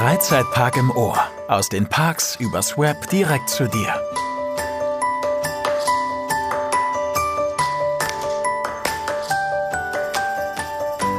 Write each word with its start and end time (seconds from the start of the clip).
Freizeitpark 0.00 0.78
im 0.78 0.90
Ohr. 0.92 1.18
Aus 1.46 1.68
den 1.68 1.86
Parks 1.86 2.34
übers 2.36 2.78
Web 2.78 3.10
direkt 3.10 3.50
zu 3.50 3.68
dir. 3.68 3.92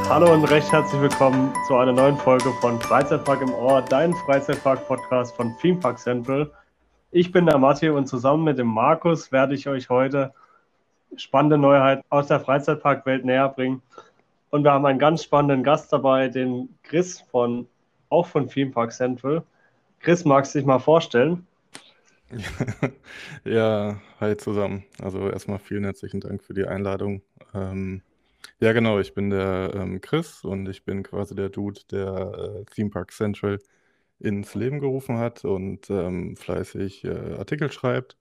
Hallo 0.08 0.34
und 0.34 0.42
recht 0.50 0.72
herzlich 0.72 1.00
willkommen 1.00 1.54
zu 1.68 1.76
einer 1.76 1.92
neuen 1.92 2.16
Folge 2.16 2.52
von 2.60 2.80
Freizeitpark 2.80 3.42
im 3.42 3.54
Ohr, 3.54 3.82
dein 3.82 4.12
Freizeitpark-Podcast 4.14 5.36
von 5.36 5.56
Theme 5.60 5.78
Park 5.78 6.00
Central. 6.00 6.50
Ich 7.12 7.30
bin 7.30 7.46
der 7.46 7.58
Matti 7.58 7.88
und 7.88 8.08
zusammen 8.08 8.42
mit 8.42 8.58
dem 8.58 8.66
Markus 8.66 9.30
werde 9.30 9.54
ich 9.54 9.68
euch 9.68 9.90
heute 9.90 10.34
spannende 11.14 11.56
Neuheiten 11.56 12.02
aus 12.08 12.26
der 12.26 12.40
Freizeitparkwelt 12.40 13.24
näher 13.24 13.48
bringen. 13.48 13.80
Und 14.50 14.64
wir 14.64 14.72
haben 14.72 14.86
einen 14.86 14.98
ganz 14.98 15.22
spannenden 15.22 15.62
Gast 15.62 15.92
dabei, 15.92 16.26
den 16.26 16.76
Chris 16.82 17.20
von 17.30 17.68
auch 18.12 18.26
von 18.26 18.48
Theme 18.48 18.70
Park 18.70 18.92
Central. 18.92 19.42
Chris, 20.00 20.24
magst 20.24 20.54
du 20.54 20.58
dich 20.58 20.66
mal 20.66 20.78
vorstellen? 20.78 21.46
ja, 23.44 24.00
hi 24.20 24.36
zusammen. 24.36 24.84
Also 25.00 25.28
erstmal 25.28 25.58
vielen 25.58 25.84
herzlichen 25.84 26.20
Dank 26.20 26.42
für 26.42 26.54
die 26.54 26.66
Einladung. 26.66 27.22
Ähm, 27.54 28.02
ja, 28.60 28.72
genau, 28.72 28.98
ich 28.98 29.14
bin 29.14 29.30
der 29.30 29.72
ähm, 29.74 30.00
Chris 30.00 30.44
und 30.44 30.68
ich 30.68 30.84
bin 30.84 31.02
quasi 31.02 31.34
der 31.34 31.50
Dude, 31.50 31.80
der 31.90 32.60
äh, 32.60 32.64
Theme 32.74 32.90
Park 32.90 33.12
Central 33.12 33.58
ins 34.18 34.54
Leben 34.54 34.80
gerufen 34.80 35.18
hat 35.18 35.44
und 35.44 35.90
ähm, 35.90 36.36
fleißig 36.36 37.04
äh, 37.04 37.34
Artikel 37.38 37.70
schreibt 37.72 38.16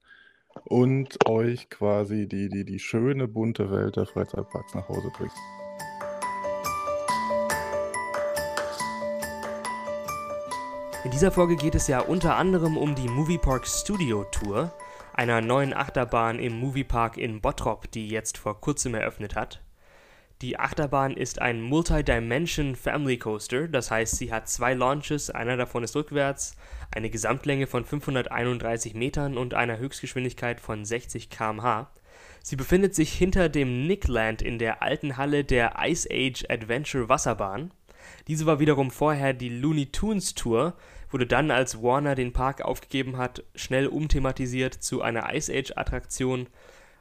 und 0.66 1.28
euch 1.28 1.70
quasi 1.70 2.28
die, 2.28 2.50
die, 2.50 2.66
die 2.66 2.80
schöne, 2.80 3.28
bunte 3.28 3.72
Welt 3.72 3.96
der 3.96 4.06
Freizeitparks 4.06 4.74
nach 4.74 4.90
Hause 4.90 5.10
bringt. 5.16 5.34
In 11.04 11.10
dieser 11.10 11.32
Folge 11.32 11.56
geht 11.56 11.74
es 11.74 11.88
ja 11.88 12.00
unter 12.00 12.36
anderem 12.36 12.78
um 12.78 12.94
die 12.94 13.08
Moviepark 13.08 13.66
Studio 13.66 14.24
Tour, 14.26 14.72
einer 15.14 15.42
neuen 15.42 15.74
Achterbahn 15.74 16.38
im 16.38 16.60
Moviepark 16.60 17.18
in 17.18 17.42
Bottrop, 17.42 17.90
die 17.90 18.08
jetzt 18.08 18.38
vor 18.38 18.62
kurzem 18.62 18.94
eröffnet 18.94 19.36
hat. 19.36 19.64
Die 20.44 20.60
Achterbahn 20.60 21.18
ist 21.18 21.42
ein 21.42 21.60
Multi-Dimension 21.60 22.76
Family 22.76 23.18
Coaster, 23.18 23.68
das 23.68 23.90
heißt, 23.90 24.16
sie 24.18 24.32
hat 24.32 24.48
zwei 24.48 24.76
Launches, 24.76 25.32
einer 25.32 25.58
davon 25.58 25.84
ist 25.84 25.96
rückwärts, 25.96 26.56
eine 26.94 27.10
Gesamtlänge 27.10 27.66
von 27.66 27.84
531 27.84 28.94
Metern 28.94 29.40
und 29.40 29.56
einer 29.56 29.80
Höchstgeschwindigkeit 29.80 30.62
von 30.62 30.86
60 30.86 31.32
km/h. 31.32 31.92
Sie 32.44 32.56
befindet 32.56 32.94
sich 32.94 33.12
hinter 33.12 33.50
dem 33.50 33.88
Nickland 33.88 34.44
in 34.44 34.60
der 34.60 34.84
alten 34.84 35.18
Halle 35.18 35.44
der 35.44 35.78
Ice 35.80 36.08
Age 36.12 36.46
Adventure 36.48 37.10
Wasserbahn. 37.10 37.72
Diese 38.28 38.46
war 38.46 38.60
wiederum 38.60 38.92
vorher 38.92 39.34
die 39.34 39.50
Looney 39.50 39.88
Tunes 39.88 40.34
Tour, 40.34 40.76
wurde 41.10 41.28
dann, 41.28 41.52
als 41.52 41.82
Warner 41.82 42.16
den 42.16 42.34
Park 42.34 42.62
aufgegeben 42.62 43.18
hat, 43.18 43.44
schnell 43.56 43.88
umthematisiert 43.88 44.74
zu 44.74 45.02
einer 45.02 45.34
Ice 45.34 45.52
Age 45.54 45.74
Attraktion 45.76 46.48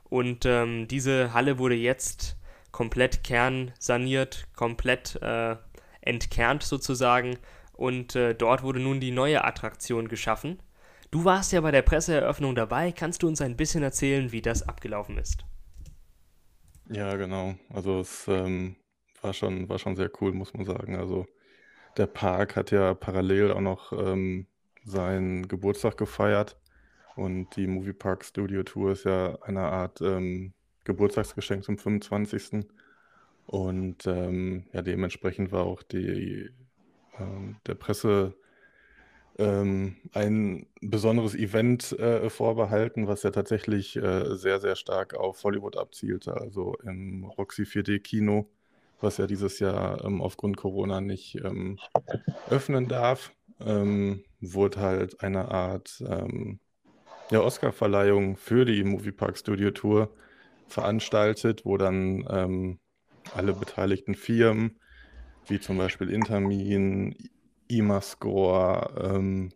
und 0.04 0.44
ähm, 0.44 0.88
diese 0.88 1.32
Halle 1.32 1.58
wurde 1.58 1.76
jetzt 1.76 2.36
komplett 2.72 3.24
kernsaniert, 3.24 4.48
komplett 4.54 5.20
äh, 5.22 5.56
entkernt 6.00 6.62
sozusagen 6.62 7.38
und 7.72 8.16
äh, 8.16 8.34
dort 8.34 8.62
wurde 8.62 8.80
nun 8.80 9.00
die 9.00 9.12
neue 9.12 9.44
Attraktion 9.44 10.08
geschaffen. 10.08 10.60
Du 11.10 11.24
warst 11.24 11.52
ja 11.52 11.60
bei 11.60 11.70
der 11.70 11.82
Presseeröffnung 11.82 12.54
dabei, 12.54 12.92
kannst 12.92 13.22
du 13.22 13.28
uns 13.28 13.40
ein 13.40 13.56
bisschen 13.56 13.82
erzählen, 13.82 14.30
wie 14.32 14.42
das 14.42 14.66
abgelaufen 14.68 15.18
ist? 15.18 15.44
Ja, 16.88 17.16
genau. 17.16 17.54
Also 17.72 18.00
es 18.00 18.26
ähm, 18.28 18.76
war 19.22 19.32
schon, 19.32 19.68
war 19.68 19.78
schon 19.78 19.96
sehr 19.96 20.10
cool, 20.20 20.32
muss 20.32 20.54
man 20.54 20.64
sagen. 20.64 20.96
Also 20.96 21.26
der 21.96 22.06
Park 22.06 22.56
hat 22.56 22.70
ja 22.70 22.94
parallel 22.94 23.52
auch 23.52 23.60
noch 23.60 23.92
ähm, 23.92 24.46
seinen 24.84 25.48
Geburtstag 25.48 25.96
gefeiert. 25.96 26.56
Und 27.16 27.54
die 27.56 27.66
Movie 27.66 27.92
Park 27.92 28.24
Studio 28.24 28.62
Tour 28.62 28.92
ist 28.92 29.04
ja 29.04 29.38
eine 29.42 29.62
Art 29.62 30.00
ähm, 30.00 30.54
Geburtstagsgeschenk 30.84 31.64
zum 31.64 31.78
25. 31.78 32.66
Und 33.47 34.06
ähm, 34.06 34.66
ja, 34.72 34.82
dementsprechend 34.82 35.52
war 35.52 35.64
auch 35.64 35.82
die, 35.82 36.50
ähm, 37.19 37.56
der 37.66 37.75
Presse 37.75 38.34
ähm, 39.38 39.97
ein 40.12 40.66
besonderes 40.81 41.34
Event 41.34 41.92
äh, 41.98 42.31
vorbehalten, 42.31 43.08
was 43.08 43.22
ja 43.22 43.31
tatsächlich 43.31 43.97
äh, 43.97 44.37
sehr, 44.37 44.60
sehr 44.60 44.76
stark 44.76 45.14
auf 45.14 45.42
Hollywood 45.42 45.76
abzielte. 45.76 46.34
Also 46.34 46.76
im 46.84 47.25
Roxy 47.25 47.62
4D 47.62 48.00
Kino 48.00 48.48
was 49.00 49.16
ja 49.16 49.27
dieses 49.27 49.59
Jahr 49.59 50.05
ähm, 50.05 50.21
aufgrund 50.21 50.56
Corona 50.56 51.00
nicht 51.00 51.37
ähm, 51.37 51.78
öffnen 52.49 52.88
darf, 52.88 53.33
ähm, 53.61 54.25
wurde 54.41 54.81
halt 54.81 55.22
eine 55.22 55.50
Art 55.50 56.03
ähm, 56.06 56.61
ja, 57.31 57.41
Oscar-Verleihung 57.41 58.37
für 58.37 58.65
die 58.65 58.83
Moviepark 58.84 59.37
Studio 59.37 59.71
Tour 59.71 60.11
veranstaltet, 60.69 61.65
wo 61.65 61.77
dann 61.77 62.27
ähm, 62.28 62.78
alle 63.34 63.53
beteiligten 63.53 64.15
Firmen, 64.15 64.78
wie 65.47 65.61
zum 65.61 65.78
Beispiel 65.78 66.11
Intermin, 66.11 67.15
IMAScore, 67.69 69.12
ähm, 69.15 69.53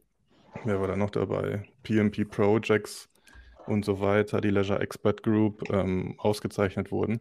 wer 0.64 0.80
war 0.80 0.88
da 0.88 0.96
noch 0.96 1.10
dabei? 1.10 1.64
PMP 1.82 2.28
Projects 2.28 3.08
und 3.66 3.84
so 3.84 4.00
weiter, 4.00 4.40
die 4.40 4.50
Leisure 4.50 4.80
Expert 4.80 5.22
Group, 5.22 5.70
ausgezeichnet 6.18 6.92
wurden. 6.92 7.20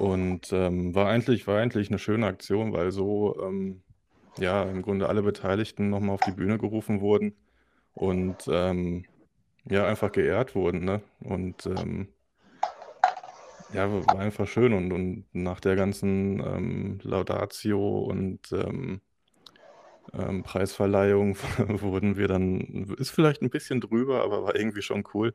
Und 0.00 0.50
ähm, 0.54 0.94
war 0.94 1.08
eigentlich, 1.10 1.46
war 1.46 1.60
eigentlich 1.60 1.90
eine 1.90 1.98
schöne 1.98 2.26
Aktion, 2.26 2.72
weil 2.72 2.90
so 2.90 3.38
ähm, 3.42 3.82
ja 4.38 4.62
im 4.62 4.80
Grunde 4.80 5.10
alle 5.10 5.22
Beteiligten 5.22 5.90
nochmal 5.90 6.14
auf 6.14 6.22
die 6.22 6.30
Bühne 6.30 6.56
gerufen 6.56 7.02
wurden 7.02 7.36
und 7.92 8.36
ähm, 8.50 9.04
ja 9.68 9.86
einfach 9.86 10.10
geehrt 10.10 10.54
wurden. 10.54 10.86
Ne? 10.86 11.02
Und 11.20 11.66
ähm, 11.66 12.08
ja, 13.74 13.92
war 13.92 14.18
einfach 14.18 14.48
schön. 14.48 14.72
Und, 14.72 14.90
und 14.90 15.26
nach 15.34 15.60
der 15.60 15.76
ganzen 15.76 16.40
ähm, 16.40 17.00
Laudatio 17.02 17.98
und 17.98 18.52
ähm, 18.52 19.02
Preisverleihung 20.44 21.36
wurden 21.68 22.16
wir 22.16 22.26
dann, 22.26 22.86
ist 22.96 23.10
vielleicht 23.10 23.42
ein 23.42 23.50
bisschen 23.50 23.82
drüber, 23.82 24.24
aber 24.24 24.44
war 24.44 24.56
irgendwie 24.56 24.82
schon 24.82 25.04
cool, 25.12 25.34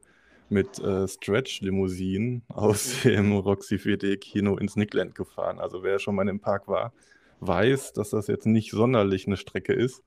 mit 0.49 0.79
äh, 0.79 1.07
Stretch-Limousinen 1.07 2.43
aus 2.47 3.03
mhm. 3.03 3.09
dem 3.09 3.37
Roxy 3.37 3.75
4D-Kino 3.75 4.57
ins 4.57 4.75
Nickland 4.75 5.15
gefahren. 5.15 5.59
Also 5.59 5.83
wer 5.83 5.99
schon 5.99 6.15
mal 6.15 6.27
im 6.27 6.39
Park 6.39 6.67
war, 6.67 6.93
weiß, 7.39 7.93
dass 7.93 8.11
das 8.11 8.27
jetzt 8.27 8.45
nicht 8.45 8.71
sonderlich 8.71 9.27
eine 9.27 9.37
Strecke 9.37 9.73
ist. 9.73 10.03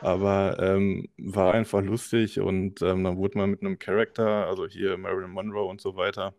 Aber 0.00 0.58
ähm, 0.60 1.08
war 1.16 1.54
einfach 1.54 1.82
lustig 1.82 2.38
und 2.38 2.82
ähm, 2.82 3.02
dann 3.02 3.16
wurde 3.16 3.38
man 3.38 3.50
mit 3.50 3.62
einem 3.62 3.78
Charakter, 3.78 4.46
also 4.46 4.66
hier 4.66 4.98
Marilyn 4.98 5.30
Monroe 5.30 5.64
und 5.64 5.80
so 5.80 5.96
weiter, 5.96 6.34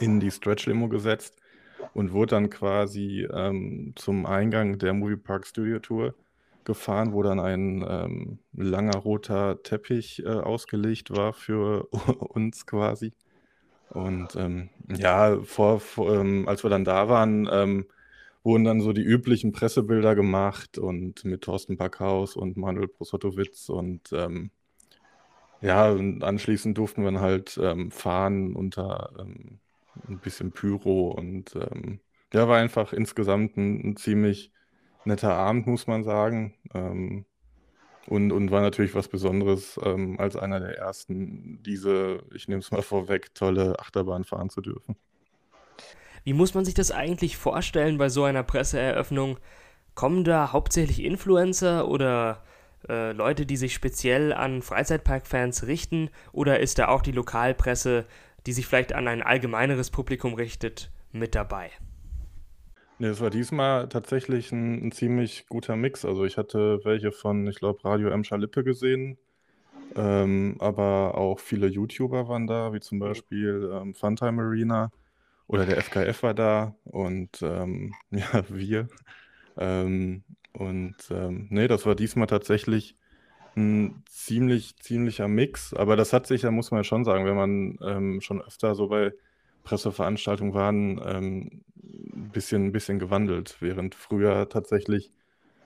in 0.00 0.18
die 0.18 0.32
Stretch-Limo 0.32 0.88
gesetzt 0.88 1.36
und 1.94 2.12
wurde 2.12 2.30
dann 2.30 2.50
quasi 2.50 3.26
ähm, 3.32 3.92
zum 3.94 4.26
Eingang 4.26 4.78
der 4.78 4.94
Movie 4.94 5.16
Park 5.16 5.46
Studio 5.46 5.78
Tour 5.78 6.14
gefahren, 6.66 7.14
wo 7.14 7.22
dann 7.22 7.40
ein 7.40 7.84
ähm, 7.88 8.38
langer 8.52 8.98
roter 8.98 9.62
Teppich 9.62 10.22
äh, 10.24 10.28
ausgelegt 10.28 11.10
war 11.10 11.32
für 11.32 11.86
uns 12.18 12.66
quasi. 12.66 13.14
Und 13.90 14.36
ähm, 14.36 14.68
ja, 14.88 15.40
vor, 15.42 15.80
vor 15.80 16.14
ähm, 16.14 16.46
als 16.48 16.64
wir 16.64 16.70
dann 16.70 16.84
da 16.84 17.08
waren, 17.08 17.48
ähm, 17.50 17.86
wurden 18.42 18.64
dann 18.64 18.80
so 18.80 18.92
die 18.92 19.02
üblichen 19.02 19.52
Pressebilder 19.52 20.14
gemacht 20.14 20.78
und 20.78 21.24
mit 21.24 21.42
Thorsten 21.42 21.76
Backhaus 21.76 22.36
und 22.36 22.56
Manuel 22.56 22.88
Prosotowitz 22.88 23.68
und 23.68 24.12
ähm, 24.12 24.50
ja, 25.62 25.90
und 25.90 26.22
anschließend 26.22 26.76
durften 26.76 27.02
wir 27.02 27.12
dann 27.12 27.20
halt 27.20 27.58
ähm, 27.62 27.90
fahren 27.90 28.54
unter 28.54 29.10
ein 29.18 30.18
bisschen 30.20 30.52
Pyro 30.52 31.10
und 31.10 31.54
ja, 32.34 32.48
war 32.48 32.58
einfach 32.58 32.92
insgesamt 32.92 33.56
ein, 33.56 33.90
ein 33.90 33.96
ziemlich 33.96 34.52
netter 35.06 35.34
Abend, 35.34 35.66
muss 35.66 35.86
man 35.86 36.04
sagen. 36.04 36.54
Ähm, 36.74 37.24
und, 38.06 38.30
und 38.30 38.50
war 38.50 38.60
natürlich 38.60 38.94
was 38.94 39.08
Besonderes, 39.08 39.80
ähm, 39.82 40.18
als 40.20 40.36
einer 40.36 40.60
der 40.60 40.78
ersten, 40.78 41.60
diese, 41.64 42.22
ich 42.34 42.46
nehme 42.46 42.60
es 42.60 42.70
mal 42.70 42.82
vorweg, 42.82 43.34
tolle 43.34 43.78
Achterbahn 43.80 44.24
fahren 44.24 44.48
zu 44.48 44.60
dürfen. 44.60 44.96
Wie 46.22 46.32
muss 46.32 46.54
man 46.54 46.64
sich 46.64 46.74
das 46.74 46.90
eigentlich 46.90 47.36
vorstellen 47.36 47.98
bei 47.98 48.08
so 48.08 48.24
einer 48.24 48.42
Presseeröffnung? 48.42 49.38
Kommen 49.94 50.24
da 50.24 50.52
hauptsächlich 50.52 51.02
Influencer 51.02 51.88
oder 51.88 52.42
äh, 52.88 53.12
Leute, 53.12 53.46
die 53.46 53.56
sich 53.56 53.74
speziell 53.74 54.32
an 54.32 54.62
Freizeitpark-Fans 54.62 55.66
richten? 55.66 56.10
Oder 56.32 56.60
ist 56.60 56.78
da 56.78 56.88
auch 56.88 57.02
die 57.02 57.12
Lokalpresse, 57.12 58.06
die 58.46 58.52
sich 58.52 58.66
vielleicht 58.66 58.92
an 58.92 59.08
ein 59.08 59.22
allgemeineres 59.22 59.90
Publikum 59.90 60.34
richtet, 60.34 60.90
mit 61.12 61.34
dabei? 61.34 61.70
Ne, 62.98 63.08
es 63.08 63.20
war 63.20 63.30
diesmal 63.30 63.88
tatsächlich 63.88 64.52
ein 64.52 64.82
'n 64.88 64.92
ziemlich 64.92 65.46
guter 65.48 65.76
Mix. 65.76 66.04
Also, 66.04 66.24
ich 66.24 66.38
hatte 66.38 66.80
welche 66.84 67.12
von, 67.12 67.46
ich 67.46 67.56
glaube, 67.58 67.84
Radio 67.84 68.08
Emscher 68.08 68.38
Lippe 68.38 68.64
gesehen, 68.64 69.18
ähm, 69.96 70.56
aber 70.60 71.16
auch 71.16 71.40
viele 71.40 71.68
YouTuber 71.68 72.28
waren 72.28 72.46
da, 72.48 72.72
wie 72.74 72.80
zum 72.80 72.98
Beispiel, 73.00 73.70
ähm, 73.72 73.94
Funtime 73.94 74.42
Arena 74.42 74.92
oder 75.48 75.66
der 75.66 75.78
FKF 75.78 76.22
war 76.24 76.34
da 76.34 76.76
und, 76.84 77.42
ähm, 77.42 77.94
ja, 78.10 78.44
wir. 78.50 78.90
Ähm, 79.56 80.24
Und 80.52 80.96
ähm, 81.10 81.48
nee, 81.50 81.68
das 81.68 81.86
war 81.86 81.94
diesmal 81.94 82.26
tatsächlich 82.28 82.96
ein 83.56 84.04
ziemlich, 84.08 84.76
ziemlicher 84.78 85.28
Mix. 85.28 85.74
Aber 85.74 85.96
das 85.96 86.12
hat 86.12 86.26
sich, 86.26 86.42
da 86.42 86.50
muss 86.50 86.70
man 86.70 86.80
ja 86.80 86.84
schon 86.84 87.04
sagen, 87.04 87.26
wenn 87.26 87.36
man 87.36 87.78
ähm, 87.82 88.20
schon 88.22 88.42
öfter 88.42 88.74
so 88.74 88.88
bei 88.88 89.12
Presseveranstaltungen 89.66 90.54
waren, 90.54 91.00
ähm, 91.04 91.64
ein 91.82 92.30
bisschen, 92.32 92.66
ein 92.66 92.72
bisschen 92.72 92.98
gewandelt, 92.98 93.56
während 93.60 93.94
früher 93.94 94.48
tatsächlich 94.48 95.12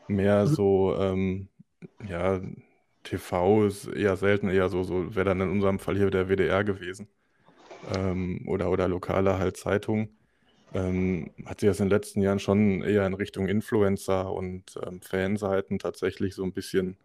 mehr 0.08 0.47
mhm. 0.47 0.55
so, 0.55 0.97
ähm, 0.99 1.49
ja, 2.08 2.41
TV 3.05 3.67
ist 3.67 3.87
eher 3.87 4.17
selten, 4.17 4.49
eher 4.49 4.69
so, 4.69 4.82
so 4.82 5.14
wäre 5.14 5.26
dann 5.26 5.41
in 5.41 5.50
unserem 5.50 5.79
Fall 5.79 5.97
hier 5.97 6.11
der 6.11 6.29
WDR 6.29 6.64
gewesen. 6.64 7.08
Ähm, 7.94 8.44
oder, 8.47 8.70
oder 8.70 8.88
lokale 8.88 9.38
halt 9.38 9.56
Zeitungen. 9.56 10.17
Ähm, 10.73 11.31
hat 11.46 11.61
sich 11.61 11.69
das 11.69 11.81
in 11.81 11.87
den 11.87 11.96
letzten 11.96 12.23
Jahren 12.23 12.38
schon 12.38 12.82
eher 12.82 13.06
in 13.06 13.14
Richtung 13.14 13.49
Influencer 13.49 14.32
und 14.32 14.79
ähm, 14.87 15.00
Fanseiten 15.03 15.79
tatsächlich 15.79 16.35
so 16.35 16.44
ein 16.44 16.53
bisschen 16.53 16.96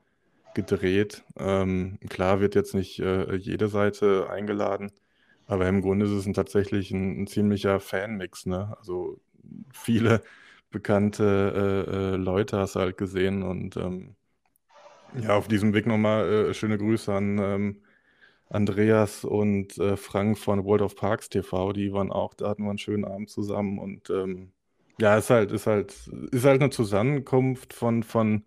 gedreht. 0.53 1.24
Ähm, 1.38 2.00
klar 2.09 2.39
wird 2.39 2.56
jetzt 2.56 2.74
nicht 2.74 3.00
äh, 3.00 3.36
jede 3.36 3.68
Seite 3.68 4.30
eingeladen, 4.30 4.91
aber 5.47 5.68
im 5.68 5.81
Grunde 5.81 6.06
ist 6.06 6.12
es 6.12 6.25
ein, 6.25 6.33
tatsächlich 6.33 6.92
ein, 6.92 7.24
ein 7.24 7.27
ziemlicher 7.27 7.80
Fanmix. 7.80 8.45
Ne? 8.45 8.75
Also 8.77 9.19
viele 9.74 10.21
bekannte 10.71 11.86
äh, 11.88 12.15
äh, 12.15 12.15
Leute 12.18 12.57
hast 12.57 12.75
du 12.75 12.80
halt 12.81 12.97
gesehen 12.97 13.44
und 13.44 13.77
ähm, 13.77 14.15
ja, 15.21 15.38
auf 15.38 15.47
diesem 15.47 15.74
Weg 15.74 15.88
nochmal 15.88 16.50
äh, 16.50 16.53
schöne 16.53 16.77
Grüße 16.77 17.13
an 17.13 17.38
ähm, 17.39 17.81
Andreas 18.50 19.24
und 19.24 19.77
äh, 19.77 19.97
Frank 19.97 20.38
von 20.38 20.65
World 20.65 20.81
of 20.81 20.95
Parks 20.95 21.30
TV, 21.30 21.74
die 21.74 21.94
waren 21.94 22.12
auch, 22.12 22.33
da 22.33 22.50
hatten 22.50 22.63
wir 22.63 22.69
einen 22.69 22.77
schönen 22.77 23.06
Abend 23.06 23.30
zusammen 23.30 23.80
und 23.80 24.09
ähm, 24.09 24.51
ja, 25.00 25.18
ist 25.18 25.30
halt, 25.30 25.51
ist 25.51 25.68
halt, 25.68 25.94
ist 26.31 26.45
halt 26.45 26.62
eine 26.62 26.69
Zusammenkunft 26.69 27.74
von, 27.74 28.03
von 28.03 28.45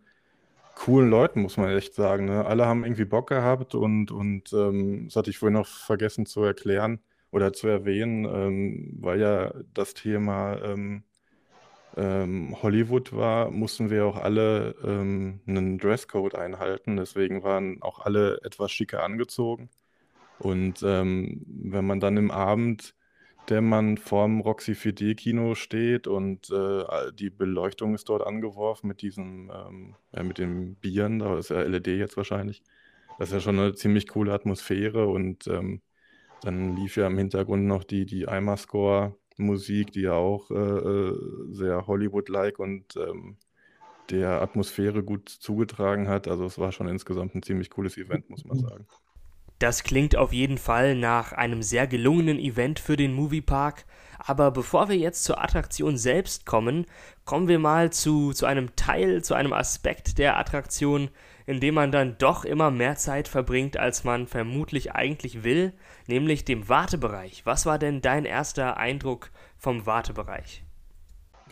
coolen 0.78 1.10
Leuten, 1.10 1.42
muss 1.42 1.56
man 1.56 1.76
echt 1.76 1.94
sagen. 1.94 2.26
Ne? 2.26 2.46
Alle 2.46 2.66
haben 2.66 2.84
irgendwie 2.84 3.04
Bock 3.04 3.28
gehabt 3.28 3.74
und, 3.74 4.10
und 4.10 4.52
ähm, 4.52 5.06
das 5.06 5.16
hatte 5.16 5.30
ich 5.30 5.38
vorhin 5.38 5.54
noch 5.54 5.66
vergessen 5.66 6.24
zu 6.24 6.42
erklären 6.42 7.00
oder 7.30 7.52
zu 7.52 7.66
erwähnen, 7.68 8.24
ähm, 8.24 8.96
weil 9.00 9.20
ja 9.20 9.52
das 9.74 9.94
Thema 9.94 10.56
ähm, 10.62 11.02
ähm 11.96 12.56
Hollywood 12.62 13.12
war, 13.12 13.50
mussten 13.50 13.90
wir 13.90 14.06
auch 14.06 14.16
alle 14.16 14.76
ähm, 14.84 15.40
einen 15.46 15.78
Dresscode 15.78 16.36
einhalten. 16.36 16.96
Deswegen 16.96 17.42
waren 17.42 17.82
auch 17.82 18.00
alle 18.00 18.40
etwas 18.44 18.70
schicker 18.72 19.02
angezogen. 19.02 19.70
Und 20.38 20.82
ähm, 20.84 21.44
wenn 21.48 21.86
man 21.86 22.00
dann 22.00 22.16
im 22.16 22.30
Abend, 22.30 22.94
der 23.48 23.62
man 23.62 23.96
vorm 23.96 24.40
Roxy 24.40 24.72
4D-Kino 24.72 25.54
steht 25.54 26.06
und 26.06 26.50
äh, 26.50 27.12
die 27.12 27.30
Beleuchtung 27.30 27.94
ist 27.94 28.08
dort 28.08 28.26
angeworfen 28.26 28.88
mit 28.88 29.02
diesem, 29.02 29.50
ähm, 29.54 29.94
ja, 30.14 30.22
mit 30.22 30.38
den 30.38 30.76
Bieren, 30.76 31.18
da 31.20 31.38
ist 31.38 31.50
ja 31.50 31.62
LED 31.62 31.88
jetzt 31.88 32.16
wahrscheinlich. 32.16 32.62
Das 33.18 33.28
ist 33.28 33.34
ja 33.34 33.40
schon 33.40 33.58
eine 33.58 33.74
ziemlich 33.74 34.06
coole 34.08 34.32
Atmosphäre 34.32 35.08
und 35.08 35.46
ähm, 35.46 35.80
dann 36.42 36.76
lief 36.76 36.96
ja 36.96 37.06
im 37.06 37.18
Hintergrund 37.18 37.64
noch 37.64 37.84
die, 37.84 38.06
die 38.06 38.28
Eimer-Score-Musik, 38.28 39.92
die 39.92 40.02
ja 40.02 40.12
auch 40.12 40.50
äh, 40.50 40.54
äh, 40.54 41.16
sehr 41.50 41.86
Hollywood-like 41.86 42.58
und 42.58 42.96
ähm, 42.96 43.36
der 44.10 44.40
Atmosphäre 44.42 45.02
gut 45.02 45.28
zugetragen 45.28 46.08
hat. 46.08 46.28
Also 46.28 46.44
es 46.44 46.58
war 46.58 46.72
schon 46.72 46.88
insgesamt 46.88 47.34
ein 47.34 47.42
ziemlich 47.42 47.70
cooles 47.70 47.96
Event, 47.96 48.30
muss 48.30 48.44
man 48.44 48.58
sagen. 48.58 48.86
Das 49.58 49.82
klingt 49.82 50.14
auf 50.14 50.32
jeden 50.32 50.56
Fall 50.56 50.94
nach 50.94 51.32
einem 51.32 51.62
sehr 51.62 51.88
gelungenen 51.88 52.38
Event 52.38 52.78
für 52.78 52.96
den 52.96 53.12
Moviepark. 53.12 53.86
Aber 54.18 54.52
bevor 54.52 54.88
wir 54.88 54.96
jetzt 54.96 55.24
zur 55.24 55.42
Attraktion 55.42 55.96
selbst 55.96 56.46
kommen, 56.46 56.86
kommen 57.24 57.48
wir 57.48 57.58
mal 57.58 57.90
zu, 57.90 58.32
zu 58.32 58.46
einem 58.46 58.76
Teil, 58.76 59.22
zu 59.22 59.34
einem 59.34 59.52
Aspekt 59.52 60.18
der 60.18 60.38
Attraktion, 60.38 61.10
in 61.46 61.60
dem 61.60 61.74
man 61.74 61.90
dann 61.90 62.18
doch 62.18 62.44
immer 62.44 62.70
mehr 62.70 62.96
Zeit 62.96 63.26
verbringt, 63.26 63.76
als 63.76 64.04
man 64.04 64.26
vermutlich 64.28 64.92
eigentlich 64.92 65.42
will, 65.42 65.72
nämlich 66.06 66.44
dem 66.44 66.68
Wartebereich. 66.68 67.44
Was 67.44 67.66
war 67.66 67.78
denn 67.78 68.00
dein 68.00 68.24
erster 68.24 68.76
Eindruck 68.76 69.30
vom 69.56 69.86
Wartebereich? 69.86 70.62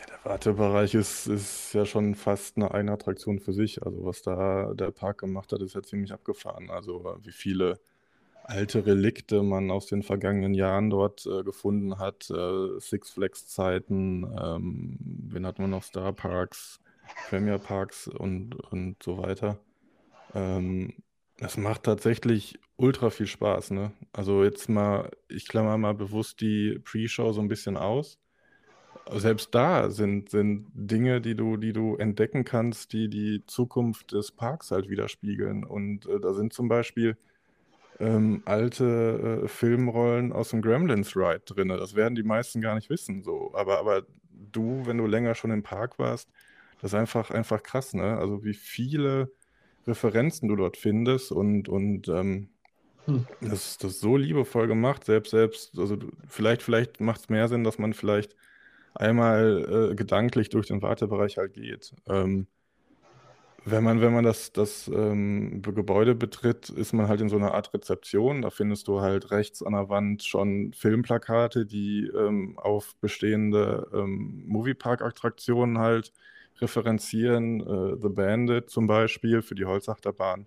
Der 0.08 0.30
Wartebereich 0.30 0.94
ist, 0.94 1.26
ist 1.26 1.72
ja 1.72 1.86
schon 1.86 2.14
fast 2.14 2.56
eine 2.56 2.72
eigene 2.72 2.92
Attraktion 2.92 3.40
für 3.40 3.52
sich. 3.52 3.82
Also 3.82 4.04
was 4.04 4.22
da 4.22 4.74
der 4.74 4.90
Park 4.90 5.18
gemacht 5.18 5.50
hat, 5.52 5.62
ist 5.62 5.74
ja 5.74 5.82
ziemlich 5.82 6.12
abgefahren. 6.12 6.70
Also 6.70 7.16
wie 7.22 7.32
viele 7.32 7.80
alte 8.48 8.86
Relikte 8.86 9.42
man 9.42 9.70
aus 9.70 9.86
den 9.86 10.02
vergangenen 10.02 10.54
Jahren 10.54 10.90
dort 10.90 11.26
äh, 11.26 11.42
gefunden 11.42 11.98
hat. 11.98 12.30
Äh, 12.30 12.80
Six 12.80 13.10
Flags 13.10 13.46
Zeiten, 13.48 14.24
ähm, 14.40 14.98
wen 15.00 15.46
hatten 15.46 15.62
wir 15.62 15.68
noch? 15.68 15.82
Star 15.82 16.12
Parks, 16.12 16.80
Premier 17.28 17.58
Parks 17.58 18.08
und, 18.08 18.54
und 18.54 19.02
so 19.02 19.18
weiter. 19.18 19.58
Ähm, 20.34 20.94
das 21.38 21.56
macht 21.56 21.82
tatsächlich 21.84 22.58
ultra 22.76 23.10
viel 23.10 23.26
Spaß, 23.26 23.72
ne? 23.72 23.92
Also 24.12 24.44
jetzt 24.44 24.68
mal, 24.68 25.10
ich 25.28 25.48
klammer 25.48 25.76
mal 25.76 25.94
bewusst 25.94 26.40
die 26.40 26.78
Pre-Show 26.78 27.32
so 27.32 27.40
ein 27.40 27.48
bisschen 27.48 27.76
aus. 27.76 28.18
Selbst 29.12 29.54
da 29.54 29.90
sind, 29.90 30.30
sind 30.30 30.66
Dinge, 30.74 31.20
die 31.20 31.36
du, 31.36 31.56
die 31.56 31.72
du 31.72 31.96
entdecken 31.96 32.44
kannst, 32.44 32.92
die 32.92 33.08
die 33.08 33.44
Zukunft 33.46 34.12
des 34.12 34.32
Parks 34.32 34.70
halt 34.70 34.88
widerspiegeln. 34.88 35.64
Und 35.64 36.06
äh, 36.06 36.20
da 36.20 36.34
sind 36.34 36.52
zum 36.52 36.68
Beispiel 36.68 37.16
ähm, 37.98 38.42
alte 38.44 39.42
äh, 39.44 39.48
Filmrollen 39.48 40.32
aus 40.32 40.50
dem 40.50 40.62
Gremlins 40.62 41.16
Ride 41.16 41.42
drin. 41.46 41.68
Das 41.68 41.94
werden 41.94 42.14
die 42.14 42.22
meisten 42.22 42.60
gar 42.60 42.74
nicht 42.74 42.90
wissen. 42.90 43.22
So. 43.22 43.52
Aber, 43.54 43.78
aber 43.78 44.02
du, 44.30 44.86
wenn 44.86 44.98
du 44.98 45.06
länger 45.06 45.34
schon 45.34 45.50
im 45.50 45.62
Park 45.62 45.98
warst, 45.98 46.30
das 46.80 46.92
ist 46.92 46.98
einfach, 46.98 47.30
einfach 47.30 47.62
krass, 47.62 47.94
ne? 47.94 48.18
Also 48.18 48.44
wie 48.44 48.54
viele 48.54 49.32
Referenzen 49.86 50.48
du 50.48 50.56
dort 50.56 50.76
findest 50.76 51.32
und, 51.32 51.68
und 51.68 52.08
ähm, 52.08 52.50
hm. 53.06 53.26
das, 53.40 53.78
das 53.78 53.92
ist 53.92 54.00
so 54.00 54.16
liebevoll 54.16 54.66
gemacht, 54.66 55.04
selbst, 55.04 55.30
selbst, 55.30 55.78
also 55.78 55.96
vielleicht, 56.28 56.62
vielleicht 56.62 57.00
macht 57.00 57.20
es 57.20 57.28
mehr 57.28 57.48
Sinn, 57.48 57.64
dass 57.64 57.78
man 57.78 57.94
vielleicht 57.94 58.36
einmal 58.94 59.90
äh, 59.92 59.94
gedanklich 59.94 60.48
durch 60.48 60.66
den 60.66 60.82
Wartebereich 60.82 61.38
halt 61.38 61.54
geht. 61.54 61.94
Ähm, 62.08 62.46
wenn 63.68 63.82
man, 63.82 64.00
wenn 64.00 64.12
man 64.12 64.22
das, 64.22 64.52
das 64.52 64.86
ähm, 64.86 65.60
Gebäude 65.60 66.14
betritt, 66.14 66.68
ist 66.68 66.92
man 66.92 67.08
halt 67.08 67.20
in 67.20 67.28
so 67.28 67.34
einer 67.36 67.52
Art 67.52 67.74
Rezeption. 67.74 68.42
Da 68.42 68.50
findest 68.50 68.86
du 68.86 69.00
halt 69.00 69.32
rechts 69.32 69.60
an 69.60 69.72
der 69.72 69.88
Wand 69.88 70.22
schon 70.22 70.72
Filmplakate, 70.72 71.66
die 71.66 72.08
ähm, 72.16 72.56
auf 72.58 72.94
bestehende 73.00 73.88
ähm, 73.92 74.44
Moviepark-Attraktionen 74.46 75.78
halt 75.78 76.12
referenzieren. 76.60 77.60
Äh, 77.60 77.96
The 78.00 78.08
Bandit 78.08 78.70
zum 78.70 78.86
Beispiel 78.86 79.42
für 79.42 79.56
die 79.56 79.64
Holzachterbahn. 79.64 80.46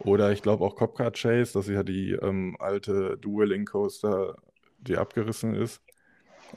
Oder 0.00 0.30
ich 0.32 0.42
glaube 0.42 0.64
auch 0.64 0.76
Copcar 0.76 1.12
Chase, 1.12 1.54
das 1.54 1.68
ist 1.68 1.74
ja 1.74 1.82
die 1.82 2.12
ähm, 2.12 2.56
alte 2.58 3.16
Dueling 3.16 3.64
Coaster, 3.64 4.36
die 4.78 4.98
abgerissen 4.98 5.54
ist. 5.54 5.80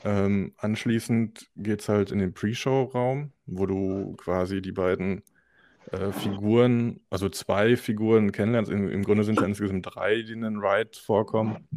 Ähm, 0.04 0.52
anschließend 0.58 1.48
es 1.64 1.88
halt 1.88 2.10
in 2.10 2.18
den 2.18 2.34
Pre-Show-Raum, 2.34 3.32
wo 3.46 3.64
du 3.64 4.14
quasi 4.16 4.60
die 4.60 4.72
beiden 4.72 5.22
äh, 5.92 6.12
Figuren, 6.12 7.00
also 7.10 7.28
zwei 7.28 7.76
Figuren 7.76 8.32
kennenlernst. 8.32 8.70
Im, 8.70 8.88
Im, 8.88 9.02
Grunde 9.04 9.24
sind 9.24 9.38
es 9.38 9.42
ja 9.42 9.48
insgesamt 9.48 9.86
drei, 9.94 10.22
die 10.22 10.32
in 10.32 10.42
den 10.42 10.58
Ride 10.58 10.98
vorkommen. 10.98 11.68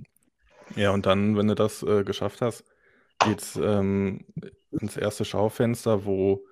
Ja, 0.76 0.92
und 0.92 1.06
dann, 1.06 1.38
wenn 1.38 1.48
du 1.48 1.56
das 1.56 1.84
äh, 1.84 2.04
geschafft 2.04 2.42
hast, 2.42 2.64
geht's 3.26 3.60
ähm, 3.62 4.26
ins 4.72 4.98
erste 4.98 5.26
Schaufenster, 5.26 6.06
wo 6.06 6.46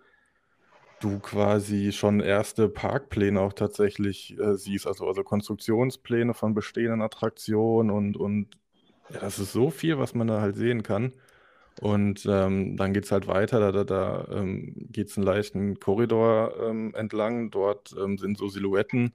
du 1.00 1.20
quasi 1.20 1.92
schon 1.92 2.20
erste 2.20 2.70
Parkpläne 2.70 3.40
auch 3.40 3.54
tatsächlich 3.54 4.38
äh, 4.40 4.56
siehst, 4.56 4.88
also, 4.88 5.08
also 5.08 5.24
Konstruktionspläne 5.24 6.34
von 6.34 6.54
bestehenden 6.54 7.02
Attraktionen 7.02 7.92
und, 7.92 8.18
und 8.18 8.58
ja, 9.10 9.20
das 9.20 9.40
ist 9.40 9.54
so 9.54 9.70
viel, 9.70 10.00
was 10.00 10.16
man 10.16 10.28
da 10.28 10.42
halt 10.42 10.56
sehen 10.56 10.84
kann. 10.84 11.14
Und 11.82 12.26
ähm, 12.28 12.76
dann 12.76 12.94
geht 12.94 13.06
es 13.06 13.12
halt 13.12 13.28
weiter, 13.28 13.60
da, 13.60 13.72
da, 13.72 13.84
da 13.84 14.28
ähm, 14.32 14.74
geht 14.92 15.10
es 15.10 15.18
einen 15.18 15.26
leichten 15.26 15.80
Korridor 15.80 16.54
ähm, 16.62 16.94
entlang. 16.96 17.52
Dort 17.52 17.96
ähm, 17.98 18.18
sind 18.18 18.38
so 18.38 18.48
Silhouetten, 18.48 19.14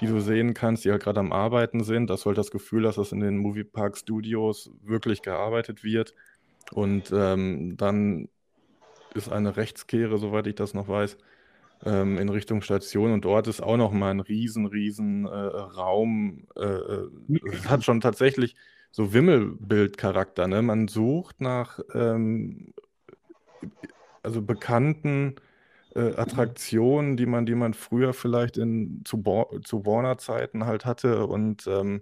die 0.00 0.06
du 0.06 0.20
sehen 0.20 0.52
kannst, 0.52 0.84
die 0.84 0.90
halt 0.90 1.02
gerade 1.02 1.20
am 1.20 1.32
Arbeiten 1.32 1.84
sind. 1.84 2.10
Das 2.10 2.20
soll 2.22 2.34
das 2.34 2.50
Gefühl, 2.50 2.82
dass 2.82 2.96
das 2.96 3.12
in 3.12 3.20
den 3.20 3.38
Moviepark 3.38 3.96
Studios 3.96 4.70
wirklich 4.82 5.22
gearbeitet 5.22 5.84
wird. 5.84 6.14
Und 6.72 7.12
ähm, 7.14 7.76
dann 7.76 8.28
ist 9.14 9.32
eine 9.32 9.56
Rechtskehre, 9.56 10.18
soweit 10.18 10.46
ich 10.46 10.54
das 10.54 10.74
noch 10.74 10.88
weiß, 10.88 11.16
ähm, 11.84 12.18
in 12.18 12.28
Richtung 12.28 12.60
Station. 12.60 13.12
Und 13.12 13.24
dort 13.24 13.46
ist 13.46 13.62
auch 13.62 13.78
noch 13.78 13.92
mal 13.92 14.10
ein 14.10 14.20
riesen, 14.20 14.66
riesen 14.66 15.24
äh, 15.24 15.28
Raum. 15.28 16.46
Äh, 16.56 16.64
äh 16.64 17.08
es 17.52 17.70
hat 17.70 17.84
schon 17.84 18.02
tatsächlich 18.02 18.54
so 18.96 19.12
Wimmelbildcharakter. 19.12 20.48
Ne? 20.48 20.62
Man 20.62 20.88
sucht 20.88 21.42
nach 21.42 21.80
ähm, 21.92 22.72
also 24.22 24.40
bekannten 24.40 25.34
äh, 25.94 26.14
Attraktionen, 26.16 27.18
die 27.18 27.26
man, 27.26 27.44
die 27.44 27.54
man 27.54 27.74
früher 27.74 28.14
vielleicht 28.14 28.56
in, 28.56 29.02
zu, 29.04 29.22
zu 29.64 29.84
Warner-Zeiten 29.84 30.64
halt 30.64 30.86
hatte 30.86 31.26
und 31.26 31.66
ähm, 31.66 32.00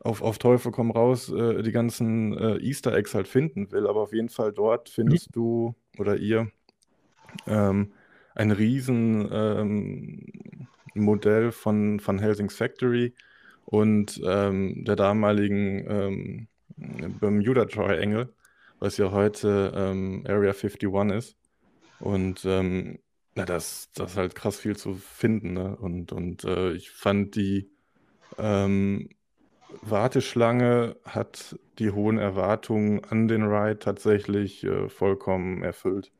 auf, 0.00 0.22
auf 0.22 0.38
Teufel 0.38 0.72
komm 0.72 0.90
raus 0.90 1.30
äh, 1.30 1.62
die 1.62 1.72
ganzen 1.72 2.32
äh, 2.32 2.56
Easter 2.60 2.94
Eggs 2.94 3.14
halt 3.14 3.28
finden 3.28 3.70
will. 3.70 3.86
Aber 3.86 4.00
auf 4.00 4.14
jeden 4.14 4.30
Fall 4.30 4.54
dort 4.54 4.88
findest 4.88 5.36
du 5.36 5.74
oder 5.98 6.16
ihr 6.16 6.50
ähm, 7.46 7.92
ein 8.34 8.52
riesen 8.52 9.28
ähm, 9.30 10.68
Modell 10.94 11.52
von, 11.52 12.00
von 12.00 12.18
Helsing's 12.18 12.56
Factory 12.56 13.12
und 13.66 14.20
ähm, 14.24 14.84
der 14.84 14.96
damaligen 14.96 15.84
ähm, 15.88 16.48
Bermuda 17.20 17.66
Triangle, 17.66 18.32
was 18.78 18.96
ja 18.96 19.10
heute 19.10 19.72
ähm, 19.76 20.24
Area 20.26 20.52
51 20.52 21.16
ist. 21.16 21.36
Und 21.98 22.44
ähm, 22.44 22.98
na, 23.34 23.44
das, 23.44 23.90
das 23.94 24.12
ist 24.12 24.16
halt 24.16 24.34
krass 24.34 24.58
viel 24.58 24.76
zu 24.76 24.94
finden. 24.94 25.52
Ne? 25.52 25.76
Und, 25.76 26.12
und 26.12 26.44
äh, 26.44 26.72
ich 26.72 26.90
fand 26.90 27.34
die 27.34 27.70
ähm, 28.38 29.08
Warteschlange 29.82 30.96
hat 31.04 31.58
die 31.78 31.90
hohen 31.90 32.18
Erwartungen 32.18 33.04
an 33.04 33.28
den 33.28 33.42
Ride 33.42 33.78
tatsächlich 33.78 34.64
äh, 34.64 34.88
vollkommen 34.88 35.62
erfüllt. 35.62 36.12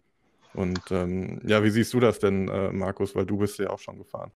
Und 0.53 0.81
ähm, 0.91 1.41
ja, 1.45 1.63
wie 1.63 1.71
siehst 1.71 1.95
du 1.95 2.01
das 2.01 2.19
denn, 2.19 2.49
äh, 2.49 2.73
Markus? 2.73 3.15
Weil 3.15 3.27
du 3.27 3.37
bist 3.39 3.59
ja 3.59 3.71
auch 3.71 3.79
schon 3.79 3.99
gefahren. 3.99 4.33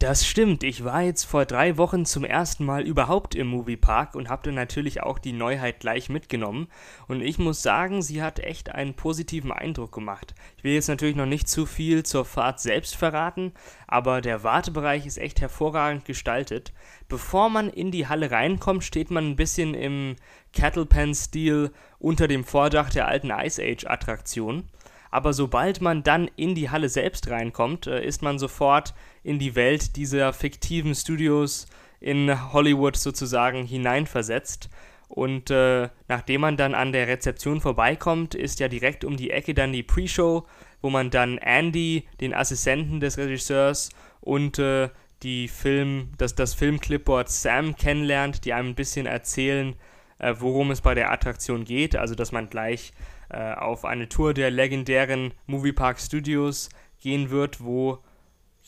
Das 0.00 0.26
stimmt, 0.26 0.64
ich 0.64 0.82
war 0.82 1.02
jetzt 1.02 1.24
vor 1.24 1.44
drei 1.44 1.76
Wochen 1.76 2.06
zum 2.06 2.24
ersten 2.24 2.64
Mal 2.64 2.86
überhaupt 2.86 3.34
im 3.34 3.48
Moviepark 3.48 4.14
und 4.14 4.30
habe 4.30 4.44
dann 4.44 4.54
natürlich 4.54 5.02
auch 5.02 5.18
die 5.18 5.34
Neuheit 5.34 5.80
gleich 5.80 6.08
mitgenommen. 6.08 6.68
Und 7.06 7.20
ich 7.20 7.38
muss 7.38 7.60
sagen, 7.62 8.00
sie 8.00 8.22
hat 8.22 8.38
echt 8.38 8.70
einen 8.70 8.94
positiven 8.94 9.52
Eindruck 9.52 9.92
gemacht. 9.92 10.34
Ich 10.56 10.64
will 10.64 10.72
jetzt 10.72 10.88
natürlich 10.88 11.16
noch 11.16 11.26
nicht 11.26 11.50
zu 11.50 11.66
viel 11.66 12.02
zur 12.02 12.24
Fahrt 12.24 12.60
selbst 12.60 12.96
verraten, 12.96 13.52
aber 13.86 14.22
der 14.22 14.42
Wartebereich 14.42 15.04
ist 15.04 15.18
echt 15.18 15.42
hervorragend 15.42 16.06
gestaltet. 16.06 16.72
Bevor 17.10 17.50
man 17.50 17.68
in 17.68 17.90
die 17.90 18.06
Halle 18.06 18.30
reinkommt, 18.30 18.84
steht 18.84 19.10
man 19.10 19.26
ein 19.26 19.36
bisschen 19.36 19.74
im 19.74 20.16
Cattle 20.54 20.86
Pen-Stil 20.86 21.72
unter 21.98 22.26
dem 22.26 22.44
Vordach 22.44 22.88
der 22.88 23.06
alten 23.06 23.28
Ice 23.28 23.62
Age-Attraktion 23.62 24.64
aber 25.10 25.32
sobald 25.32 25.80
man 25.80 26.02
dann 26.02 26.30
in 26.36 26.54
die 26.54 26.70
Halle 26.70 26.88
selbst 26.88 27.28
reinkommt, 27.28 27.86
äh, 27.86 28.04
ist 28.04 28.22
man 28.22 28.38
sofort 28.38 28.94
in 29.22 29.38
die 29.38 29.54
Welt 29.54 29.96
dieser 29.96 30.32
fiktiven 30.32 30.94
Studios 30.94 31.66
in 32.00 32.52
Hollywood 32.52 32.96
sozusagen 32.96 33.64
hineinversetzt. 33.64 34.70
Und 35.08 35.50
äh, 35.50 35.88
nachdem 36.08 36.40
man 36.42 36.56
dann 36.56 36.74
an 36.74 36.92
der 36.92 37.08
Rezeption 37.08 37.60
vorbeikommt, 37.60 38.34
ist 38.34 38.60
ja 38.60 38.68
direkt 38.68 39.04
um 39.04 39.16
die 39.16 39.30
Ecke 39.30 39.54
dann 39.54 39.72
die 39.72 39.82
Pre-Show, 39.82 40.46
wo 40.82 40.90
man 40.90 41.10
dann 41.10 41.38
Andy, 41.38 42.06
den 42.20 42.32
Assistenten 42.32 43.00
des 43.00 43.18
Regisseurs, 43.18 43.90
und 44.20 44.58
äh, 44.58 44.88
die 45.22 45.48
Film, 45.48 46.10
das, 46.16 46.34
das 46.34 46.54
Filmclipboard 46.54 47.28
Sam 47.28 47.76
kennenlernt, 47.76 48.44
die 48.44 48.52
einem 48.52 48.70
ein 48.70 48.74
bisschen 48.74 49.06
erzählen, 49.06 49.74
äh, 50.18 50.34
worum 50.38 50.70
es 50.70 50.80
bei 50.80 50.94
der 50.94 51.10
Attraktion 51.10 51.64
geht. 51.64 51.96
Also 51.96 52.14
dass 52.14 52.32
man 52.32 52.48
gleich 52.48 52.92
äh, 53.30 53.52
auf 53.54 53.84
eine 53.84 54.08
Tour 54.08 54.32
der 54.32 54.50
legendären 54.50 55.32
Moviepark 55.46 55.98
Studios 55.98 56.68
gehen 57.00 57.30
wird, 57.30 57.62
wo 57.62 57.98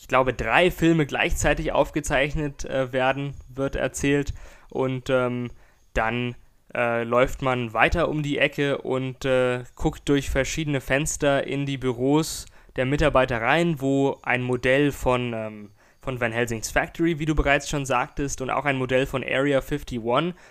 ich 0.03 0.09
glaube 0.09 0.33
drei 0.33 0.69
Filme 0.69 1.05
gleichzeitig 1.05 1.71
aufgezeichnet 1.71 2.65
äh, 2.65 2.91
werden, 2.91 3.35
wird 3.47 3.77
erzählt. 3.77 4.33
Und 4.69 5.09
ähm, 5.09 5.49
dann 5.93 6.35
äh, 6.75 7.05
läuft 7.05 7.41
man 7.41 7.71
weiter 7.71 8.09
um 8.09 8.21
die 8.21 8.37
Ecke 8.37 8.79
und 8.79 9.23
äh, 9.23 9.63
guckt 9.75 10.01
durch 10.09 10.29
verschiedene 10.29 10.81
Fenster 10.81 11.47
in 11.47 11.65
die 11.65 11.77
Büros 11.77 12.47
der 12.75 12.85
Mitarbeiter 12.85 13.41
rein, 13.41 13.79
wo 13.79 14.17
ein 14.23 14.43
Modell 14.43 14.91
von 14.91 15.31
ähm, 15.33 15.69
von 16.03 16.19
Van 16.19 16.33
Helsing's 16.33 16.69
Factory, 16.69 17.17
wie 17.17 17.25
du 17.25 17.33
bereits 17.33 17.69
schon 17.69 17.85
sagtest, 17.85 18.41
und 18.41 18.49
auch 18.49 18.65
ein 18.65 18.77
Modell 18.77 19.05
von 19.05 19.23
Area 19.23 19.59
51 19.59 20.01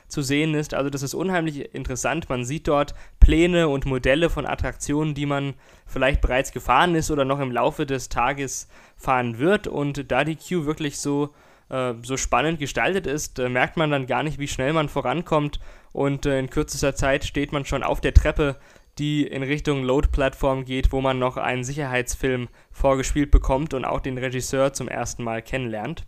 zu 0.09 0.23
sehen 0.23 0.55
ist. 0.55 0.73
Also 0.73 0.89
das 0.89 1.03
ist 1.03 1.15
unheimlich 1.15 1.75
interessant. 1.75 2.29
Man 2.31 2.45
sieht 2.45 2.69
dort 2.69 2.95
Pläne 3.21 3.69
und 3.69 3.85
Modelle 3.85 4.31
von 4.31 4.47
Attraktionen, 4.47 5.15
die 5.15 5.27
man 5.27 5.55
vielleicht 5.87 6.23
bereits 6.23 6.53
gefahren 6.53 6.95
ist 6.95 7.11
oder 7.11 7.27
noch 7.27 7.39
im 7.39 7.53
Laufe 7.53 7.85
des 7.85 8.09
Tages 8.09 8.69
fahren 8.97 9.39
wird. 9.39 9.67
Und 9.67 10.11
da 10.11 10.25
die 10.25 10.37
Queue 10.37 10.65
wirklich 10.65 10.99
so, 10.99 11.35
äh, 11.69 11.93
so 12.03 12.17
spannend 12.17 12.59
gestaltet 12.59 13.07
ist, 13.07 13.39
äh, 13.39 13.51
merkt 13.51 13.77
man 13.77 13.91
dann 13.91 14.07
gar 14.07 14.23
nicht, 14.23 14.39
wie 14.39 14.49
schnell 14.49 14.73
man 14.73 14.89
vorankommt. 14.89 15.61
Und 15.93 16.25
äh, 16.25 16.39
in 16.39 16.49
kürzester 16.49 16.95
Zeit 16.95 17.25
steht 17.25 17.53
man 17.53 17.67
schon 17.67 17.83
auf 17.83 18.01
der 18.01 18.15
Treppe 18.15 18.57
die 18.99 19.27
in 19.27 19.43
Richtung 19.43 19.83
Load-Plattform 19.85 20.65
geht, 20.65 20.93
wo 20.93 21.01
man 21.01 21.19
noch 21.19 21.37
einen 21.37 21.65
Sicherheitsfilm 21.65 22.49
vorgespielt 22.71 23.31
bekommt 23.31 23.75
und 23.75 23.85
auch 23.85 24.01
den 24.01 24.19
Regisseur 24.19 24.73
zum 24.73 24.89
ersten 24.89 25.25
Mal 25.25 25.43
kennenlernt. 25.43 26.05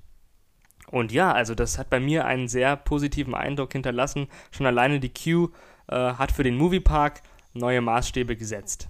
Und 0.90 1.12
ja, 1.12 1.32
also 1.32 1.54
das 1.54 1.78
hat 1.78 1.90
bei 1.90 1.98
mir 1.98 2.26
einen 2.26 2.46
sehr 2.46 2.76
positiven 2.76 3.34
Eindruck 3.34 3.72
hinterlassen. 3.72 4.28
Schon 4.50 4.66
alleine 4.66 5.00
die 5.00 5.12
Queue 5.12 5.50
äh, 5.88 5.94
hat 5.94 6.30
für 6.30 6.42
den 6.42 6.56
Moviepark 6.56 7.22
neue 7.54 7.80
Maßstäbe 7.80 8.36
gesetzt. 8.36 8.88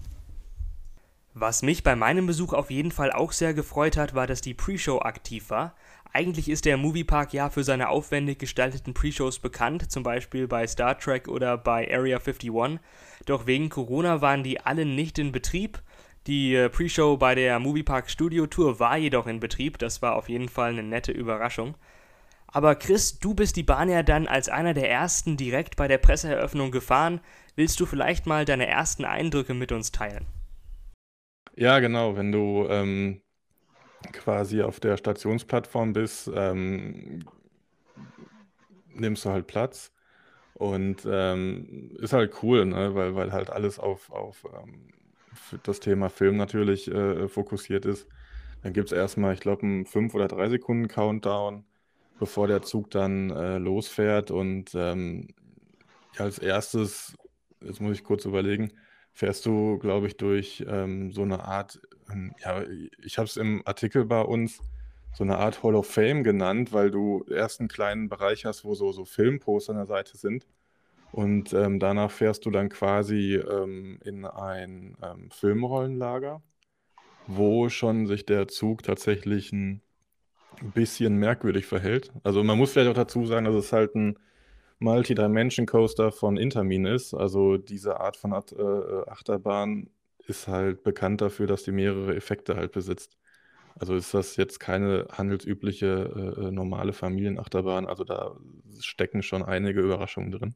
Was 1.32 1.62
mich 1.62 1.82
bei 1.82 1.96
meinem 1.96 2.26
Besuch 2.26 2.52
auf 2.52 2.70
jeden 2.70 2.92
Fall 2.92 3.10
auch 3.10 3.32
sehr 3.32 3.54
gefreut 3.54 3.96
hat, 3.96 4.14
war, 4.14 4.26
dass 4.26 4.40
die 4.40 4.54
Pre-Show 4.54 5.00
aktiv 5.00 5.50
war. 5.50 5.74
Eigentlich 6.16 6.48
ist 6.48 6.64
der 6.64 6.76
Moviepark 6.76 7.32
ja 7.32 7.50
für 7.50 7.64
seine 7.64 7.88
aufwendig 7.88 8.38
gestalteten 8.38 8.94
Pre-Shows 8.94 9.40
bekannt, 9.40 9.90
zum 9.90 10.04
Beispiel 10.04 10.46
bei 10.46 10.64
Star 10.64 10.96
Trek 10.96 11.26
oder 11.26 11.58
bei 11.58 11.92
Area 11.92 12.18
51. 12.18 12.78
Doch 13.26 13.48
wegen 13.48 13.68
Corona 13.68 14.20
waren 14.20 14.44
die 14.44 14.60
alle 14.60 14.84
nicht 14.84 15.18
in 15.18 15.32
Betrieb. 15.32 15.82
Die 16.28 16.54
äh, 16.54 16.68
Pre-Show 16.68 17.16
bei 17.16 17.34
der 17.34 17.58
Moviepark 17.58 18.08
Studio 18.08 18.46
Tour 18.46 18.78
war 18.78 18.96
jedoch 18.96 19.26
in 19.26 19.40
Betrieb. 19.40 19.78
Das 19.78 20.02
war 20.02 20.14
auf 20.14 20.28
jeden 20.28 20.48
Fall 20.48 20.70
eine 20.70 20.84
nette 20.84 21.10
Überraschung. 21.10 21.74
Aber 22.46 22.76
Chris, 22.76 23.18
du 23.18 23.34
bist 23.34 23.56
die 23.56 23.64
Bahn 23.64 23.88
ja 23.88 24.04
dann 24.04 24.28
als 24.28 24.48
einer 24.48 24.72
der 24.72 24.88
ersten 24.88 25.36
direkt 25.36 25.74
bei 25.74 25.88
der 25.88 25.98
Presseeröffnung 25.98 26.70
gefahren. 26.70 27.20
Willst 27.56 27.80
du 27.80 27.86
vielleicht 27.86 28.26
mal 28.26 28.44
deine 28.44 28.68
ersten 28.68 29.04
Eindrücke 29.04 29.52
mit 29.52 29.72
uns 29.72 29.90
teilen? 29.90 30.26
Ja, 31.56 31.80
genau. 31.80 32.14
Wenn 32.14 32.30
du 32.30 32.68
ähm, 32.70 33.20
quasi 34.12 34.62
auf 34.62 34.80
der 34.80 34.96
Stationsplattform 34.96 35.92
bist, 35.92 36.30
ähm, 36.34 37.24
nimmst 38.94 39.24
du 39.24 39.30
halt 39.30 39.46
Platz. 39.46 39.92
Und 40.54 41.06
ähm, 41.10 41.96
ist 41.98 42.12
halt 42.12 42.42
cool, 42.42 42.64
ne? 42.64 42.94
weil, 42.94 43.14
weil 43.16 43.32
halt 43.32 43.50
alles 43.50 43.78
auf, 43.80 44.10
auf 44.10 44.44
ähm, 44.54 44.88
das 45.64 45.80
Thema 45.80 46.08
Film 46.10 46.36
natürlich 46.36 46.88
äh, 46.90 47.28
fokussiert 47.28 47.84
ist. 47.86 48.06
Dann 48.62 48.72
gibt 48.72 48.92
es 48.92 48.96
erstmal, 48.96 49.34
ich 49.34 49.40
glaube, 49.40 49.62
einen 49.62 49.84
5 49.84 50.14
oder 50.14 50.28
3 50.28 50.48
Sekunden 50.48 50.88
Countdown, 50.88 51.64
bevor 52.18 52.46
der 52.46 52.62
Zug 52.62 52.90
dann 52.90 53.30
äh, 53.30 53.58
losfährt. 53.58 54.30
Und 54.30 54.74
ähm, 54.74 55.28
als 56.16 56.38
erstes, 56.38 57.16
jetzt 57.60 57.80
muss 57.80 57.96
ich 57.96 58.04
kurz 58.04 58.24
überlegen, 58.24 58.72
fährst 59.12 59.44
du, 59.46 59.78
glaube 59.78 60.06
ich, 60.06 60.16
durch 60.16 60.64
ähm, 60.68 61.12
so 61.12 61.22
eine 61.22 61.44
Art, 61.44 61.80
ja, 62.42 62.62
ich 63.02 63.18
habe 63.18 63.26
es 63.26 63.36
im 63.36 63.62
Artikel 63.64 64.04
bei 64.04 64.20
uns 64.20 64.60
so 65.14 65.24
eine 65.24 65.38
Art 65.38 65.62
Hall 65.62 65.76
of 65.76 65.86
Fame 65.86 66.24
genannt, 66.24 66.72
weil 66.72 66.90
du 66.90 67.24
erst 67.30 67.60
einen 67.60 67.68
kleinen 67.68 68.08
Bereich 68.08 68.44
hast, 68.44 68.64
wo 68.64 68.74
so, 68.74 68.92
so 68.92 69.04
Filmposter 69.04 69.70
an 69.70 69.78
der 69.78 69.86
Seite 69.86 70.16
sind. 70.16 70.46
Und 71.12 71.52
ähm, 71.52 71.78
danach 71.78 72.10
fährst 72.10 72.44
du 72.44 72.50
dann 72.50 72.68
quasi 72.68 73.36
ähm, 73.36 74.00
in 74.04 74.24
ein 74.24 74.96
ähm, 75.00 75.30
Filmrollenlager, 75.30 76.42
wo 77.28 77.68
schon 77.68 78.08
sich 78.08 78.26
der 78.26 78.48
Zug 78.48 78.82
tatsächlich 78.82 79.52
ein 79.52 79.80
bisschen 80.74 81.16
merkwürdig 81.16 81.66
verhält. 81.66 82.12
Also 82.24 82.42
man 82.42 82.58
muss 82.58 82.72
vielleicht 82.72 82.90
auch 82.90 82.94
dazu 82.94 83.26
sagen, 83.26 83.44
dass 83.44 83.54
es 83.54 83.72
halt 83.72 83.94
ein 83.94 84.18
Multi-Dimension 84.80 85.66
Coaster 85.66 86.10
von 86.10 86.36
Intermin 86.36 86.84
ist. 86.84 87.14
Also 87.14 87.56
diese 87.58 88.00
Art 88.00 88.16
von 88.16 88.32
At 88.32 88.52
äh, 88.52 89.08
Achterbahn 89.08 89.88
ist 90.26 90.48
halt 90.48 90.82
bekannt 90.82 91.20
dafür, 91.20 91.46
dass 91.46 91.62
die 91.62 91.72
mehrere 91.72 92.14
Effekte 92.14 92.56
halt 92.56 92.72
besitzt. 92.72 93.18
Also 93.76 93.94
ist 93.94 94.14
das 94.14 94.36
jetzt 94.36 94.60
keine 94.60 95.08
handelsübliche 95.10 96.36
äh, 96.38 96.46
äh 96.46 96.50
normale 96.50 96.92
Familienachterbahn. 96.92 97.86
Also 97.86 98.04
da 98.04 98.36
stecken 98.80 99.22
schon 99.22 99.42
einige 99.42 99.80
Überraschungen 99.80 100.30
drin. 100.30 100.54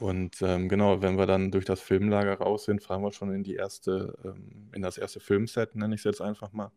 Und 0.00 0.42
ähm, 0.42 0.68
genau, 0.68 1.02
wenn 1.02 1.18
wir 1.18 1.26
dann 1.26 1.50
durch 1.50 1.64
das 1.64 1.80
Filmlager 1.80 2.38
raus 2.38 2.64
sind, 2.64 2.82
fahren 2.82 3.02
wir 3.02 3.12
schon 3.12 3.32
in 3.32 3.42
die 3.42 3.56
erste, 3.56 4.16
ähm, 4.24 4.70
in 4.72 4.82
das 4.82 4.98
erste 4.98 5.20
Filmset, 5.20 5.74
nenne 5.74 5.94
ich 5.94 6.00
es 6.00 6.04
jetzt 6.04 6.22
einfach 6.22 6.52
mal. 6.52 6.70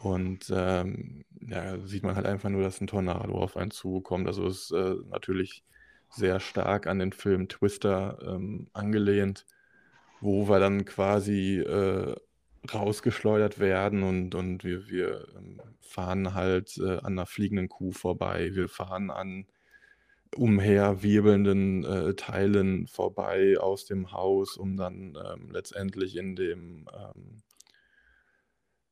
Und 0.00 0.52
ähm, 0.54 1.24
ja, 1.40 1.78
sieht 1.86 2.02
man 2.02 2.16
halt 2.16 2.26
einfach 2.26 2.50
nur, 2.50 2.62
dass 2.62 2.80
ein 2.80 2.86
Tornado 2.86 3.34
auf 3.38 3.56
einen 3.56 3.70
zukommt. 3.70 4.26
Also 4.26 4.46
ist 4.46 4.70
äh, 4.70 4.96
natürlich 5.10 5.64
sehr 6.10 6.40
stark 6.40 6.86
an 6.86 6.98
den 6.98 7.12
Film 7.12 7.48
Twister 7.48 8.18
ähm, 8.22 8.68
angelehnt, 8.74 9.46
wo 10.26 10.48
wir 10.48 10.58
dann 10.58 10.84
quasi 10.84 11.58
äh, 11.60 12.16
rausgeschleudert 12.72 13.60
werden 13.60 14.02
und, 14.02 14.34
und 14.34 14.64
wir, 14.64 14.88
wir 14.88 15.28
ähm, 15.36 15.60
fahren 15.80 16.34
halt 16.34 16.76
äh, 16.78 16.98
an 16.98 17.12
einer 17.12 17.26
fliegenden 17.26 17.68
Kuh 17.68 17.92
vorbei. 17.92 18.50
Wir 18.52 18.68
fahren 18.68 19.10
an 19.10 19.46
umherwirbelnden 20.34 21.84
äh, 21.84 22.14
Teilen 22.14 22.88
vorbei 22.88 23.56
aus 23.58 23.86
dem 23.86 24.10
Haus, 24.10 24.56
um 24.56 24.76
dann 24.76 25.16
ähm, 25.24 25.50
letztendlich 25.52 26.16
in 26.16 26.34
dem 26.34 26.88
ähm, 26.92 27.42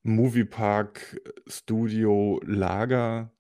Moviepark 0.05 1.21
Studio 1.49 2.41
Lager 2.45 3.33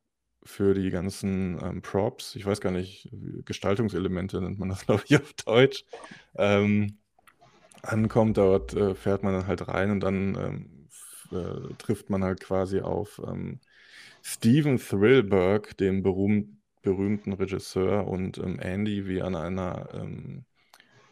für 0.42 0.74
die 0.74 0.90
ganzen 0.90 1.58
ähm, 1.62 1.80
Props, 1.80 2.34
ich 2.34 2.44
weiß 2.44 2.60
gar 2.60 2.72
nicht, 2.72 3.08
Gestaltungselemente 3.44 4.40
nennt 4.40 4.58
man 4.58 4.70
das, 4.70 4.84
glaube 4.86 5.04
ich, 5.06 5.16
auf 5.16 5.32
Deutsch, 5.34 5.84
ähm, 6.34 6.98
ankommt. 7.84 8.36
Dort 8.36 8.74
äh, 8.74 8.94
fährt 8.94 9.22
man 9.22 9.34
dann 9.34 9.46
halt 9.46 9.68
rein 9.68 9.90
und 9.90 10.00
dann 10.00 10.34
ähm, 10.34 10.88
äh, 11.32 11.74
trifft 11.78 12.10
man 12.10 12.24
halt 12.24 12.40
quasi 12.40 12.80
auf 12.80 13.20
ähm, 13.26 13.60
Steven 14.22 14.78
Thrillberg, 14.78 15.76
dem 15.76 16.02
berühmt, 16.02 16.56
berühmten 16.82 17.32
Regisseur, 17.32 18.06
und 18.06 18.38
ähm, 18.38 18.58
Andy, 18.58 19.06
wie 19.06 19.22
an 19.22 19.34
einer 19.34 19.88
ähm, 19.92 20.44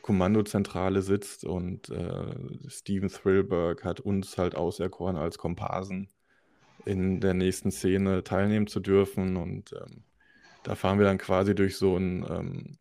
Kommandozentrale 0.02 1.02
sitzt. 1.02 1.44
Und 1.44 1.90
äh, 1.90 2.34
Steven 2.68 3.08
Thrillberg 3.08 3.84
hat 3.84 4.00
uns 4.00 4.38
halt 4.38 4.54
auserkoren, 4.54 5.16
als 5.16 5.38
Komparsen 5.38 6.08
in 6.84 7.20
der 7.20 7.34
nächsten 7.34 7.70
Szene 7.70 8.24
teilnehmen 8.24 8.66
zu 8.66 8.80
dürfen. 8.80 9.36
Und 9.36 9.72
ähm, 9.72 10.04
da 10.62 10.74
fahren 10.74 10.98
wir 10.98 11.06
dann 11.06 11.18
quasi 11.18 11.54
durch 11.54 11.76
so 11.76 11.96
ein 11.96 12.24
ähm, 12.28 12.78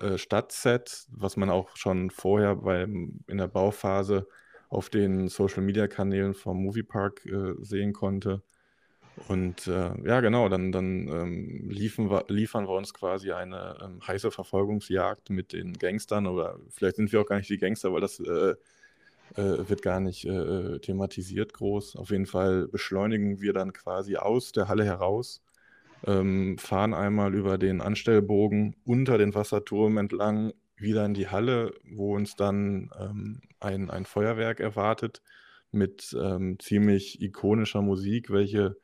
äh, 0.00 0.18
Stadtset, 0.18 1.06
was 1.10 1.36
man 1.36 1.50
auch 1.50 1.76
schon 1.76 2.10
vorher 2.10 2.56
beim, 2.56 3.20
in 3.26 3.38
der 3.38 3.48
Bauphase 3.48 4.26
auf 4.68 4.90
den 4.90 5.28
Social-Media-Kanälen 5.28 6.34
vom 6.34 6.62
Moviepark 6.62 7.24
äh, 7.26 7.54
sehen 7.60 7.92
konnte. 7.92 8.42
Und 9.28 9.66
äh, 9.66 9.90
ja, 10.06 10.20
genau, 10.20 10.48
dann, 10.48 10.72
dann 10.72 11.08
ähm, 11.08 11.62
wir, 11.68 12.24
liefern 12.28 12.68
wir 12.68 12.76
uns 12.76 12.92
quasi 12.92 13.32
eine 13.32 13.78
ähm, 13.82 14.06
heiße 14.06 14.30
Verfolgungsjagd 14.30 15.30
mit 15.30 15.52
den 15.52 15.72
Gangstern 15.72 16.26
oder 16.26 16.58
vielleicht 16.70 16.96
sind 16.96 17.10
wir 17.12 17.22
auch 17.22 17.26
gar 17.26 17.36
nicht 17.36 17.48
die 17.48 17.58
Gangster, 17.58 17.92
weil 17.92 18.02
das 18.02 18.20
äh, 18.20 18.54
äh, 19.36 19.68
wird 19.68 19.82
gar 19.82 20.00
nicht 20.00 20.26
äh, 20.26 20.78
thematisiert 20.80 21.54
groß. 21.54 21.96
Auf 21.96 22.10
jeden 22.10 22.26
Fall 22.26 22.68
beschleunigen 22.68 23.40
wir 23.40 23.54
dann 23.54 23.72
quasi 23.72 24.16
aus 24.16 24.52
der 24.52 24.68
Halle 24.68 24.84
heraus 24.84 25.42
ähm, 26.04 26.58
fahren 26.58 26.94
einmal 26.94 27.34
über 27.34 27.58
den 27.58 27.80
Anstellbogen 27.80 28.76
unter 28.84 29.18
den 29.18 29.34
Wasserturm 29.34 29.98
entlang 29.98 30.52
wieder 30.76 31.04
in 31.06 31.14
die 31.14 31.28
Halle, 31.28 31.72
wo 31.84 32.14
uns 32.14 32.36
dann 32.36 32.90
ähm, 32.98 33.40
ein, 33.60 33.90
ein 33.90 34.04
Feuerwerk 34.04 34.60
erwartet 34.60 35.22
mit 35.70 36.16
ähm, 36.20 36.58
ziemlich 36.58 37.22
ikonischer 37.22 37.82
Musik, 37.82 38.30
welche 38.30 38.76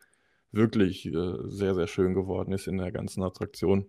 wirklich 0.51 1.07
äh, 1.07 1.35
sehr, 1.45 1.75
sehr 1.75 1.87
schön 1.87 2.15
geworden 2.15 2.53
ist 2.53 2.67
in 2.67 2.79
der 2.79 2.93
ganzen 2.93 3.23
Attraktion, 3.23 3.87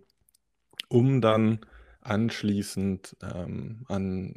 um 0.88 1.20
dann 1.20 1.60
anschließend 2.00 3.16
ähm, 3.22 3.84
an 3.88 4.34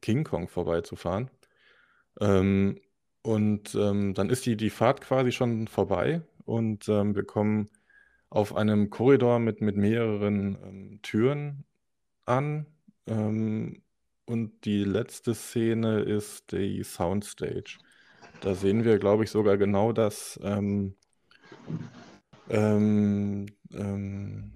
King 0.00 0.24
Kong 0.24 0.48
vorbeizufahren. 0.48 1.30
Ähm, 2.20 2.80
und 3.22 3.74
ähm, 3.74 4.14
dann 4.14 4.30
ist 4.30 4.46
die, 4.46 4.56
die 4.56 4.70
Fahrt 4.70 5.00
quasi 5.00 5.32
schon 5.32 5.68
vorbei 5.68 6.22
und 6.48 6.88
ähm, 6.88 7.14
wir 7.14 7.24
kommen 7.24 7.68
auf 8.30 8.56
einem 8.56 8.90
Korridor 8.90 9.38
mit, 9.38 9.60
mit 9.60 9.76
mehreren 9.76 10.58
ähm, 10.62 11.00
Türen 11.02 11.64
an. 12.24 12.66
Ähm, 13.06 13.82
und 14.24 14.64
die 14.64 14.84
letzte 14.84 15.34
Szene 15.34 16.00
ist 16.00 16.52
die 16.52 16.82
Soundstage. 16.82 17.78
Da 18.40 18.54
sehen 18.54 18.84
wir, 18.84 18.98
glaube 18.98 19.24
ich, 19.24 19.30
sogar 19.30 19.56
genau 19.56 19.92
das. 19.92 20.38
Ähm, 20.42 20.94
ähm, 22.48 23.46
ähm, 23.72 24.52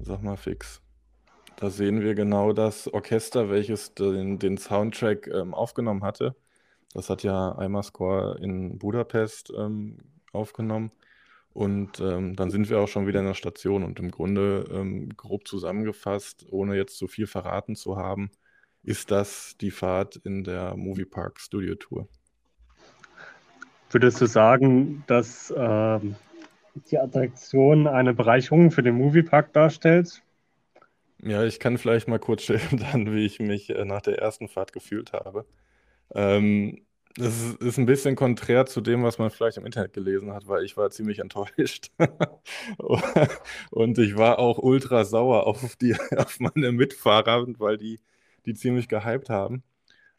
sag 0.00 0.22
mal 0.22 0.36
fix. 0.36 0.82
Da 1.56 1.70
sehen 1.70 2.00
wir 2.00 2.14
genau 2.14 2.52
das 2.52 2.92
Orchester, 2.92 3.50
welches 3.50 3.94
den, 3.94 4.38
den 4.38 4.58
Soundtrack 4.58 5.26
ähm, 5.28 5.54
aufgenommen 5.54 6.04
hatte. 6.04 6.36
Das 6.92 7.10
hat 7.10 7.22
ja 7.22 7.56
Score 7.82 8.38
in 8.40 8.78
Budapest 8.78 9.52
ähm, 9.56 9.98
aufgenommen. 10.36 10.92
Und 11.52 12.00
ähm, 12.00 12.36
dann 12.36 12.50
sind 12.50 12.68
wir 12.68 12.78
auch 12.78 12.88
schon 12.88 13.06
wieder 13.06 13.20
in 13.20 13.26
der 13.26 13.34
Station. 13.34 13.82
Und 13.82 13.98
im 13.98 14.10
Grunde, 14.10 14.66
ähm, 14.70 15.08
grob 15.16 15.48
zusammengefasst, 15.48 16.46
ohne 16.50 16.76
jetzt 16.76 16.98
zu 16.98 17.08
viel 17.08 17.26
verraten 17.26 17.76
zu 17.76 17.96
haben, 17.96 18.30
ist 18.82 19.10
das 19.10 19.56
die 19.60 19.70
Fahrt 19.70 20.16
in 20.16 20.44
der 20.44 20.76
Moviepark 20.76 21.40
Studio 21.40 21.74
Tour. 21.74 22.08
Würdest 23.90 24.20
du 24.20 24.26
sagen, 24.26 25.02
dass 25.06 25.52
ähm, 25.56 26.16
die 26.90 26.98
Attraktion 26.98 27.86
eine 27.86 28.14
Bereicherung 28.14 28.70
für 28.70 28.82
den 28.82 28.96
Moviepark 28.96 29.52
darstellt? 29.52 30.22
Ja, 31.22 31.44
ich 31.44 31.58
kann 31.58 31.78
vielleicht 31.78 32.06
mal 32.06 32.18
kurz 32.18 32.42
schildern, 32.44 33.14
wie 33.14 33.24
ich 33.24 33.40
mich 33.40 33.70
äh, 33.70 33.84
nach 33.84 34.02
der 34.02 34.18
ersten 34.18 34.48
Fahrt 34.48 34.72
gefühlt 34.72 35.12
habe. 35.12 35.46
Ähm, 36.14 36.85
das 37.18 37.54
ist 37.60 37.78
ein 37.78 37.86
bisschen 37.86 38.14
konträr 38.14 38.66
zu 38.66 38.82
dem, 38.82 39.02
was 39.02 39.18
man 39.18 39.30
vielleicht 39.30 39.56
im 39.56 39.64
Internet 39.64 39.94
gelesen 39.94 40.32
hat, 40.32 40.48
weil 40.48 40.64
ich 40.64 40.76
war 40.76 40.90
ziemlich 40.90 41.18
enttäuscht. 41.18 41.90
Und 43.70 43.98
ich 43.98 44.16
war 44.16 44.38
auch 44.38 44.58
ultra 44.58 45.04
sauer 45.04 45.46
auf 45.46 45.76
die, 45.76 45.94
auf 46.16 46.40
meine 46.40 46.72
Mitfahrer, 46.72 47.46
weil 47.58 47.78
die, 47.78 48.00
die 48.44 48.54
ziemlich 48.54 48.88
gehypt 48.88 49.30
haben. 49.30 49.62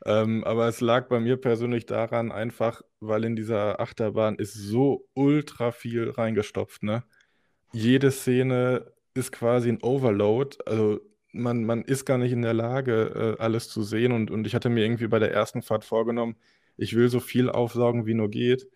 Ähm, 0.06 0.44
aber 0.44 0.68
es 0.68 0.82
lag 0.82 1.08
bei 1.08 1.20
mir 1.20 1.38
persönlich 1.38 1.86
daran, 1.86 2.32
einfach, 2.32 2.82
weil 3.00 3.26
in 3.26 3.36
dieser 3.36 3.80
Achterbahn 3.80 4.36
ist 4.36 4.54
so 4.54 5.08
ultra 5.14 5.72
viel 5.72 6.10
reingestopft, 6.12 6.84
ne? 6.84 7.04
Jede 7.74 8.12
Szene 8.12 8.92
ist 9.14 9.32
quasi 9.32 9.70
ein 9.70 9.82
Overload. 9.84 10.58
Also 10.66 11.02
man, 11.32 11.64
man 11.66 11.84
ist 11.84 12.06
gar 12.06 12.18
nicht 12.18 12.32
in 12.32 12.42
der 12.42 12.54
Lage, 12.54 13.36
äh, 13.40 13.42
alles 13.42 13.70
zu 13.70 13.84
sehen. 13.84 14.12
Und, 14.14 14.32
und 14.32 14.48
ich 14.48 14.56
hatte 14.56 14.70
mir 14.70 14.84
irgendwie 14.84 15.08
bei 15.08 15.20
der 15.20 15.34
ersten 15.34 15.62
Fahrt 15.62 15.86
vorgenommen, 15.86 16.38
ich 16.78 16.96
will 16.96 17.10
so 17.10 17.20
viel 17.20 17.50
aufsaugen, 17.50 18.06
wie 18.06 18.14
nur 18.14 18.30
geht. 18.30 18.68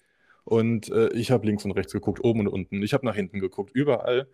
Und 0.44 0.90
äh, 0.90 1.10
ich 1.14 1.32
habe 1.32 1.46
links 1.46 1.66
und 1.66 1.72
rechts 1.72 1.94
geguckt, 1.94 2.24
oben 2.24 2.42
und 2.42 2.48
unten. 2.48 2.82
Ich 2.84 2.94
habe 2.94 3.06
nach 3.06 3.16
hinten 3.16 3.40
geguckt, 3.40 3.72
überall. 3.74 4.28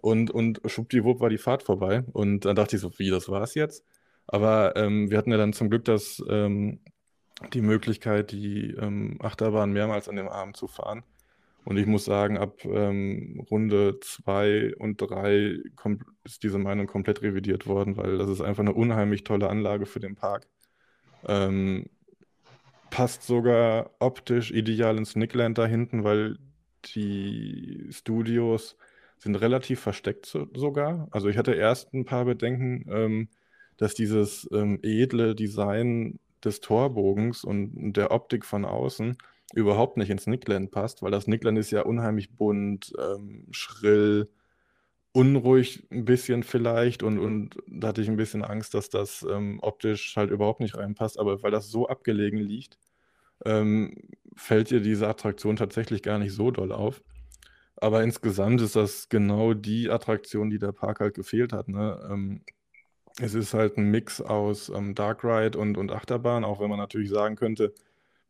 Und, 0.00 0.30
und 0.30 0.60
schwuppdiwupp 0.66 1.20
war 1.20 1.30
die 1.30 1.38
Fahrt 1.38 1.62
vorbei. 1.62 2.04
Und 2.12 2.44
dann 2.44 2.56
dachte 2.56 2.76
ich 2.76 2.82
so, 2.82 2.90
wie, 2.98 3.10
das 3.10 3.28
war's 3.28 3.54
jetzt? 3.54 3.84
Aber 4.26 4.76
ähm, 4.76 5.10
wir 5.10 5.18
hatten 5.18 5.30
ja 5.30 5.38
dann 5.38 5.52
zum 5.52 5.70
Glück 5.70 5.84
das, 5.84 6.22
ähm, 6.28 6.80
die 7.52 7.62
Möglichkeit, 7.62 8.32
die 8.32 8.70
ähm, 8.72 9.18
Achterbahn 9.20 9.72
mehrmals 9.72 10.08
an 10.08 10.16
dem 10.16 10.28
Abend 10.28 10.56
zu 10.56 10.68
fahren. 10.68 11.02
Und 11.64 11.78
ich 11.78 11.86
muss 11.86 12.04
sagen, 12.04 12.36
ab 12.36 12.62
ähm, 12.64 13.42
Runde 13.50 13.98
2 14.00 14.74
und 14.76 14.98
3 14.98 15.62
ist 16.24 16.42
diese 16.42 16.58
Meinung 16.58 16.86
komplett 16.86 17.22
revidiert 17.22 17.66
worden, 17.66 17.96
weil 17.96 18.18
das 18.18 18.28
ist 18.28 18.42
einfach 18.42 18.62
eine 18.62 18.74
unheimlich 18.74 19.24
tolle 19.24 19.48
Anlage 19.48 19.86
für 19.86 20.00
den 20.00 20.14
Park. 20.14 20.46
Ähm, 21.26 21.86
passt 22.94 23.24
sogar 23.24 23.90
optisch 23.98 24.52
ideal 24.52 24.96
ins 24.98 25.16
Nickland 25.16 25.58
da 25.58 25.66
hinten, 25.66 26.04
weil 26.04 26.38
die 26.94 27.88
Studios 27.90 28.76
sind 29.18 29.34
relativ 29.34 29.80
versteckt 29.80 30.26
so, 30.26 30.46
sogar. 30.54 31.08
Also 31.10 31.28
ich 31.28 31.36
hatte 31.36 31.54
erst 31.54 31.92
ein 31.92 32.04
paar 32.04 32.24
Bedenken, 32.24 32.86
ähm, 32.88 33.28
dass 33.78 33.94
dieses 33.94 34.48
ähm, 34.52 34.78
edle 34.84 35.34
Design 35.34 36.20
des 36.44 36.60
Torbogens 36.60 37.42
und 37.42 37.94
der 37.94 38.12
Optik 38.12 38.44
von 38.44 38.64
außen 38.64 39.18
überhaupt 39.54 39.96
nicht 39.96 40.10
ins 40.10 40.28
Nickland 40.28 40.70
passt, 40.70 41.02
weil 41.02 41.10
das 41.10 41.26
Nickland 41.26 41.58
ist 41.58 41.72
ja 41.72 41.82
unheimlich 41.82 42.36
bunt, 42.36 42.92
ähm, 42.96 43.48
schrill, 43.50 44.28
unruhig 45.14 45.86
ein 45.92 46.04
bisschen 46.04 46.42
vielleicht 46.42 47.04
und, 47.04 47.18
und 47.20 47.56
da 47.68 47.88
hatte 47.88 48.02
ich 48.02 48.08
ein 48.08 48.16
bisschen 48.16 48.42
Angst, 48.42 48.74
dass 48.74 48.90
das 48.90 49.24
ähm, 49.30 49.60
optisch 49.62 50.16
halt 50.16 50.30
überhaupt 50.30 50.58
nicht 50.58 50.76
reinpasst, 50.76 51.20
aber 51.20 51.40
weil 51.42 51.52
das 51.52 51.70
so 51.70 51.86
abgelegen 51.88 52.40
liegt, 52.40 52.78
ähm, 53.44 53.96
fällt 54.34 54.70
dir 54.70 54.80
diese 54.80 55.06
Attraktion 55.06 55.54
tatsächlich 55.54 56.02
gar 56.02 56.18
nicht 56.18 56.32
so 56.32 56.50
doll 56.50 56.72
auf. 56.72 57.00
Aber 57.76 58.02
insgesamt 58.02 58.60
ist 58.60 58.74
das 58.74 59.08
genau 59.08 59.54
die 59.54 59.88
Attraktion, 59.88 60.50
die 60.50 60.58
der 60.58 60.72
Park 60.72 60.98
halt 60.98 61.14
gefehlt 61.14 61.52
hat. 61.52 61.68
Ne? 61.68 62.08
Ähm, 62.10 62.42
es 63.20 63.34
ist 63.34 63.54
halt 63.54 63.78
ein 63.78 63.92
Mix 63.92 64.20
aus 64.20 64.68
ähm, 64.68 64.96
Dark 64.96 65.22
Ride 65.22 65.56
und, 65.56 65.78
und 65.78 65.92
Achterbahn, 65.92 66.44
auch 66.44 66.60
wenn 66.60 66.70
man 66.70 66.78
natürlich 66.80 67.10
sagen 67.10 67.36
könnte, 67.36 67.72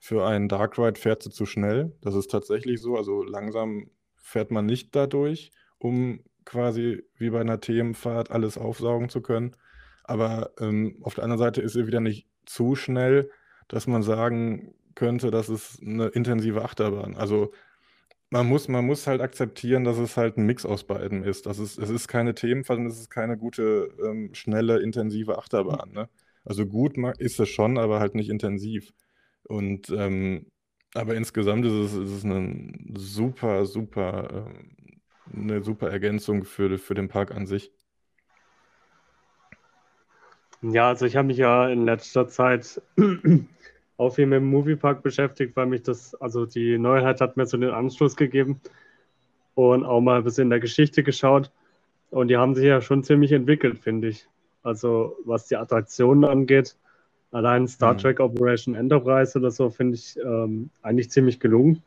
für 0.01 0.27
einen 0.27 0.51
Dark 0.51 0.79
Ride 0.79 1.01
fährt 1.01 1.23
sie 1.23 1.31
zu 1.31 1.47
schnell. 1.47 1.97
Das 2.03 2.15
ist 2.15 2.31
tatsächlich 2.31 2.83
so. 2.83 2.97
Also 2.99 3.23
langsam 3.23 3.91
fährt 4.17 4.51
man 4.51 4.67
nicht 4.67 4.95
dadurch, 4.95 5.51
um 5.79 6.21
quasi 6.45 7.03
wie 7.19 7.31
bei 7.31 7.41
einer 7.41 7.61
Themenfahrt 7.61 8.31
alles 8.31 8.59
aufsaugen 8.59 9.09
zu 9.09 9.21
können. 9.21 9.57
Aber 10.05 10.53
ähm, 10.61 10.99
auf 11.03 11.15
der 11.15 11.25
anderen 11.25 11.39
Seite 11.39 11.63
ist 11.63 11.73
sie 11.75 11.87
wieder 11.87 12.01
nicht 12.01 12.29
zu 12.45 12.75
schnell, 12.75 13.31
dass 13.69 13.87
man 13.87 14.03
sagen 14.03 14.75
könnte, 14.95 15.31
das 15.31 15.49
ist 15.49 15.83
eine 15.83 16.09
intensive 16.09 16.63
Achterbahn. 16.63 17.17
Also 17.17 17.53
man 18.31 18.47
muss, 18.47 18.69
man 18.69 18.87
muss 18.87 19.07
halt 19.07 19.21
akzeptieren, 19.21 19.85
dass 19.85 19.99
es 19.99 20.17
halt 20.17 20.37
ein 20.37 20.47
Mix 20.47 20.67
aus 20.67 20.85
beiden 20.85 21.25
ist. 21.25 21.47
Das 21.47 21.59
ist 21.59 21.79
es 21.79 21.91
ist 21.91 22.09
keine 22.09 22.35
Themenfahrt 22.35 22.79
und 22.79 22.87
es 22.87 22.99
ist 22.99 23.11
keine 23.11 23.37
gute, 23.39 23.91
ähm, 24.05 24.35
schnelle, 24.35 24.81
intensive 24.81 25.39
Achterbahn. 25.39 25.93
Ne? 25.93 26.09
Also 26.45 26.67
gut 26.67 26.97
ist 27.19 27.41
es 27.41 27.49
schon, 27.49 27.79
aber 27.79 28.01
halt 28.01 28.15
nicht 28.15 28.31
intensiv. 28.31 28.93
Und 29.45 29.91
ähm, 29.91 30.47
aber 30.95 31.17
insgesamt 31.17 31.67
ist 31.67 31.73
es, 31.73 31.95
ist 31.95 32.11
es 32.11 32.25
eine 32.25 32.73
super, 32.97 33.67
super, 33.67 34.49
ähm, 34.49 34.74
eine 35.37 35.63
super 35.63 35.91
Ergänzung 35.91 36.45
für, 36.45 36.79
für 36.79 36.95
den 36.95 37.09
Park 37.09 37.35
an 37.35 37.47
sich. 37.47 37.73
Ja, 40.63 40.89
also 40.89 41.05
ich 41.05 41.17
habe 41.17 41.27
mich 41.27 41.37
ja 41.37 41.69
in 41.69 41.85
letzter 41.85 42.29
Zeit 42.29 42.81
auch 43.97 44.15
viel 44.15 44.27
mit 44.27 44.39
dem 44.39 44.47
Moviepark 44.47 45.03
beschäftigt, 45.03 45.57
weil 45.57 45.67
mich 45.67 45.83
das, 45.83 46.15
also 46.15 46.47
die 46.47 46.79
Neuheit 46.79 47.21
hat 47.21 47.37
mir 47.37 47.47
so 47.47 47.57
den 47.57 47.71
Anschluss 47.71 48.17
gegeben 48.17 48.61
und 49.55 49.85
auch 49.85 50.01
mal 50.01 50.19
ein 50.19 50.25
bisschen 50.25 50.45
in 50.45 50.51
der 50.51 50.61
Geschichte 50.61 51.03
geschaut. 51.03 51.51
Und 52.11 52.29
die 52.29 52.37
haben 52.37 52.55
sich 52.55 52.65
ja 52.65 52.81
schon 52.81 53.03
ziemlich 53.03 53.33
entwickelt, 53.33 53.79
finde 53.79 54.09
ich. 54.09 54.27
Also 54.63 55.17
was 55.25 55.49
die 55.49 55.57
Attraktionen 55.57 56.25
angeht, 56.25 56.77
Allein 57.35 57.67
Star 57.67 57.95
mhm. 57.95 57.99
Trek 57.99 58.21
Operation 58.21 58.77
Enterprise 58.77 59.37
oder 59.37 59.51
so 59.51 59.69
finde 59.69 59.97
ich 59.97 60.17
ähm, 60.25 60.71
eigentlich 60.83 61.11
ziemlich 61.11 61.41
gelungen. 61.41 61.83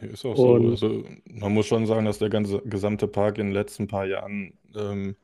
Ist 0.00 0.24
auch 0.24 0.36
so. 0.36 0.54
Also, 0.54 1.04
man 1.24 1.52
muss 1.52 1.66
schon 1.66 1.86
sagen, 1.86 2.04
dass 2.04 2.18
der 2.18 2.30
ganze 2.30 2.60
gesamte 2.64 3.08
Park 3.08 3.38
in 3.38 3.46
den 3.46 3.54
letzten 3.54 3.86
paar 3.86 4.06
Jahren 4.06 4.54
ähm, 4.76 5.16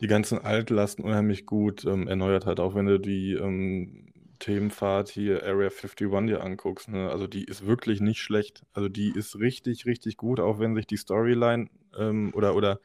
die 0.00 0.06
ganzen 0.06 0.38
Altlasten 0.38 1.04
unheimlich 1.04 1.46
gut 1.46 1.84
ähm, 1.84 2.08
erneuert 2.08 2.46
hat. 2.46 2.60
Auch 2.60 2.74
wenn 2.74 2.86
du 2.86 2.98
die 2.98 3.32
ähm, 3.32 4.12
Themenfahrt 4.38 5.08
hier 5.08 5.44
Area 5.44 5.68
51 5.68 6.08
dir 6.26 6.42
anguckst, 6.42 6.88
ne? 6.88 7.10
also 7.10 7.26
die 7.26 7.44
ist 7.44 7.66
wirklich 7.66 8.00
nicht 8.00 8.20
schlecht. 8.20 8.64
Also 8.72 8.88
die 8.88 9.10
ist 9.10 9.38
richtig, 9.38 9.86
richtig 9.86 10.16
gut, 10.16 10.40
auch 10.40 10.58
wenn 10.58 10.74
sich 10.74 10.86
die 10.86 10.96
Storyline 10.96 11.68
ähm, 11.98 12.32
oder, 12.34 12.54
oder 12.56 12.80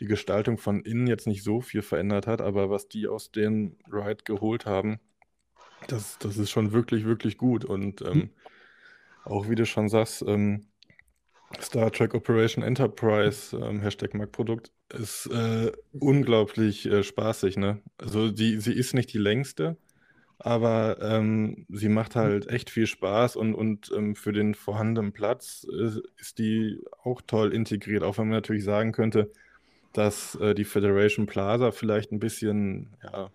die 0.00 0.06
Gestaltung 0.06 0.58
von 0.58 0.82
innen 0.82 1.06
jetzt 1.06 1.26
nicht 1.26 1.42
so 1.42 1.60
viel 1.60 1.82
verändert 1.82 2.26
hat, 2.26 2.40
aber 2.40 2.70
was 2.70 2.88
die 2.88 3.08
aus 3.08 3.32
dem 3.32 3.76
Ride 3.90 4.22
geholt 4.24 4.66
haben, 4.66 5.00
das, 5.88 6.18
das 6.18 6.36
ist 6.36 6.50
schon 6.50 6.72
wirklich, 6.72 7.04
wirklich 7.04 7.38
gut. 7.38 7.64
Und 7.64 8.02
ähm, 8.02 8.30
auch 9.28 9.48
wie 9.48 9.54
du 9.54 9.66
schon 9.66 9.88
sagst, 9.88 10.24
ähm, 10.26 10.66
Star 11.60 11.90
Trek 11.90 12.14
Operation 12.14 12.62
Enterprise, 12.62 13.56
ähm, 13.56 13.80
Hashtag 13.80 14.14
Marktprodukt, 14.14 14.70
ist 14.94 15.26
äh, 15.26 15.72
unglaublich 15.98 16.86
äh, 16.86 17.02
spaßig, 17.02 17.56
ne? 17.56 17.80
Also 17.98 18.30
die, 18.30 18.58
sie 18.58 18.72
ist 18.72 18.94
nicht 18.94 19.12
die 19.12 19.18
längste, 19.18 19.76
aber 20.38 20.98
ähm, 21.00 21.66
sie 21.68 21.88
macht 21.88 22.16
halt 22.16 22.48
echt 22.48 22.70
viel 22.70 22.86
Spaß 22.86 23.36
und, 23.36 23.54
und 23.54 23.90
ähm, 23.96 24.14
für 24.14 24.32
den 24.32 24.54
vorhandenen 24.54 25.12
Platz 25.12 25.66
äh, 25.72 26.00
ist 26.18 26.38
die 26.38 26.80
auch 27.02 27.22
toll 27.26 27.52
integriert, 27.52 28.02
auch 28.02 28.18
wenn 28.18 28.28
man 28.28 28.36
natürlich 28.36 28.64
sagen 28.64 28.92
könnte, 28.92 29.32
dass 29.92 30.34
äh, 30.36 30.54
die 30.54 30.64
Federation 30.64 31.26
Plaza 31.26 31.72
vielleicht 31.72 32.12
ein 32.12 32.20
bisschen, 32.20 32.96
ja, 33.02 33.30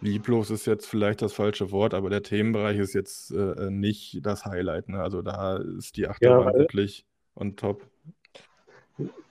lieblos 0.00 0.50
ist 0.50 0.66
jetzt 0.66 0.86
vielleicht 0.86 1.22
das 1.22 1.32
falsche 1.32 1.70
Wort, 1.70 1.94
aber 1.94 2.10
der 2.10 2.22
Themenbereich 2.22 2.78
ist 2.78 2.94
jetzt 2.94 3.30
äh, 3.30 3.70
nicht 3.70 4.24
das 4.24 4.44
Highlight. 4.44 4.88
Ne? 4.88 5.02
Also 5.02 5.22
da 5.22 5.56
ist 5.56 5.96
die 5.96 6.08
Achterbahn 6.08 6.52
ja, 6.52 6.58
wirklich 6.58 7.06
on 7.34 7.56
top. 7.56 7.86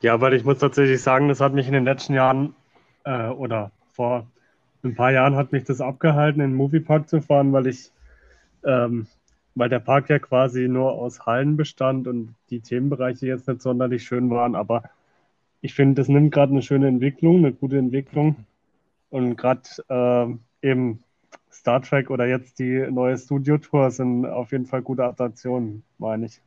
Ja, 0.02 0.22
weil 0.22 0.34
ich 0.34 0.44
muss 0.44 0.60
tatsächlich 0.60 1.02
sagen, 1.02 1.28
das 1.28 1.42
hat 1.42 1.54
mich 1.54 1.68
in 1.68 1.74
den 1.74 1.86
letzten 1.86 2.14
Jahren 2.14 2.56
äh, 3.04 3.28
oder 3.28 3.72
vor 3.92 4.28
ein 4.84 4.96
paar 4.96 5.12
Jahren 5.12 5.36
hat 5.36 5.52
mich 5.52 5.64
das 5.64 5.82
abgehalten, 5.82 6.42
in 6.42 6.52
den 6.52 6.58
Moviepark 6.58 7.10
zu 7.10 7.22
fahren, 7.22 7.52
weil 7.54 7.68
ich, 7.68 7.92
ähm, 8.64 9.08
weil 9.56 9.70
der 9.70 9.80
Park 9.80 10.10
ja 10.10 10.20
quasi 10.20 10.68
nur 10.68 10.92
aus 10.92 11.26
Hallen 11.26 11.58
bestand 11.58 12.08
und 12.08 12.36
die 12.50 12.60
Themenbereiche 12.60 13.26
jetzt 13.26 13.48
nicht 13.48 13.62
sonderlich 13.62 14.04
schön 14.04 14.30
waren. 14.30 14.54
Aber 14.56 14.84
ich 15.62 15.74
finde, 15.74 15.96
das 16.02 16.08
nimmt 16.08 16.34
gerade 16.34 16.52
eine 16.52 16.62
schöne 16.62 16.88
Entwicklung, 16.88 17.38
eine 17.38 17.54
gute 17.54 17.78
Entwicklung. 17.78 18.36
Und 19.10 19.38
gerade 19.38 19.62
äh, 19.88 20.36
eben 20.66 21.04
Star 21.52 21.82
Trek 21.82 22.10
oder 22.12 22.28
jetzt 22.28 22.60
die 22.60 22.88
neue 22.92 23.18
Studio-Tour 23.18 23.92
sind 23.92 24.26
auf 24.26 24.52
jeden 24.52 24.66
Fall 24.66 24.82
gute 24.82 25.06
Adaptionen, 25.06 25.84
meine 25.98 26.28
ich. 26.28 26.42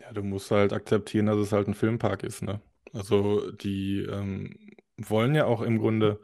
Ja, 0.00 0.12
du 0.12 0.22
musst 0.22 0.50
halt 0.50 0.72
akzeptieren, 0.72 1.26
dass 1.26 1.38
es 1.38 1.52
halt 1.52 1.68
ein 1.68 1.74
Filmpark 1.74 2.22
ist, 2.22 2.42
ne? 2.42 2.60
Also 2.92 3.50
die 3.52 4.00
ähm, 4.00 4.56
wollen 4.96 5.34
ja 5.34 5.44
auch 5.46 5.60
im 5.62 5.78
Grunde 5.78 6.20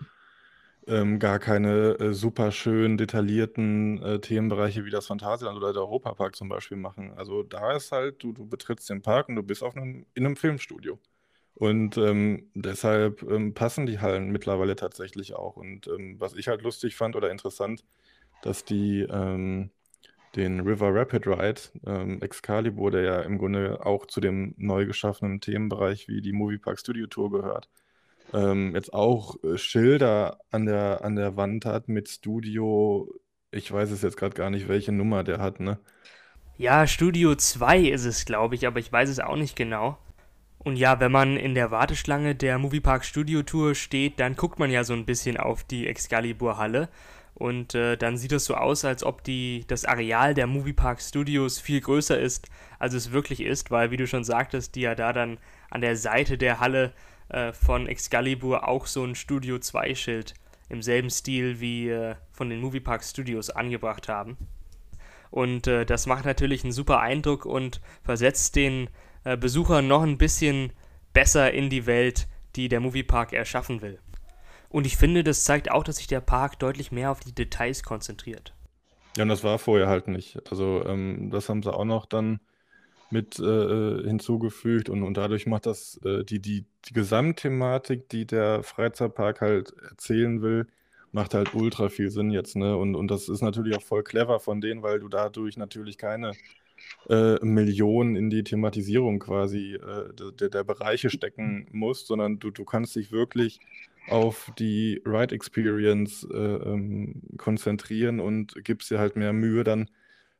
ähm, 0.87 1.19
gar 1.19 1.39
keine 1.39 1.99
äh, 1.99 2.15
super 2.15 2.53
schön 2.53 2.99
detaillierten 2.99 4.03
äh, 4.03 4.21
Themenbereiche 4.21 4.85
wie 4.85 4.91
das 4.91 5.07
Phantasialand 5.07 5.57
oder 5.59 5.73
der 5.73 5.83
Europapark 5.83 6.37
zum 6.37 6.49
Beispiel 6.49 6.77
machen. 6.79 7.13
Also 7.17 7.43
da 7.43 7.73
ist 7.77 7.93
halt, 7.93 8.23
du, 8.23 8.33
du 8.33 8.47
betrittst 8.47 8.91
den 8.91 9.03
Park 9.03 9.29
und 9.29 9.37
du 9.37 9.43
bist 9.43 9.63
auf 9.63 9.77
einem, 9.77 10.07
in 10.15 10.27
einem 10.27 10.37
Filmstudio. 10.37 10.99
Und 11.55 11.97
ähm, 11.99 12.51
deshalb 12.55 13.23
ähm, 13.23 13.55
passen 13.55 13.87
die 13.87 14.01
Hallen 14.01 14.31
mittlerweile 14.31 14.77
tatsächlich 14.77 15.35
auch. 15.35 15.57
Und 15.57 15.87
ähm, 15.89 16.17
was 16.21 16.35
ich 16.35 16.49
halt 16.49 16.63
lustig 16.63 16.97
fand 16.97 17.15
oder 17.17 17.31
interessant, 17.31 17.85
dass 18.43 18.65
die 18.65 19.03
ähm, 19.03 19.71
den 20.37 20.61
River 20.61 20.95
Rapid 20.95 21.27
Ride, 21.29 21.61
ähm, 21.87 22.21
Excalibur, 22.23 22.91
der 22.91 23.03
ja 23.03 23.21
im 23.23 23.39
Grunde 23.39 23.85
auch 23.87 24.07
zu 24.07 24.21
dem 24.21 24.55
neu 24.59 24.87
geschaffenen 24.87 25.41
Themenbereich 25.41 26.09
wie 26.09 26.21
die 26.23 26.33
Moviepark 26.33 26.79
Studio 26.81 27.07
Tour 27.07 27.31
gehört, 27.31 27.69
ähm, 28.33 28.75
jetzt 28.75 28.93
auch 28.95 29.37
äh, 29.45 29.59
Schilder 29.59 30.41
an 30.51 30.67
der, 30.67 31.05
an 31.05 31.17
der 31.17 31.37
Wand 31.37 31.67
hat 31.67 31.89
mit 31.89 32.09
Studio. 32.09 33.13
Ich 33.53 33.71
weiß 33.73 33.91
es 33.93 34.03
jetzt 34.03 34.17
gerade 34.17 34.35
gar 34.37 34.51
nicht, 34.51 34.69
welche 34.69 34.93
Nummer 34.93 35.25
der 35.25 35.39
hat, 35.41 35.61
ne? 35.61 35.79
Ja, 36.57 36.87
Studio 36.89 37.35
2 37.37 37.79
ist 37.81 38.05
es, 38.05 38.25
glaube 38.25 38.55
ich, 38.57 38.67
aber 38.67 38.79
ich 38.81 38.91
weiß 38.93 39.09
es 39.09 39.21
auch 39.21 39.37
nicht 39.37 39.57
genau. 39.57 39.99
Und 40.65 40.77
ja, 40.77 40.99
wenn 40.99 41.13
man 41.13 41.37
in 41.37 41.55
der 41.55 41.71
Warteschlange 41.71 42.35
der 42.35 42.59
Moviepark 42.59 43.05
Studio 43.05 43.43
Tour 43.43 43.75
steht, 43.75 44.19
dann 44.19 44.35
guckt 44.35 44.59
man 44.59 44.71
ja 44.71 44.83
so 44.83 44.95
ein 44.95 45.05
bisschen 45.05 45.37
auf 45.37 45.63
die 45.63 45.87
Excalibur 45.87 46.57
Halle. 46.57 46.89
Und 47.35 47.75
äh, 47.75 47.97
dann 47.97 48.17
sieht 48.17 48.33
es 48.33 48.47
so 48.47 48.55
aus, 48.55 48.85
als 48.85 49.05
ob 49.05 49.23
die, 49.25 49.65
das 49.67 49.85
Areal 49.85 50.35
der 50.35 50.47
Moviepark 50.47 51.03
Studios 51.03 51.59
viel 51.59 51.81
größer 51.81 52.19
ist, 52.19 52.49
als 52.79 52.95
es 52.95 53.13
wirklich 53.13 53.43
ist, 53.43 53.71
weil, 53.71 53.91
wie 53.91 53.97
du 53.97 54.07
schon 54.07 54.25
sagtest, 54.25 54.75
die 54.75 54.83
ja 54.83 54.95
da 54.95 55.13
dann 55.13 55.39
an 55.69 55.81
der 55.83 55.97
Seite 55.97 56.39
der 56.39 56.61
Halle 56.61 56.93
äh, 57.29 57.53
von 57.53 57.87
Excalibur 57.87 58.67
auch 58.67 58.87
so 58.87 59.05
ein 59.05 59.17
Studio 59.17 59.59
2 59.59 59.95
Schild 59.95 60.35
im 60.69 60.81
selben 60.81 61.11
Stil 61.11 61.61
wie 61.61 61.91
äh, 61.91 62.15
von 62.33 62.49
den 62.49 62.61
Moviepark 62.61 63.05
Studios 63.05 63.51
angebracht 63.51 64.09
haben. 64.09 64.39
Und 65.31 65.67
äh, 65.67 65.85
das 65.85 66.07
macht 66.07 66.25
natürlich 66.25 66.63
einen 66.63 66.73
super 66.73 67.01
Eindruck 67.01 67.45
und 67.45 67.81
versetzt 68.05 68.55
den 68.55 68.89
äh, 69.25 69.37
Besucher 69.37 69.83
noch 69.83 70.03
ein 70.03 70.19
bisschen 70.19 70.73
besser 71.13 71.53
in 71.53 71.71
die 71.71 71.87
Welt, 71.87 72.29
die 72.57 72.69
der 72.69 72.81
Moviepark 72.81 73.33
erschaffen 73.33 73.83
will. 73.83 73.99
Und 74.69 74.87
ich 74.87 74.97
finde, 74.97 75.23
das 75.23 75.45
zeigt 75.45 75.71
auch, 75.71 75.85
dass 75.85 75.97
sich 75.97 76.07
der 76.07 76.21
Park 76.21 76.59
deutlich 76.59 76.93
mehr 76.93 77.11
auf 77.11 77.21
die 77.21 77.35
Details 77.35 77.83
konzentriert. 77.83 78.55
Ja, 79.17 79.23
und 79.23 79.29
das 79.29 79.45
war 79.45 79.59
vorher 79.59 79.87
halt 79.87 80.09
nicht. 80.09 80.41
Also 80.51 80.85
ähm, 80.85 81.31
das 81.31 81.49
haben 81.49 81.63
sie 81.63 81.73
auch 81.73 81.85
noch 81.85 82.07
dann 82.07 82.41
mit 83.11 83.39
äh, 83.39 83.45
äh 83.45 84.05
hinzugefügt 84.05 84.89
und, 84.89 85.05
und 85.05 85.17
dadurch 85.17 85.47
macht 85.47 85.67
das 85.67 86.01
äh, 86.05 86.25
die, 86.25 86.41
die, 86.41 86.65
die 86.85 86.93
Gesamtthematik, 86.93 88.09
die 88.09 88.27
der 88.27 88.65
Freizeitpark 88.65 89.41
halt 89.41 89.73
erzählen 89.89 90.43
will, 90.43 90.67
macht 91.13 91.35
halt 91.35 91.55
ultra 91.55 91.91
viel 91.91 92.11
Sinn 92.11 92.33
jetzt, 92.33 92.57
ne? 92.57 92.77
Und, 92.77 92.97
und 92.97 93.09
das 93.09 93.29
ist 93.29 93.43
natürlich 93.43 93.77
auch 93.77 93.83
voll 93.83 94.03
clever 94.03 94.41
von 94.41 94.61
denen, 94.61 94.83
weil 94.83 94.99
du 94.99 95.09
dadurch 95.09 95.57
natürlich 95.57 95.97
keine 95.97 96.33
äh, 97.09 97.45
Millionen 97.45 98.17
in 98.17 98.31
die 98.31 98.45
Thematisierung 98.45 99.19
quasi 99.19 99.75
äh, 99.75 100.33
der, 100.39 100.49
der 100.49 100.65
Bereiche 100.65 101.11
stecken 101.11 101.67
musst, 101.73 102.07
sondern 102.07 102.39
du, 102.39 102.51
du 102.51 102.65
kannst 102.65 102.97
dich 102.97 103.13
wirklich 103.13 103.61
auf 104.09 104.53
die 104.59 105.03
Ride 105.05 105.35
Experience 105.35 106.27
äh, 106.33 106.37
ähm, 106.37 107.23
konzentrieren 107.37 108.21
und 108.21 108.55
gibst 108.65 108.91
dir 108.91 108.99
halt 108.99 109.17
mehr 109.17 109.33
Mühe 109.33 109.65
dann, 109.65 109.91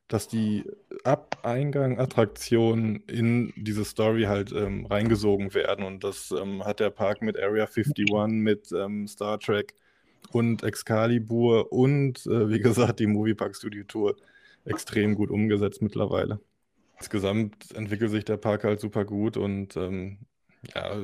dass 0.07 0.27
die 0.27 0.63
Ab-Eingang-Attraktionen 1.03 3.03
in 3.07 3.51
diese 3.55 3.85
Story 3.85 4.23
halt 4.23 4.51
ähm, 4.51 4.85
reingesogen 4.85 5.55
werden. 5.55 5.83
Und 5.83 6.03
das 6.03 6.31
ähm, 6.31 6.63
hat 6.63 6.79
der 6.79 6.91
Park 6.91 7.23
mit 7.23 7.39
Area 7.39 7.65
51, 7.65 8.05
mit 8.27 8.71
ähm, 8.71 9.07
Star 9.07 9.39
Trek 9.39 9.73
und 10.31 10.63
Excalibur 10.63 11.71
und, 11.71 12.25
äh, 12.27 12.49
wie 12.49 12.59
gesagt, 12.59 12.99
die 12.99 13.07
Moviepark 13.07 13.55
Studio 13.55 13.83
Tour 13.83 14.15
extrem 14.65 15.15
gut 15.15 15.29
umgesetzt 15.29 15.81
mittlerweile. 15.81 16.39
Insgesamt 16.97 17.75
entwickelt 17.75 18.11
sich 18.11 18.25
der 18.25 18.37
Park 18.37 18.63
halt 18.63 18.79
super 18.79 19.05
gut 19.05 19.37
und 19.37 19.75
ähm, 19.75 20.19
ja, 20.73 20.97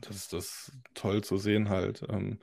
das 0.00 0.16
ist 0.16 0.32
das 0.32 0.72
toll 0.94 1.24
zu 1.24 1.38
sehen 1.38 1.68
halt. 1.68 2.04
Ähm, 2.08 2.38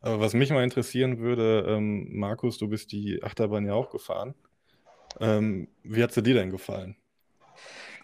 aber 0.00 0.20
was 0.20 0.34
mich 0.34 0.50
mal 0.50 0.62
interessieren 0.62 1.18
würde, 1.18 1.64
ähm, 1.68 2.08
Markus, 2.12 2.58
du 2.58 2.68
bist 2.68 2.92
die 2.92 3.22
Achterbahn 3.22 3.66
ja 3.66 3.72
auch 3.72 3.90
gefahren. 3.90 4.34
Ähm, 5.18 5.68
wie 5.82 6.02
hat 6.02 6.12
sie 6.12 6.22
dir 6.22 6.34
denn 6.34 6.50
gefallen? 6.50 6.96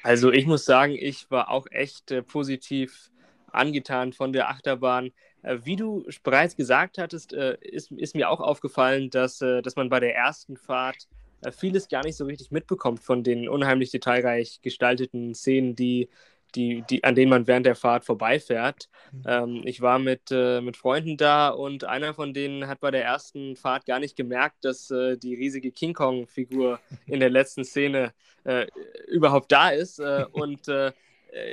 Also 0.02 0.32
ich 0.32 0.46
muss 0.46 0.64
sagen, 0.64 0.96
ich 0.98 1.30
war 1.30 1.50
auch 1.50 1.66
echt 1.70 2.10
äh, 2.10 2.22
positiv 2.22 3.10
angetan 3.52 4.12
von 4.12 4.32
der 4.32 4.48
Achterbahn. 4.48 5.12
Äh, 5.42 5.58
wie 5.62 5.76
du 5.76 6.04
bereits 6.22 6.56
gesagt 6.56 6.98
hattest, 6.98 7.32
äh, 7.32 7.56
ist, 7.60 7.92
ist, 7.92 8.14
mir 8.14 8.30
auch 8.30 8.40
aufgefallen, 8.40 9.10
dass, 9.10 9.40
äh, 9.40 9.62
dass 9.62 9.76
man 9.76 9.90
bei 9.90 10.00
der 10.00 10.16
ersten 10.16 10.56
Fahrt 10.56 11.06
vieles 11.50 11.88
gar 11.88 12.04
nicht 12.04 12.16
so 12.16 12.24
richtig 12.24 12.50
mitbekommt 12.50 13.00
von 13.00 13.24
den 13.24 13.48
unheimlich 13.48 13.90
detailreich 13.90 14.60
gestalteten 14.62 15.34
Szenen, 15.34 15.74
die, 15.74 16.08
die, 16.54 16.84
die, 16.88 17.02
an 17.04 17.14
denen 17.14 17.30
man 17.30 17.46
während 17.46 17.66
der 17.66 17.74
Fahrt 17.74 18.04
vorbeifährt. 18.04 18.88
Mhm. 19.10 19.22
Ähm, 19.26 19.62
ich 19.64 19.80
war 19.80 19.98
mit, 19.98 20.30
äh, 20.30 20.60
mit 20.60 20.76
Freunden 20.76 21.16
da 21.16 21.48
und 21.48 21.84
einer 21.84 22.14
von 22.14 22.34
denen 22.34 22.66
hat 22.68 22.80
bei 22.80 22.90
der 22.90 23.04
ersten 23.04 23.56
Fahrt 23.56 23.86
gar 23.86 23.98
nicht 23.98 24.16
gemerkt, 24.16 24.64
dass 24.64 24.90
äh, 24.90 25.16
die 25.16 25.34
riesige 25.34 25.72
King 25.72 25.94
Kong-Figur 25.94 26.78
in 27.06 27.20
der 27.20 27.30
letzten 27.30 27.64
Szene 27.64 28.12
äh, 28.44 28.66
überhaupt 29.08 29.50
da 29.52 29.70
ist. 29.70 29.98
Äh, 29.98 30.26
und 30.32 30.68
äh, 30.68 30.92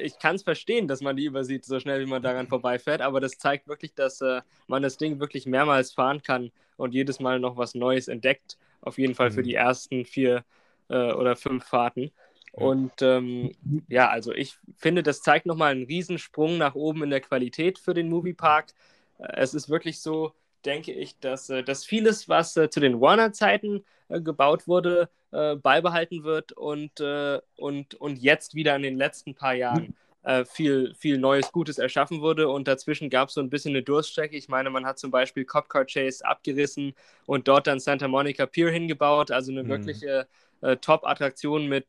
ich 0.04 0.20
kann 0.20 0.36
es 0.36 0.44
verstehen, 0.44 0.90
dass 0.90 1.00
man 1.00 1.16
die 1.16 1.24
übersieht, 1.24 1.64
so 1.64 1.80
schnell 1.80 2.02
wie 2.02 2.10
man 2.10 2.22
daran 2.22 2.48
vorbeifährt, 2.48 3.02
aber 3.02 3.22
das 3.22 3.38
zeigt 3.38 3.70
wirklich, 3.70 3.94
dass 3.94 4.22
man 4.68 4.84
das 4.84 4.98
Ding 4.98 5.22
wirklich 5.22 5.46
mehrmals 5.46 5.94
fahren 5.94 6.22
kann 6.22 6.52
und 6.76 6.94
jedes 6.94 7.22
Mal 7.22 7.40
noch 7.40 7.56
was 7.56 7.76
Neues 7.76 8.10
entdeckt. 8.10 8.58
Auf 8.82 8.98
jeden 8.98 9.16
Fall 9.16 9.32
für 9.32 9.42
mhm. 9.42 9.46
die 9.46 9.56
ersten 9.56 10.06
vier 10.06 10.44
äh, 10.90 11.12
oder 11.14 11.36
fünf 11.36 11.66
Fahrten. 11.66 12.12
Und 12.52 13.02
ähm, 13.02 13.52
ja, 13.88 14.10
also 14.10 14.34
ich 14.34 14.58
finde, 14.78 15.04
das 15.04 15.22
zeigt 15.22 15.46
nochmal 15.46 15.72
einen 15.72 15.86
Riesensprung 15.86 16.58
nach 16.58 16.76
oben 16.76 17.04
in 17.04 17.10
der 17.10 17.22
Qualität 17.22 17.80
für 17.80 17.94
den 17.94 18.10
Moviepark. 18.10 18.74
Äh, 19.20 19.28
es 19.38 19.54
ist 19.54 19.70
wirklich 19.70 20.02
so, 20.02 20.34
denke 20.66 20.92
ich, 20.92 21.20
dass, 21.20 21.50
äh, 21.50 21.64
dass 21.64 21.86
vieles, 21.86 22.28
was 22.28 22.58
äh, 22.58 22.70
zu 22.70 22.80
den 22.80 23.00
Warner-Zeiten 23.00 23.86
gebaut 24.10 24.68
wurde, 24.68 25.08
beibehalten 25.30 26.24
wird 26.24 26.54
und, 26.54 27.00
und, 27.00 27.94
und 27.94 28.18
jetzt 28.18 28.56
wieder 28.56 28.76
in 28.76 28.82
den 28.82 28.98
letzten 28.98 29.36
paar 29.36 29.54
Jahren 29.54 29.96
äh, 30.24 30.46
viel, 30.46 30.94
viel 30.96 31.18
Neues, 31.18 31.52
Gutes 31.52 31.78
erschaffen 31.78 32.22
wurde. 32.22 32.50
Und 32.50 32.68
dazwischen 32.68 33.10
gab 33.10 33.30
es 33.30 33.36
so 33.36 33.42
ein 33.42 33.50
bisschen 33.50 33.72
eine 33.72 33.84
Durststrecke. 33.84 34.36
Ich 34.36 34.50
meine, 34.50 34.70
man 34.70 34.86
hat 34.86 35.00
zum 35.00 35.12
Beispiel 35.12 35.46
Cop 35.46 35.70
Car 35.70 35.86
Chase 35.86 36.26
abgerissen 36.26 36.94
und 37.26 37.48
dort 37.48 37.68
dann 37.68 37.80
Santa 37.80 38.08
Monica 38.08 38.46
Pier 38.46 38.72
hingebaut. 38.72 39.32
Also 39.32 39.52
eine 39.52 39.64
mhm. 39.64 39.70
wirkliche 39.70 40.28
Top-Attraktion 40.82 41.68
mit 41.68 41.88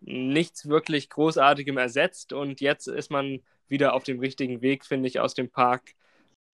nichts 0.00 0.68
wirklich 0.68 1.10
Großartigem 1.10 1.78
ersetzt. 1.78 2.32
Und 2.32 2.60
jetzt 2.60 2.86
ist 2.86 3.10
man 3.10 3.40
wieder 3.68 3.94
auf 3.94 4.04
dem 4.04 4.20
richtigen 4.20 4.62
Weg, 4.62 4.84
finde 4.84 5.08
ich, 5.08 5.18
aus 5.18 5.34
dem 5.34 5.50
Park 5.50 5.94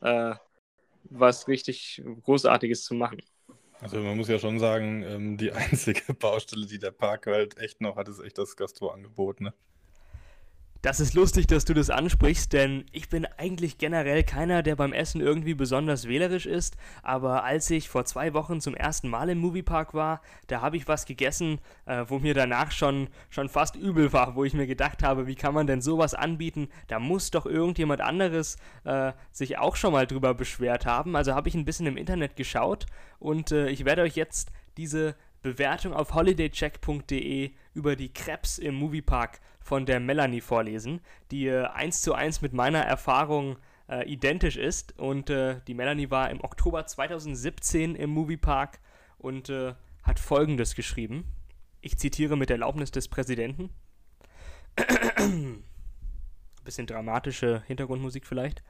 äh, 0.02 0.36
was 1.10 1.48
richtig 1.48 2.02
Großartiges 2.24 2.84
zu 2.84 2.94
machen. 2.94 3.22
Also 3.80 3.98
man 4.00 4.18
muss 4.18 4.28
ja 4.28 4.40
schon 4.40 4.60
sagen, 4.60 5.04
ähm, 5.04 5.38
die 5.38 5.52
einzige 5.54 6.14
Baustelle, 6.14 6.66
die 6.66 6.80
der 6.80 6.92
Park 6.92 7.28
halt 7.28 7.58
echt 7.58 7.82
noch 7.82 7.96
hat, 7.96 8.08
ist 8.08 8.20
echt 8.20 8.38
das 8.38 8.56
Gastro-Angebot, 8.56 9.42
ne? 9.42 9.54
Das 10.84 11.00
ist 11.00 11.16
lustig, 11.16 11.48
dass 11.48 11.66
du 11.66 11.74
das 11.74 11.90
ansprichst, 11.90 12.54
denn 12.54 12.86
ich 12.92 13.10
bin 13.10 13.26
eigentlich 13.38 13.80
generell 13.80 14.24
keiner, 14.24 14.62
der 14.62 14.76
beim 14.76 14.94
Essen 14.94 15.22
irgendwie 15.22 15.56
besonders 15.56 16.08
wählerisch 16.08 16.46
ist. 16.46 16.78
Aber 17.02 17.44
als 17.44 17.70
ich 17.72 17.90
vor 17.90 18.06
zwei 18.06 18.34
Wochen 18.34 18.62
zum 18.62 18.76
ersten 18.76 19.10
Mal 19.10 19.30
im 19.30 19.40
Moviepark 19.40 19.96
war, 19.96 20.22
da 20.46 20.62
habe 20.62 20.78
ich 20.78 20.88
was 20.88 21.06
gegessen, 21.06 21.60
äh, 21.88 22.06
wo 22.08 22.20
mir 22.20 22.36
danach 22.36 22.72
schon, 22.72 23.10
schon 23.30 23.50
fast 23.50 23.76
übel 23.76 24.14
war, 24.14 24.36
wo 24.36 24.44
ich 24.44 24.54
mir 24.54 24.68
gedacht 24.68 25.02
habe, 25.02 25.26
wie 25.26 25.36
kann 25.36 25.56
man 25.56 25.66
denn 25.66 25.82
sowas 25.82 26.14
anbieten? 26.14 26.70
Da 26.88 27.00
muss 27.00 27.32
doch 27.32 27.48
irgendjemand 27.48 28.02
anderes 28.02 28.58
äh, 28.84 29.14
sich 29.32 29.58
auch 29.58 29.76
schon 29.76 29.94
mal 29.94 30.06
drüber 30.06 30.36
beschwert 30.36 30.86
haben. 30.86 31.16
Also 31.16 31.34
habe 31.34 31.50
ich 31.50 31.56
ein 31.56 31.66
bisschen 31.66 31.88
im 31.88 31.98
Internet 31.98 32.36
geschaut 32.36 32.86
und 33.18 33.52
äh, 33.52 33.70
ich 33.70 33.84
werde 33.84 34.04
euch 34.04 34.16
jetzt 34.16 34.52
diese 34.78 35.16
Bewertung 35.42 35.94
auf 35.94 36.14
holidaycheck.de 36.14 37.52
über 37.74 37.96
die 37.96 38.14
Krebs 38.14 38.58
im 38.58 38.76
Moviepark 38.76 39.40
von 39.68 39.86
der 39.86 40.00
Melanie 40.00 40.40
vorlesen, 40.40 41.02
die 41.30 41.48
äh, 41.48 41.66
eins 41.66 42.02
zu 42.02 42.14
eins 42.14 42.42
mit 42.42 42.54
meiner 42.54 42.80
Erfahrung 42.80 43.58
äh, 43.90 44.10
identisch 44.10 44.56
ist. 44.56 44.98
Und 44.98 45.30
äh, 45.30 45.60
die 45.68 45.74
Melanie 45.74 46.10
war 46.10 46.30
im 46.32 46.42
Oktober 46.42 46.86
2017 46.86 47.94
im 47.96 48.10
Moviepark 48.12 48.80
und 49.18 49.50
äh, 49.50 49.74
hat 50.04 50.20
folgendes 50.20 50.74
geschrieben. 50.74 51.26
Ich 51.82 51.98
zitiere 51.98 52.38
mit 52.38 52.50
Erlaubnis 52.50 52.92
des 52.92 53.10
Präsidenten. 53.10 53.70
Bisschen 56.64 56.88
dramatische 56.88 57.62
Hintergrundmusik 57.68 58.26
vielleicht. 58.26 58.64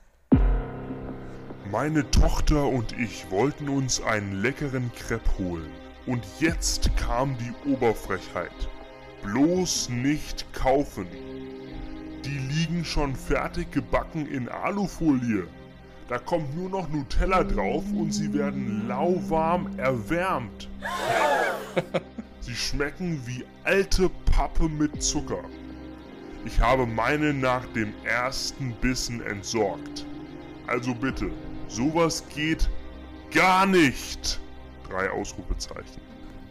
Meine 1.69 2.10
Tochter 2.10 2.65
und 2.65 2.97
ich 2.97 3.29
wollten 3.29 3.69
uns 3.69 4.01
einen 4.01 4.41
leckeren 4.41 4.91
Crepe 4.93 5.38
holen. 5.38 5.69
Und 6.07 6.25
jetzt 6.39 6.89
kam 6.97 7.38
die 7.38 7.69
Oberfrechheit 7.69 8.69
bloß 9.27 9.89
nicht 9.89 10.51
kaufen. 10.53 11.07
Die 12.23 12.37
liegen 12.37 12.85
schon 12.85 13.15
fertig 13.15 13.71
gebacken 13.71 14.25
in 14.27 14.47
Alufolie. 14.49 15.47
Da 16.07 16.17
kommt 16.17 16.55
nur 16.55 16.69
noch 16.69 16.89
Nutella 16.89 17.43
drauf 17.43 17.83
und 17.93 18.11
sie 18.13 18.33
werden 18.33 18.87
lauwarm 18.87 19.77
erwärmt. 19.77 20.69
Sie 22.39 22.55
schmecken 22.55 23.21
wie 23.25 23.43
alte 23.65 24.09
Pappe 24.31 24.69
mit 24.69 25.03
Zucker. 25.03 25.43
Ich 26.45 26.61
habe 26.61 26.85
meine 26.85 27.33
nach 27.33 27.65
dem 27.73 27.93
ersten 28.05 28.71
Bissen 28.79 29.21
entsorgt. 29.21 30.05
Also 30.65 30.95
bitte, 30.95 31.29
sowas 31.67 32.23
geht 32.33 32.69
gar 33.33 33.65
nicht. 33.65 34.39
Drei 34.87 35.09
Ausrufezeichen. 35.09 36.06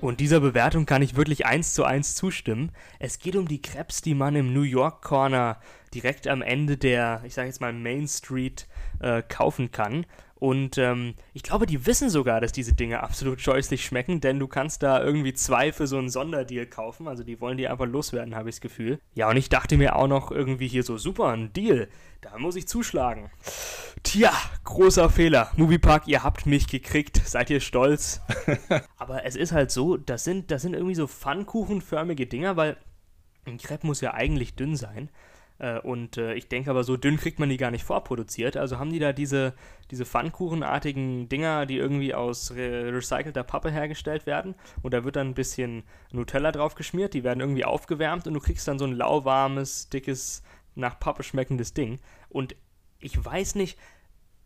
Und 0.06 0.20
dieser 0.20 0.38
Bewertung 0.38 0.86
kann 0.86 1.02
ich 1.02 1.16
wirklich 1.16 1.46
eins 1.46 1.74
zu 1.74 1.82
eins 1.82 2.14
zustimmen. 2.14 2.70
Es 3.00 3.18
geht 3.18 3.34
um 3.34 3.48
die 3.48 3.60
Krebs, 3.60 4.02
die 4.02 4.14
man 4.14 4.36
im 4.36 4.52
New 4.52 4.62
York 4.62 5.02
Corner 5.02 5.58
direkt 5.92 6.28
am 6.28 6.42
Ende 6.42 6.76
der, 6.76 7.22
ich 7.24 7.34
sage 7.34 7.48
jetzt 7.48 7.60
mal 7.60 7.72
Main 7.72 8.06
Street 8.06 8.68
äh, 9.00 9.20
kaufen 9.22 9.72
kann. 9.72 10.06
Und 10.38 10.76
ähm, 10.76 11.14
ich 11.32 11.42
glaube, 11.42 11.64
die 11.64 11.86
wissen 11.86 12.10
sogar, 12.10 12.42
dass 12.42 12.52
diese 12.52 12.74
Dinge 12.74 13.02
absolut 13.02 13.40
scheußlich 13.40 13.84
schmecken, 13.84 14.20
denn 14.20 14.38
du 14.38 14.46
kannst 14.46 14.82
da 14.82 15.02
irgendwie 15.02 15.32
zwei 15.32 15.72
für 15.72 15.86
so 15.86 15.96
einen 15.96 16.10
Sonderdeal 16.10 16.66
kaufen. 16.66 17.08
Also 17.08 17.24
die 17.24 17.40
wollen 17.40 17.56
die 17.56 17.68
einfach 17.68 17.86
loswerden, 17.86 18.34
habe 18.34 18.50
ich 18.50 18.56
das 18.56 18.60
Gefühl. 18.60 19.00
Ja, 19.14 19.30
und 19.30 19.38
ich 19.38 19.48
dachte 19.48 19.78
mir 19.78 19.96
auch 19.96 20.08
noch 20.08 20.30
irgendwie 20.30 20.68
hier 20.68 20.82
so, 20.82 20.98
super, 20.98 21.28
ein 21.28 21.54
Deal. 21.54 21.88
Da 22.20 22.38
muss 22.38 22.56
ich 22.56 22.68
zuschlagen. 22.68 23.30
Tja, 24.02 24.32
großer 24.64 25.08
Fehler. 25.08 25.50
Moviepark, 25.56 26.06
ihr 26.06 26.22
habt 26.22 26.44
mich 26.44 26.68
gekriegt. 26.68 27.20
Seid 27.24 27.48
ihr 27.48 27.60
stolz? 27.60 28.20
Aber 28.98 29.24
es 29.24 29.36
ist 29.36 29.52
halt 29.52 29.70
so, 29.70 29.96
das 29.96 30.24
sind, 30.24 30.50
das 30.50 30.60
sind 30.60 30.74
irgendwie 30.74 30.94
so 30.94 31.06
Pfannkuchenförmige 31.06 32.26
Dinger, 32.26 32.56
weil 32.56 32.76
ein 33.46 33.58
Crepe 33.58 33.86
muss 33.86 34.02
ja 34.02 34.12
eigentlich 34.12 34.54
dünn 34.54 34.76
sein. 34.76 35.08
Äh, 35.58 35.78
und 35.80 36.16
äh, 36.16 36.34
ich 36.34 36.48
denke 36.48 36.70
aber, 36.70 36.84
so 36.84 36.96
dünn 36.96 37.16
kriegt 37.16 37.38
man 37.38 37.48
die 37.48 37.56
gar 37.56 37.70
nicht 37.70 37.84
vorproduziert. 37.84 38.56
Also 38.56 38.78
haben 38.78 38.92
die 38.92 38.98
da 38.98 39.12
diese, 39.12 39.54
diese 39.90 40.04
Pfannkuchenartigen 40.04 41.28
Dinger, 41.28 41.66
die 41.66 41.76
irgendwie 41.76 42.14
aus 42.14 42.52
re 42.52 42.92
recycelter 42.92 43.44
Pappe 43.44 43.70
hergestellt 43.70 44.26
werden. 44.26 44.54
Und 44.82 44.94
da 44.94 45.04
wird 45.04 45.16
dann 45.16 45.28
ein 45.28 45.34
bisschen 45.34 45.84
Nutella 46.12 46.52
drauf 46.52 46.74
geschmiert. 46.74 47.14
Die 47.14 47.24
werden 47.24 47.40
irgendwie 47.40 47.64
aufgewärmt 47.64 48.26
und 48.26 48.34
du 48.34 48.40
kriegst 48.40 48.68
dann 48.68 48.78
so 48.78 48.84
ein 48.84 48.92
lauwarmes, 48.92 49.88
dickes, 49.88 50.42
nach 50.74 51.00
Pappe 51.00 51.22
schmeckendes 51.22 51.74
Ding. 51.74 51.98
Und 52.28 52.54
ich 52.98 53.22
weiß 53.22 53.54
nicht, 53.54 53.78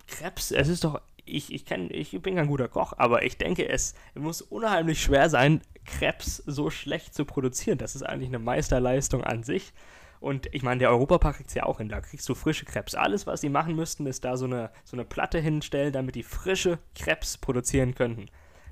Krebs, 0.07 0.51
es 0.51 0.69
ist 0.69 0.85
doch. 0.85 1.01
Ich, 1.27 1.53
ich, 1.53 1.65
kenn, 1.65 1.91
ich 1.93 2.11
bin 2.23 2.37
kein 2.37 2.49
guter 2.49 2.67
Koch, 2.67 2.95
aber 2.97 3.25
ich 3.25 3.37
denke, 3.37 3.69
es 3.69 3.95
muss 4.15 4.43
unheimlich 4.43 5.01
schwer 5.01 5.29
sein, 5.29 5.61
Krebs 5.85 6.39
so 6.39 6.71
schlecht 6.71 7.15
zu 7.15 7.25
produzieren. 7.25 7.79
Das 7.79 7.95
ist 7.95 8.03
eigentlich 8.03 8.31
eine 8.31 8.41
Meisterleistung 8.41 9.23
an 9.23 9.45
sich. 9.45 9.73
Und 10.21 10.55
ich 10.55 10.63
meine, 10.63 10.79
der 10.79 10.91
Europapark 10.91 11.37
kriegt 11.37 11.49
es 11.49 11.55
ja 11.55 11.65
auch 11.65 11.79
hin. 11.79 11.89
Da 11.89 12.01
kriegst 12.01 12.29
du 12.29 12.35
frische 12.35 12.67
Krebs. 12.67 12.95
Alles, 12.95 13.27
was 13.27 13.41
sie 13.41 13.49
machen 13.49 13.75
müssten, 13.75 14.07
ist 14.07 14.25
da 14.25 14.37
so 14.37 14.45
eine, 14.45 14.71
so 14.85 14.97
eine 14.97 15.05
Platte 15.05 15.39
hinstellen, 15.39 15.93
damit 15.93 16.15
die 16.15 16.23
frische 16.23 16.79
Krebs 16.95 17.39
produzieren 17.39 17.95
könnten. 17.95 18.27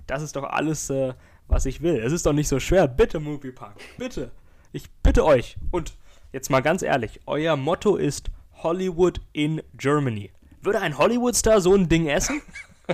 Das 0.06 0.22
ist 0.22 0.36
doch 0.36 0.44
alles, 0.44 0.90
äh, 0.90 1.14
was 1.48 1.64
ich 1.64 1.80
will. 1.80 1.96
Es 1.96 2.12
ist 2.12 2.26
doch 2.26 2.34
nicht 2.34 2.48
so 2.48 2.60
schwer. 2.60 2.86
Bitte, 2.86 3.18
Moviepark. 3.18 3.76
Bitte. 3.96 4.30
Ich 4.72 4.90
bitte 5.02 5.24
euch. 5.24 5.56
Und 5.70 5.96
jetzt 6.32 6.50
mal 6.50 6.60
ganz 6.60 6.82
ehrlich, 6.82 7.20
euer 7.24 7.56
Motto 7.56 7.96
ist 7.96 8.30
Hollywood 8.62 9.20
in 9.32 9.62
Germany. 9.74 10.30
Würde 10.60 10.80
ein 10.80 10.98
Hollywood-Star 10.98 11.62
so 11.62 11.74
ein 11.74 11.88
Ding 11.88 12.08
essen? 12.08 12.42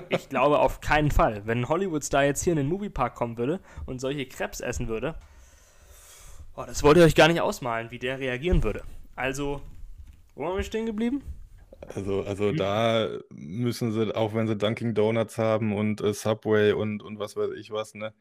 Ich 0.09 0.29
glaube 0.29 0.59
auf 0.59 0.81
keinen 0.81 1.11
Fall. 1.11 1.43
Wenn 1.47 1.61
ein 1.61 1.69
Hollywood-Star 1.69 2.25
jetzt 2.25 2.43
hier 2.43 2.53
in 2.53 2.57
den 2.57 2.69
Moviepark 2.69 3.15
kommen 3.15 3.37
würde 3.37 3.61
und 3.87 4.01
solche 4.01 4.27
Krebs 4.27 4.61
essen 4.61 4.89
würde, 4.89 5.15
Oh, 6.57 6.65
das 6.67 6.83
wollt 6.83 6.97
ihr 6.97 7.05
euch 7.05 7.15
gar 7.17 7.29
nicht 7.29 7.41
ausmalen, 7.41 7.91
wie 7.91 7.99
der 7.99 8.19
reagieren 8.19 8.63
würde. 8.63 8.83
Also, 9.17 9.61
wo 10.35 10.45
waren 10.45 10.57
wir 10.57 10.63
stehen 10.63 10.87
geblieben? 10.87 11.23
Also, 11.81 12.23
also 12.23 12.51
hm. 12.51 12.57
da 12.57 13.09
müssen 13.31 13.93
sie, 13.93 14.15
auch 14.15 14.35
wenn 14.35 14.47
sie 14.47 14.57
Dunkin' 14.57 14.95
Donuts 14.95 15.39
haben 15.39 15.75
und 15.75 16.01
äh, 16.01 16.15
Subway 16.15 16.73
und, 16.73 17.03
und 17.03 17.19
was 17.19 17.37
weiß 17.37 17.51
ich 17.59 17.71
was, 17.71 17.95
ne? 17.95 18.15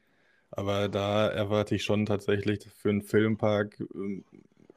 Aber 0.51 0.89
da 0.89 1.27
erwarte 1.27 1.75
ich 1.75 1.83
schon 1.83 2.05
tatsächlich 2.05 2.67
für 2.75 2.89
einen 2.89 3.01
Filmpark 3.01 3.79
äh, 3.79 4.23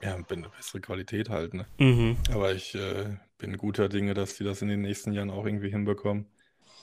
ja, 0.02 0.16
eine 0.16 0.48
bessere 0.50 0.80
Qualität 0.80 1.30
halt, 1.30 1.54
ne? 1.54 1.66
Mhm. 1.78 2.16
Aber 2.32 2.52
ich 2.52 2.74
äh, 2.74 3.16
bin 3.38 3.56
guter 3.56 3.88
Dinge, 3.88 4.14
dass 4.14 4.36
die 4.36 4.44
das 4.44 4.62
in 4.62 4.68
den 4.68 4.82
nächsten 4.82 5.12
Jahren 5.12 5.30
auch 5.30 5.46
irgendwie 5.46 5.70
hinbekommen. 5.70 6.26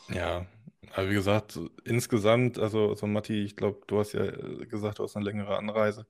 Ja, 0.10 0.48
aber 0.96 1.10
wie 1.10 1.14
gesagt, 1.14 1.60
insgesamt, 1.86 2.60
also, 2.60 2.90
also 2.90 3.08
Matti, 3.08 3.44
ich 3.44 3.56
glaube, 3.56 3.82
du 3.88 4.00
hast 4.00 4.14
ja 4.14 4.26
äh, 4.26 4.66
gesagt, 4.66 5.00
du 5.00 5.04
hast 5.04 5.16
eine 5.16 5.26
längere 5.26 5.58
Anreise. 5.58 6.06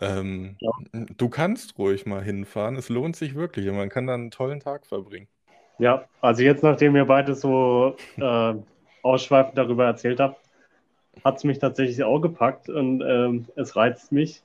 Ähm, 0.00 0.56
Ja. 0.60 0.70
du 0.92 1.28
kannst 1.28 1.78
ruhig 1.78 2.06
mal 2.06 2.22
hinfahren. 2.22 2.76
Es 2.76 2.88
lohnt 2.88 3.16
sich 3.16 3.34
wirklich 3.34 3.68
und 3.68 3.76
man 3.76 3.88
kann 3.88 4.06
dann 4.06 4.20
einen 4.22 4.30
tollen 4.30 4.60
Tag 4.60 4.86
verbringen. 4.86 5.28
Ja, 5.78 6.04
also 6.20 6.42
jetzt, 6.42 6.62
nachdem 6.62 6.96
ihr 6.96 7.04
beide 7.04 7.34
so 7.34 7.96
äh, 8.16 8.54
ausschweifend 9.02 9.56
darüber 9.56 9.86
erzählt 9.86 10.20
habt, 10.20 10.40
hat 11.24 11.36
es 11.36 11.44
mich 11.44 11.58
tatsächlich 11.58 12.02
auch 12.04 12.20
gepackt 12.20 12.68
und 12.68 13.00
ähm, 13.02 13.46
es 13.56 13.76
reizt 13.76 14.12
mich. 14.12 14.42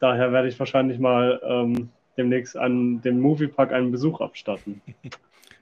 Daher 0.00 0.32
werde 0.32 0.48
ich 0.48 0.58
wahrscheinlich 0.58 0.98
mal 0.98 1.40
ähm, 1.44 1.90
demnächst 2.16 2.56
an 2.56 3.00
dem 3.02 3.20
Moviepark 3.20 3.72
einen 3.72 3.90
Besuch 3.90 4.20
abstatten 4.20 4.80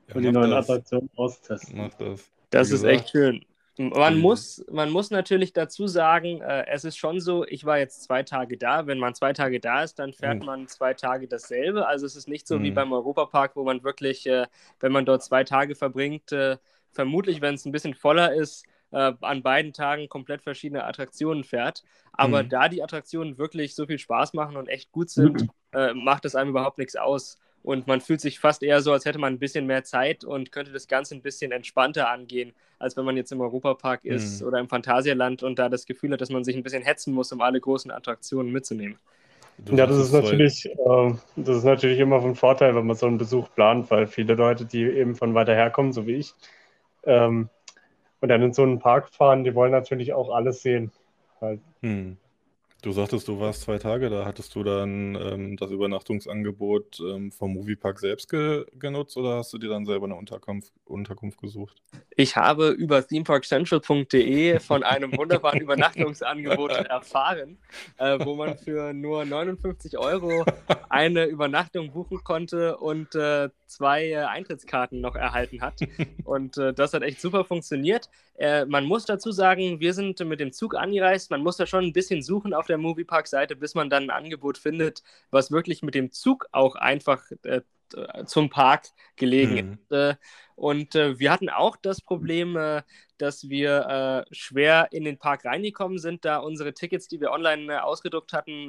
Ja, 0.08 0.16
und 0.16 0.22
die 0.22 0.32
neuen 0.32 0.50
das. 0.50 0.68
Attraktionen 0.68 1.10
austesten. 1.16 1.78
Mach 1.78 1.94
das. 1.94 2.30
Das 2.50 2.70
Wie 2.70 2.74
ist 2.74 2.84
echt 2.84 3.04
gesagt, 3.06 3.10
schön. 3.10 3.44
Man 3.90 4.16
die, 4.16 4.20
muss, 4.20 4.64
man 4.70 4.90
muss 4.90 5.10
natürlich 5.10 5.52
dazu 5.52 5.86
sagen, 5.86 6.40
äh, 6.40 6.66
es 6.68 6.84
ist 6.84 6.96
schon 6.96 7.20
so, 7.20 7.44
ich 7.46 7.64
war 7.64 7.78
jetzt 7.78 8.02
zwei 8.02 8.22
Tage 8.22 8.56
da. 8.56 8.86
Wenn 8.86 8.98
man 8.98 9.14
zwei 9.14 9.32
Tage 9.32 9.60
da 9.60 9.82
ist, 9.82 9.98
dann 9.98 10.12
fährt 10.12 10.42
oh, 10.42 10.46
man 10.46 10.68
zwei 10.68 10.94
Tage 10.94 11.28
dasselbe. 11.28 11.86
Also 11.86 12.06
es 12.06 12.16
ist 12.16 12.28
nicht 12.28 12.46
so 12.46 12.62
wie 12.62 12.68
hm, 12.68 12.74
beim 12.74 12.92
Europapark, 12.92 13.56
wo 13.56 13.64
man 13.64 13.82
wirklich, 13.82 14.26
äh, 14.26 14.46
wenn 14.80 14.92
man 14.92 15.04
dort 15.04 15.22
zwei 15.22 15.44
Tage 15.44 15.74
verbringt, 15.74 16.32
äh, 16.32 16.58
vermutlich, 16.90 17.40
wenn 17.40 17.54
es 17.54 17.64
ein 17.64 17.72
bisschen 17.72 17.94
voller 17.94 18.32
ist, 18.34 18.64
äh, 18.92 19.12
an 19.20 19.42
beiden 19.42 19.72
Tagen 19.72 20.08
komplett 20.08 20.42
verschiedene 20.42 20.84
Attraktionen 20.84 21.44
fährt. 21.44 21.82
Aber 22.12 22.40
hm. 22.40 22.48
da 22.48 22.68
die 22.68 22.82
Attraktionen 22.82 23.38
wirklich 23.38 23.74
so 23.74 23.86
viel 23.86 23.98
Spaß 23.98 24.34
machen 24.34 24.56
und 24.56 24.68
echt 24.68 24.92
gut 24.92 25.10
sind, 25.10 25.48
äh, 25.72 25.94
macht 25.94 26.24
es 26.24 26.34
einem 26.34 26.50
überhaupt 26.50 26.78
nichts 26.78 26.96
aus, 26.96 27.38
und 27.62 27.86
man 27.86 28.00
fühlt 28.00 28.20
sich 28.20 28.38
fast 28.38 28.62
eher 28.62 28.80
so, 28.80 28.92
als 28.92 29.04
hätte 29.04 29.18
man 29.18 29.34
ein 29.34 29.38
bisschen 29.38 29.66
mehr 29.66 29.84
Zeit 29.84 30.24
und 30.24 30.52
könnte 30.52 30.72
das 30.72 30.88
Ganze 30.88 31.14
ein 31.14 31.22
bisschen 31.22 31.52
entspannter 31.52 32.10
angehen, 32.10 32.52
als 32.78 32.96
wenn 32.96 33.04
man 33.04 33.16
jetzt 33.16 33.30
im 33.32 33.40
Europapark 33.40 34.04
ist 34.04 34.40
mhm. 34.40 34.48
oder 34.48 34.58
im 34.58 34.68
Phantasialand 34.68 35.42
und 35.42 35.58
da 35.58 35.68
das 35.68 35.86
Gefühl 35.86 36.12
hat, 36.12 36.20
dass 36.20 36.30
man 36.30 36.44
sich 36.44 36.56
ein 36.56 36.62
bisschen 36.62 36.82
hetzen 36.82 37.14
muss, 37.14 37.32
um 37.32 37.40
alle 37.40 37.60
großen 37.60 37.90
Attraktionen 37.90 38.52
mitzunehmen. 38.52 38.98
Du 39.58 39.76
ja, 39.76 39.86
das 39.86 39.98
ist 39.98 40.12
natürlich, 40.12 40.66
äh, 40.66 41.14
das 41.36 41.58
ist 41.58 41.64
natürlich 41.64 42.00
immer 42.00 42.20
von 42.20 42.34
Vorteil, 42.34 42.74
wenn 42.74 42.86
man 42.86 42.96
so 42.96 43.06
einen 43.06 43.18
Besuch 43.18 43.48
plant, 43.54 43.90
weil 43.90 44.06
viele 44.06 44.34
Leute, 44.34 44.64
die 44.64 44.82
eben 44.82 45.14
von 45.14 45.34
weiter 45.34 45.54
herkommen, 45.54 45.92
so 45.92 46.06
wie 46.06 46.16
ich, 46.16 46.34
ähm, 47.04 47.48
und 48.20 48.28
dann 48.28 48.42
in 48.42 48.52
so 48.52 48.62
einen 48.62 48.78
Park 48.78 49.10
fahren, 49.10 49.44
die 49.44 49.54
wollen 49.54 49.72
natürlich 49.72 50.14
auch 50.14 50.30
alles 50.30 50.62
sehen. 50.62 50.90
Halt. 51.40 51.60
Hm. 51.82 52.16
Du 52.82 52.90
sagtest, 52.90 53.28
du 53.28 53.38
warst 53.38 53.62
zwei 53.62 53.78
Tage 53.78 54.10
da. 54.10 54.24
Hattest 54.24 54.56
du 54.56 54.64
dann 54.64 55.14
ähm, 55.14 55.56
das 55.56 55.70
Übernachtungsangebot 55.70 56.98
ähm, 56.98 57.30
vom 57.30 57.52
Moviepark 57.52 58.00
selbst 58.00 58.28
ge 58.28 58.66
genutzt 58.76 59.16
oder 59.16 59.36
hast 59.36 59.52
du 59.52 59.58
dir 59.58 59.68
dann 59.68 59.86
selber 59.86 60.06
eine 60.06 60.16
Unterkunft, 60.16 60.72
Unterkunft 60.84 61.40
gesucht? 61.40 61.80
Ich 62.16 62.34
habe 62.34 62.70
über 62.70 63.06
themeparkcentral.de 63.06 64.58
von 64.58 64.82
einem 64.82 65.16
wunderbaren 65.16 65.60
Übernachtungsangebot 65.62 66.72
erfahren, 66.72 67.58
äh, 67.98 68.18
wo 68.24 68.34
man 68.34 68.58
für 68.58 68.92
nur 68.92 69.24
59 69.24 69.96
Euro 69.96 70.44
eine 70.88 71.26
Übernachtung 71.26 71.92
buchen 71.92 72.24
konnte 72.24 72.78
und 72.78 73.14
äh, 73.14 73.48
zwei 73.72 74.10
äh, 74.10 74.16
Eintrittskarten 74.16 75.00
noch 75.00 75.16
erhalten 75.16 75.60
hat. 75.60 75.80
Und 76.24 76.58
äh, 76.58 76.72
das 76.72 76.94
hat 76.94 77.02
echt 77.02 77.20
super 77.20 77.44
funktioniert. 77.44 78.08
Äh, 78.36 78.64
man 78.66 78.84
muss 78.84 79.04
dazu 79.04 79.32
sagen, 79.32 79.80
wir 79.80 79.94
sind 79.94 80.20
mit 80.20 80.40
dem 80.40 80.52
Zug 80.52 80.74
angereist. 80.74 81.30
Man 81.30 81.42
muss 81.42 81.56
da 81.56 81.66
schon 81.66 81.84
ein 81.84 81.92
bisschen 81.92 82.22
suchen 82.22 82.54
auf 82.54 82.66
der 82.66 82.78
Moviepark-Seite, 82.78 83.56
bis 83.56 83.74
man 83.74 83.90
dann 83.90 84.04
ein 84.04 84.10
Angebot 84.10 84.58
findet, 84.58 85.02
was 85.30 85.50
wirklich 85.50 85.82
mit 85.82 85.94
dem 85.94 86.12
Zug 86.12 86.46
auch 86.52 86.74
einfach 86.74 87.22
äh, 87.94 88.24
zum 88.24 88.48
Park 88.48 88.88
gelegen 89.16 89.54
mhm. 89.54 89.72
ist. 89.72 89.92
Äh, 89.92 90.14
und 90.54 90.94
äh, 90.94 91.18
wir 91.18 91.30
hatten 91.30 91.48
auch 91.48 91.76
das 91.76 92.00
Problem, 92.00 92.58
dass 93.18 93.48
wir 93.48 94.24
schwer 94.30 94.88
in 94.92 95.04
den 95.04 95.18
Park 95.18 95.44
reingekommen 95.44 95.98
sind, 95.98 96.24
da 96.24 96.38
unsere 96.38 96.74
Tickets, 96.74 97.08
die 97.08 97.20
wir 97.20 97.30
online 97.32 97.82
ausgedruckt 97.82 98.32
hatten, 98.32 98.68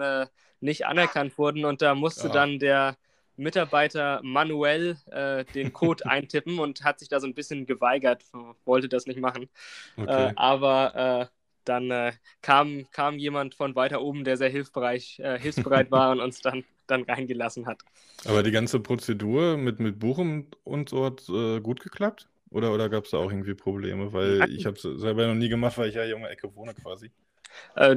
nicht 0.59 0.85
anerkannt 0.85 1.37
wurden. 1.37 1.65
Und 1.65 1.81
da 1.81 1.93
musste 1.93 2.27
ja. 2.27 2.33
dann 2.33 2.57
der 2.57 2.95
Mitarbeiter 3.37 4.19
manuell 4.23 4.97
äh, 5.11 5.45
den 5.53 5.73
Code 5.73 6.05
eintippen 6.09 6.59
und 6.59 6.83
hat 6.83 6.99
sich 6.99 7.09
da 7.09 7.19
so 7.19 7.27
ein 7.27 7.33
bisschen 7.33 7.65
geweigert, 7.65 8.23
wollte 8.65 8.89
das 8.89 9.07
nicht 9.07 9.19
machen. 9.19 9.49
Okay. 9.97 10.29
Äh, 10.29 10.33
aber 10.35 10.95
äh, 11.21 11.35
dann 11.65 11.91
äh, 11.91 12.11
kam, 12.41 12.85
kam 12.91 13.17
jemand 13.17 13.55
von 13.55 13.75
weiter 13.75 14.01
oben, 14.01 14.23
der 14.23 14.37
sehr 14.37 14.49
hilfsbereit, 14.49 15.19
äh, 15.19 15.39
hilfsbereit 15.39 15.91
war 15.91 16.11
und 16.11 16.19
uns 16.19 16.41
dann, 16.41 16.63
dann 16.87 17.03
reingelassen 17.03 17.65
hat. 17.65 17.81
Aber 18.25 18.43
die 18.43 18.51
ganze 18.51 18.79
Prozedur 18.79 19.57
mit, 19.57 19.79
mit 19.79 19.99
Buchen 19.99 20.47
und 20.63 20.89
so 20.89 21.05
hat 21.05 21.27
äh, 21.29 21.59
gut 21.59 21.79
geklappt? 21.79 22.27
Oder, 22.51 22.71
oder 22.71 22.87
gab 22.87 23.05
es 23.05 23.11
da 23.11 23.17
auch 23.17 23.31
irgendwie 23.31 23.55
Probleme? 23.55 24.13
Weil 24.13 24.47
ich 24.51 24.67
habe 24.67 24.75
es 24.77 24.83
selber 24.83 25.25
noch 25.25 25.33
nie 25.33 25.49
gemacht, 25.49 25.75
weil 25.79 25.89
ich 25.89 25.95
ja 25.95 26.03
hier 26.03 26.15
um 26.15 26.21
die 26.21 26.29
Ecke 26.29 26.55
wohne 26.55 26.75
quasi. 26.75 27.09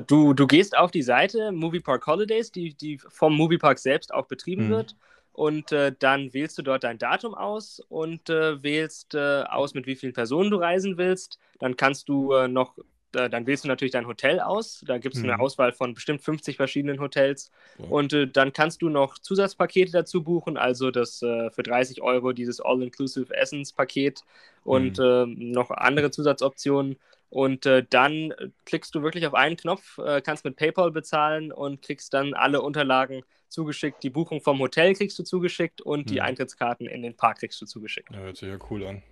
Du, 0.06 0.34
du 0.34 0.46
gehst 0.46 0.76
auf 0.76 0.90
die 0.90 1.02
Seite 1.02 1.50
Movie 1.50 1.80
Park 1.80 2.06
Holidays, 2.06 2.52
die, 2.52 2.74
die 2.74 2.98
vom 2.98 3.34
Moviepark 3.34 3.78
selbst 3.78 4.12
auch 4.12 4.26
betrieben 4.26 4.66
mhm. 4.66 4.70
wird 4.70 4.96
und 5.36 5.70
äh, 5.70 5.92
dann 5.98 6.32
wählst 6.32 6.56
du 6.56 6.62
dort 6.62 6.82
dein 6.82 6.96
Datum 6.96 7.34
aus 7.34 7.82
und 7.90 8.30
äh, 8.30 8.62
wählst 8.62 9.14
äh, 9.14 9.42
aus, 9.42 9.74
mit 9.74 9.86
wie 9.86 9.94
vielen 9.94 10.14
Personen 10.14 10.50
du 10.50 10.56
reisen 10.56 10.96
willst. 10.96 11.38
Dann 11.58 11.76
kannst 11.76 12.08
du 12.08 12.32
äh, 12.32 12.48
noch, 12.48 12.78
äh, 13.14 13.28
dann 13.28 13.46
wählst 13.46 13.64
du 13.64 13.68
natürlich 13.68 13.92
dein 13.92 14.06
Hotel 14.06 14.40
aus. 14.40 14.82
Da 14.86 14.96
gibt 14.96 15.14
es 15.14 15.22
mhm. 15.22 15.28
eine 15.28 15.40
Auswahl 15.40 15.72
von 15.72 15.92
bestimmt 15.92 16.22
50 16.22 16.56
verschiedenen 16.56 17.00
Hotels. 17.00 17.50
Ja. 17.78 17.84
Und 17.84 18.14
äh, 18.14 18.26
dann 18.26 18.54
kannst 18.54 18.80
du 18.80 18.88
noch 18.88 19.18
Zusatzpakete 19.18 19.92
dazu 19.92 20.22
buchen, 20.22 20.56
also 20.56 20.90
das 20.90 21.18
für 21.18 21.62
30 21.62 22.00
Euro 22.00 22.32
dieses 22.32 22.58
All-Inclusive 22.62 23.34
Essence-Paket 23.34 24.22
und 24.64 24.98
mhm. 24.98 25.50
noch 25.52 25.70
andere 25.70 26.10
Zusatzoptionen. 26.10 26.96
Und 27.28 27.66
äh, 27.66 27.84
dann 27.90 28.32
klickst 28.64 28.94
du 28.94 29.02
wirklich 29.02 29.26
auf 29.26 29.34
einen 29.34 29.58
Knopf, 29.58 29.98
äh, 29.98 30.22
kannst 30.22 30.46
mit 30.46 30.56
PayPal 30.56 30.92
bezahlen 30.92 31.52
und 31.52 31.82
kriegst 31.82 32.14
dann 32.14 32.32
alle 32.32 32.62
Unterlagen 32.62 33.22
zugeschickt. 33.48 34.02
Die 34.02 34.10
Buchung 34.10 34.40
vom 34.40 34.58
Hotel 34.58 34.94
kriegst 34.94 35.18
du 35.18 35.22
zugeschickt 35.22 35.80
und 35.80 36.00
hm. 36.00 36.06
die 36.06 36.20
Eintrittskarten 36.20 36.86
in 36.86 37.02
den 37.02 37.16
Park 37.16 37.38
kriegst 37.38 37.60
du 37.60 37.66
zugeschickt. 37.66 38.10
Ja, 38.12 38.20
hört 38.20 38.36
sich 38.36 38.48
ja 38.48 38.58
cool 38.70 38.86
an. 38.86 39.02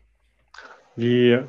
Wie, 0.97 1.41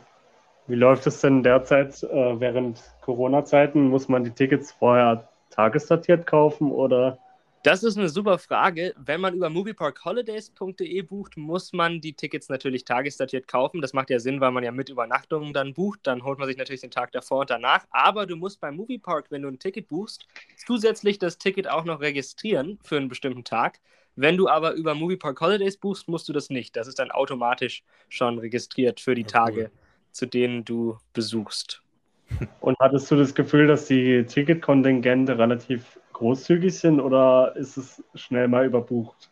wie 0.68 0.76
läuft 0.76 1.06
es 1.08 1.22
denn 1.22 1.44
derzeit 1.44 2.02
äh, 2.04 2.40
während 2.40 2.82
Corona-Zeiten? 3.02 3.90
Muss 3.90 4.08
man 4.08 4.24
die 4.24 4.32
Tickets 4.32 4.72
vorher 4.72 5.30
tagesdatiert 5.52 6.26
kaufen 6.26 6.72
oder 6.72 7.20
das 7.66 7.84
ist 7.84 7.98
eine 7.98 8.10
super 8.10 8.38
Frage. 8.38 8.94
Wenn 8.96 9.20
man 9.22 9.34
über 9.34 9.50
movieparkholidays.de 9.50 11.02
bucht, 11.02 11.36
muss 11.36 11.74
man 11.74 12.00
die 12.00 12.14
Tickets 12.14 12.48
natürlich 12.48 12.86
tagesdatiert 12.86 13.48
kaufen. 13.48 13.82
Das 13.82 13.92
macht 13.92 14.12
ja 14.12 14.20
Sinn, 14.20 14.40
weil 14.40 14.52
man 14.52 14.64
ja 14.64 14.72
mit 14.72 14.90
Übernachtungen 14.90 15.52
dann 15.52 15.74
bucht. 15.74 16.02
Dann 16.04 16.24
holt 16.24 16.38
man 16.38 16.48
sich 16.48 16.58
natürlich 16.58 16.82
den 16.82 16.92
Tag 16.92 17.12
davor 17.12 17.40
und 17.40 17.50
danach. 17.50 17.84
Aber 17.90 18.28
du 18.28 18.36
musst 18.36 18.62
beim 18.62 18.76
Moviepark, 18.76 19.32
wenn 19.32 19.42
du 19.42 19.48
ein 19.48 19.58
Ticket 19.58 19.88
buchst, 19.88 20.28
zusätzlich 20.64 21.18
das 21.18 21.40
Ticket 21.40 21.68
auch 21.68 21.86
noch 21.86 22.02
registrieren 22.02 22.78
für 22.84 22.98
einen 22.98 23.10
bestimmten 23.10 23.44
Tag. 23.44 23.80
Wenn 24.16 24.38
du 24.38 24.48
aber 24.48 24.74
über 24.74 24.94
Moviepark 24.94 25.42
Holidays 25.42 25.78
buchst, 25.78 26.08
musst 26.08 26.30
du 26.30 26.34
das 26.34 26.52
nicht. 26.52 26.76
Das 26.76 26.88
ist 26.88 27.00
dann 27.00 27.10
automatisch 27.10 27.84
schon 28.10 28.38
registriert 28.38 29.00
für 29.00 29.16
die 29.16 29.24
ja, 29.24 29.28
Tage, 29.28 29.72
zu 30.12 30.28
denen 30.28 30.66
du 30.66 31.00
besuchst. 31.14 31.82
Und 32.60 32.78
hattest 32.80 33.10
du 33.10 33.16
das 33.16 33.34
Gefühl, 33.34 33.66
dass 33.66 33.88
die 33.88 34.24
Ticketkontingente 34.24 35.38
relativ 35.40 36.00
großzügig 36.16 36.78
sind 36.78 37.00
oder 37.00 37.56
ist 37.56 37.78
es 37.78 38.04
schnell 38.16 38.48
mal 38.48 38.66
überbucht? 38.66 39.30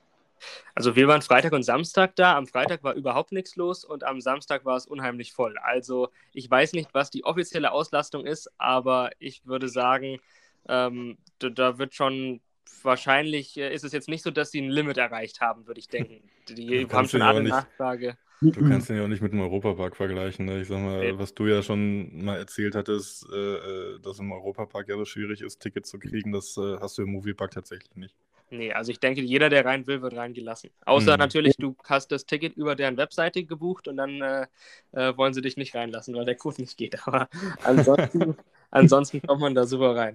Also 0.75 0.95
wir 0.95 1.07
waren 1.07 1.21
Freitag 1.21 1.53
und 1.53 1.63
Samstag 1.63 2.15
da. 2.15 2.35
Am 2.35 2.47
Freitag 2.47 2.83
war 2.83 2.93
überhaupt 2.93 3.31
nichts 3.31 3.55
los 3.55 3.85
und 3.85 4.03
am 4.03 4.19
Samstag 4.19 4.65
war 4.65 4.75
es 4.75 4.85
unheimlich 4.85 5.31
voll. 5.31 5.57
Also 5.57 6.09
ich 6.33 6.49
weiß 6.49 6.73
nicht, 6.73 6.93
was 6.93 7.09
die 7.09 7.23
offizielle 7.23 7.71
Auslastung 7.71 8.25
ist, 8.25 8.51
aber 8.57 9.11
ich 9.19 9.45
würde 9.45 9.69
sagen, 9.69 10.19
ähm, 10.67 11.17
da, 11.39 11.49
da, 11.49 11.77
wird 11.77 11.93
schon 11.93 12.41
wahrscheinlich 12.81 13.57
äh, 13.57 13.73
ist 13.73 13.85
es 13.85 13.93
jetzt 13.93 14.09
nicht 14.09 14.23
so, 14.23 14.31
dass 14.31 14.51
sie 14.51 14.61
ein 14.61 14.69
Limit 14.69 14.97
erreicht 14.97 15.39
haben, 15.39 15.67
würde 15.67 15.79
ich 15.79 15.87
denken. 15.87 16.29
Die 16.49 16.85
haben 16.91 17.07
schon 17.07 17.21
alle 17.21 17.43
Nachfrage. 17.43 18.17
Du 18.51 18.67
kannst 18.67 18.89
den 18.89 18.97
ja 18.97 19.03
auch 19.03 19.07
nicht 19.07 19.21
mit 19.21 19.31
dem 19.31 19.41
Europapark 19.41 19.95
vergleichen. 19.95 20.45
Ne? 20.45 20.61
Ich 20.61 20.67
sag 20.67 20.79
mal, 20.79 20.97
okay. 20.97 21.13
was 21.17 21.33
du 21.33 21.47
ja 21.47 21.61
schon 21.61 22.23
mal 22.23 22.37
erzählt 22.37 22.75
hattest, 22.75 23.25
äh, 23.31 23.35
äh, 23.35 23.99
dass 23.99 24.19
im 24.19 24.31
Europapark 24.31 24.89
ja 24.89 24.97
so 24.97 25.05
schwierig 25.05 25.41
ist, 25.41 25.59
Tickets 25.59 25.89
zu 25.89 25.99
kriegen, 25.99 26.31
das 26.31 26.57
äh, 26.57 26.77
hast 26.79 26.97
du 26.97 27.03
im 27.03 27.11
Moviepark 27.11 27.51
tatsächlich 27.51 27.95
nicht. 27.95 28.15
Nee, 28.49 28.71
also 28.71 28.91
ich 28.91 28.99
denke, 28.99 29.21
jeder, 29.21 29.49
der 29.49 29.65
rein 29.65 29.87
will, 29.87 30.01
wird 30.01 30.15
reingelassen. 30.15 30.69
Außer 30.85 31.13
mhm. 31.13 31.19
natürlich, 31.19 31.55
du 31.57 31.75
hast 31.85 32.11
das 32.11 32.25
Ticket 32.25 32.55
über 32.55 32.75
deren 32.75 32.97
Webseite 32.97 33.43
gebucht 33.43 33.87
und 33.87 33.97
dann 33.97 34.21
äh, 34.21 34.45
äh, 34.91 35.17
wollen 35.17 35.33
sie 35.33 35.41
dich 35.41 35.57
nicht 35.57 35.73
reinlassen, 35.73 36.13
weil 36.15 36.25
der 36.25 36.35
Code 36.35 36.61
nicht 36.61 36.77
geht. 36.77 37.07
Aber 37.07 37.29
ansonsten, 37.63 38.35
ansonsten 38.69 39.21
kommt 39.21 39.41
man 39.41 39.55
da 39.55 39.65
super 39.65 39.95
rein. 39.95 40.13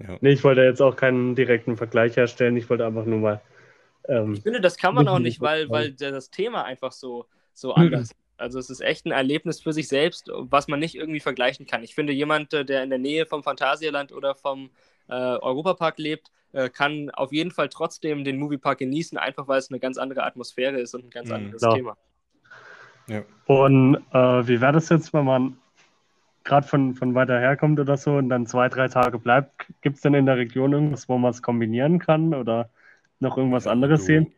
Ja. 0.00 0.18
Nee, 0.20 0.32
ich 0.32 0.42
wollte 0.42 0.62
jetzt 0.62 0.82
auch 0.82 0.96
keinen 0.96 1.36
direkten 1.36 1.76
Vergleich 1.76 2.16
herstellen. 2.16 2.56
Ich 2.56 2.68
wollte 2.68 2.86
einfach 2.86 3.04
nur 3.04 3.18
mal 3.18 3.40
ähm, 4.08 4.34
ich 4.34 4.42
finde, 4.42 4.60
das 4.60 4.76
kann 4.76 4.94
man 4.94 5.08
auch 5.08 5.18
nicht, 5.18 5.40
weil, 5.40 5.68
weil 5.70 5.92
das 5.92 6.30
Thema 6.30 6.64
einfach 6.64 6.92
so, 6.92 7.26
so 7.54 7.74
anders 7.74 8.10
ist. 8.10 8.16
Also 8.36 8.58
es 8.58 8.68
ist 8.68 8.80
echt 8.80 9.06
ein 9.06 9.12
Erlebnis 9.12 9.60
für 9.60 9.72
sich 9.72 9.88
selbst, 9.88 10.28
was 10.32 10.66
man 10.66 10.80
nicht 10.80 10.96
irgendwie 10.96 11.20
vergleichen 11.20 11.66
kann. 11.66 11.84
Ich 11.84 11.94
finde, 11.94 12.12
jemand, 12.12 12.52
äh, 12.52 12.64
der 12.64 12.82
in 12.82 12.90
der 12.90 12.98
Nähe 12.98 13.26
vom 13.26 13.42
Phantasialand 13.42 14.12
oder 14.12 14.34
vom 14.34 14.70
äh, 15.08 15.12
Europapark 15.14 15.98
lebt, 15.98 16.30
äh, 16.52 16.68
kann 16.68 17.10
auf 17.10 17.32
jeden 17.32 17.52
Fall 17.52 17.68
trotzdem 17.68 18.24
den 18.24 18.38
Moviepark 18.38 18.78
genießen, 18.78 19.18
einfach 19.18 19.48
weil 19.48 19.58
es 19.58 19.70
eine 19.70 19.78
ganz 19.78 19.98
andere 19.98 20.24
Atmosphäre 20.24 20.78
ist 20.80 20.94
und 20.94 21.04
ein 21.04 21.10
ganz 21.10 21.28
mhm, 21.28 21.34
anderes 21.34 21.62
klar. 21.62 21.74
Thema. 21.74 21.96
Ja. 23.06 23.22
Und 23.46 23.96
äh, 24.12 24.48
wie 24.48 24.60
wäre 24.60 24.72
das 24.72 24.88
jetzt, 24.88 25.12
wenn 25.12 25.24
man 25.24 25.58
gerade 26.42 26.66
von, 26.66 26.94
von 26.94 27.14
weiter 27.14 27.38
herkommt 27.38 27.78
oder 27.80 27.96
so 27.96 28.16
und 28.16 28.28
dann 28.30 28.46
zwei, 28.46 28.68
drei 28.68 28.88
Tage 28.88 29.18
bleibt? 29.18 29.66
Gibt 29.80 29.96
es 29.96 30.02
denn 30.02 30.14
in 30.14 30.26
der 30.26 30.36
Region 30.36 30.72
irgendwas, 30.72 31.08
wo 31.08 31.18
man 31.18 31.30
es 31.30 31.42
kombinieren 31.42 31.98
kann? 31.98 32.34
Oder 32.34 32.70
noch 33.20 33.36
irgendwas 33.36 33.66
anderes 33.66 34.00
du, 34.00 34.06
sehen? 34.06 34.32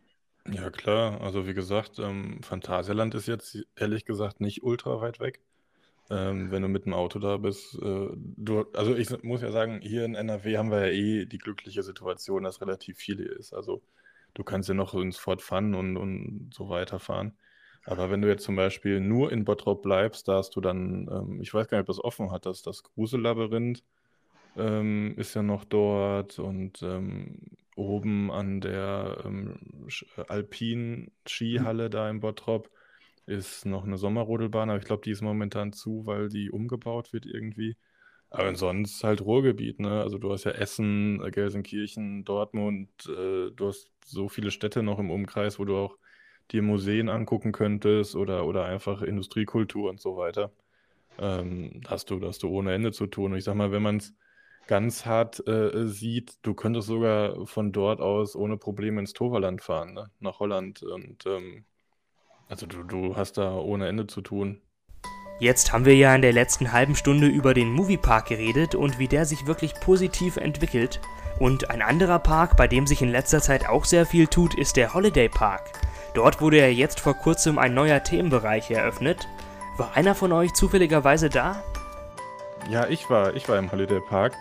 Ja, 0.52 0.70
klar. 0.70 1.20
Also 1.20 1.46
wie 1.46 1.54
gesagt, 1.54 1.98
ähm, 1.98 2.42
Phantasialand 2.42 3.14
ist 3.14 3.26
jetzt 3.26 3.58
ehrlich 3.76 4.04
gesagt 4.04 4.40
nicht 4.40 4.62
ultra 4.62 5.00
weit 5.00 5.20
weg. 5.20 5.40
Ähm, 6.08 6.52
wenn 6.52 6.62
du 6.62 6.68
mit 6.68 6.86
dem 6.86 6.94
Auto 6.94 7.18
da 7.18 7.36
bist. 7.36 7.74
Äh, 7.82 8.08
du, 8.14 8.64
also 8.74 8.94
ich 8.94 9.22
muss 9.24 9.42
ja 9.42 9.50
sagen, 9.50 9.80
hier 9.82 10.04
in 10.04 10.14
NRW 10.14 10.56
haben 10.56 10.70
wir 10.70 10.86
ja 10.86 10.92
eh 10.92 11.26
die 11.26 11.38
glückliche 11.38 11.82
Situation, 11.82 12.44
dass 12.44 12.60
relativ 12.60 12.98
viel 12.98 13.16
hier 13.16 13.36
ist. 13.36 13.52
Also 13.52 13.82
du 14.34 14.44
kannst 14.44 14.68
ja 14.68 14.74
noch 14.74 14.94
ins 14.94 15.16
Fort 15.16 15.42
Fun 15.42 15.74
und, 15.74 15.96
und 15.96 16.50
so 16.54 16.68
weiter 16.68 17.00
fahren. 17.00 17.36
Aber 17.84 18.10
wenn 18.10 18.22
du 18.22 18.28
jetzt 18.28 18.44
zum 18.44 18.56
Beispiel 18.56 19.00
nur 19.00 19.32
in 19.32 19.44
Bottrop 19.44 19.82
bleibst, 19.82 20.28
da 20.28 20.34
hast 20.34 20.54
du 20.56 20.60
dann, 20.60 21.08
ähm, 21.10 21.40
ich 21.40 21.52
weiß 21.52 21.68
gar 21.68 21.78
nicht, 21.78 21.88
ob 21.88 21.94
das 21.94 22.02
offen 22.04 22.30
hat, 22.30 22.46
das, 22.46 22.62
das 22.62 22.82
Grusellabyrinth 22.84 23.82
ähm, 24.56 25.14
ist 25.16 25.34
ja 25.34 25.42
noch 25.42 25.64
dort 25.64 26.38
und 26.38 26.82
ähm, 26.82 27.38
oben 27.76 28.30
an 28.32 28.60
der 28.60 29.22
ähm, 29.24 29.86
äh, 30.16 30.22
alpinen 30.28 31.12
Skihalle 31.26 31.90
da 31.90 32.10
in 32.10 32.20
Bottrop 32.20 32.70
ist 33.26 33.66
noch 33.66 33.84
eine 33.84 33.98
Sommerrodelbahn, 33.98 34.70
aber 34.70 34.78
ich 34.78 34.84
glaube, 34.84 35.02
die 35.04 35.10
ist 35.10 35.22
momentan 35.22 35.72
zu, 35.72 36.06
weil 36.06 36.28
die 36.28 36.50
umgebaut 36.50 37.12
wird 37.12 37.26
irgendwie. 37.26 37.76
Aber 38.30 38.54
sonst 38.54 39.02
halt 39.04 39.20
Ruhrgebiet, 39.22 39.80
ne? 39.80 40.02
Also 40.02 40.18
du 40.18 40.32
hast 40.32 40.44
ja 40.44 40.52
Essen, 40.52 41.22
äh, 41.24 41.30
Gelsenkirchen, 41.30 42.24
Dortmund, 42.24 42.88
äh, 43.06 43.50
du 43.50 43.68
hast 43.68 43.90
so 44.04 44.28
viele 44.28 44.50
Städte 44.50 44.82
noch 44.82 44.98
im 44.98 45.10
Umkreis, 45.10 45.58
wo 45.58 45.64
du 45.64 45.76
auch 45.76 45.96
dir 46.50 46.62
Museen 46.62 47.08
angucken 47.08 47.52
könntest 47.52 48.14
oder, 48.16 48.46
oder 48.46 48.64
einfach 48.66 49.02
Industriekultur 49.02 49.90
und 49.90 50.00
so 50.00 50.16
weiter. 50.16 50.52
Ähm, 51.18 51.82
hast 51.88 52.10
du, 52.10 52.20
hast 52.26 52.42
du 52.42 52.48
ohne 52.48 52.74
Ende 52.74 52.92
zu 52.92 53.06
tun. 53.06 53.32
Und 53.32 53.38
ich 53.38 53.44
sag 53.44 53.54
mal, 53.54 53.72
wenn 53.72 53.82
man 53.82 53.98
es 53.98 54.14
ganz 54.66 55.06
hart 55.06 55.46
äh, 55.46 55.86
sieht, 55.86 56.38
du 56.42 56.54
könntest 56.54 56.88
sogar 56.88 57.46
von 57.46 57.72
dort 57.72 58.00
aus 58.00 58.36
ohne 58.36 58.56
Probleme 58.56 59.00
ins 59.00 59.12
Toverland 59.12 59.62
fahren, 59.62 59.94
ne? 59.94 60.10
Nach 60.20 60.40
Holland. 60.40 60.82
Und 60.82 61.26
ähm, 61.26 61.64
also 62.48 62.66
du, 62.66 62.82
du 62.82 63.16
hast 63.16 63.38
da 63.38 63.56
ohne 63.56 63.88
Ende 63.88 64.06
zu 64.06 64.20
tun. 64.20 64.60
Jetzt 65.38 65.72
haben 65.72 65.84
wir 65.84 65.94
ja 65.94 66.14
in 66.14 66.22
der 66.22 66.32
letzten 66.32 66.72
halben 66.72 66.96
Stunde 66.96 67.26
über 67.26 67.52
den 67.52 67.70
Moviepark 67.70 68.26
geredet 68.28 68.74
und 68.74 68.98
wie 68.98 69.08
der 69.08 69.26
sich 69.26 69.46
wirklich 69.46 69.74
positiv 69.74 70.38
entwickelt. 70.38 71.00
Und 71.38 71.68
ein 71.70 71.82
anderer 71.82 72.18
Park, 72.18 72.56
bei 72.56 72.66
dem 72.66 72.86
sich 72.86 73.02
in 73.02 73.10
letzter 73.10 73.42
Zeit 73.42 73.68
auch 73.68 73.84
sehr 73.84 74.06
viel 74.06 74.26
tut, 74.26 74.54
ist 74.54 74.76
der 74.76 74.94
Holiday 74.94 75.28
Park. 75.28 75.72
Dort 76.14 76.40
wurde 76.40 76.58
ja 76.58 76.68
jetzt 76.68 77.00
vor 77.00 77.12
kurzem 77.12 77.58
ein 77.58 77.74
neuer 77.74 78.02
Themenbereich 78.02 78.70
eröffnet. 78.70 79.28
War 79.76 79.94
einer 79.94 80.14
von 80.14 80.32
euch 80.32 80.54
zufälligerweise 80.54 81.28
da? 81.28 81.62
Ja, 82.70 82.88
ich 82.88 83.10
war, 83.10 83.36
ich 83.36 83.46
war 83.50 83.58
im 83.58 83.70
Holiday 83.70 84.00
Park. 84.00 84.32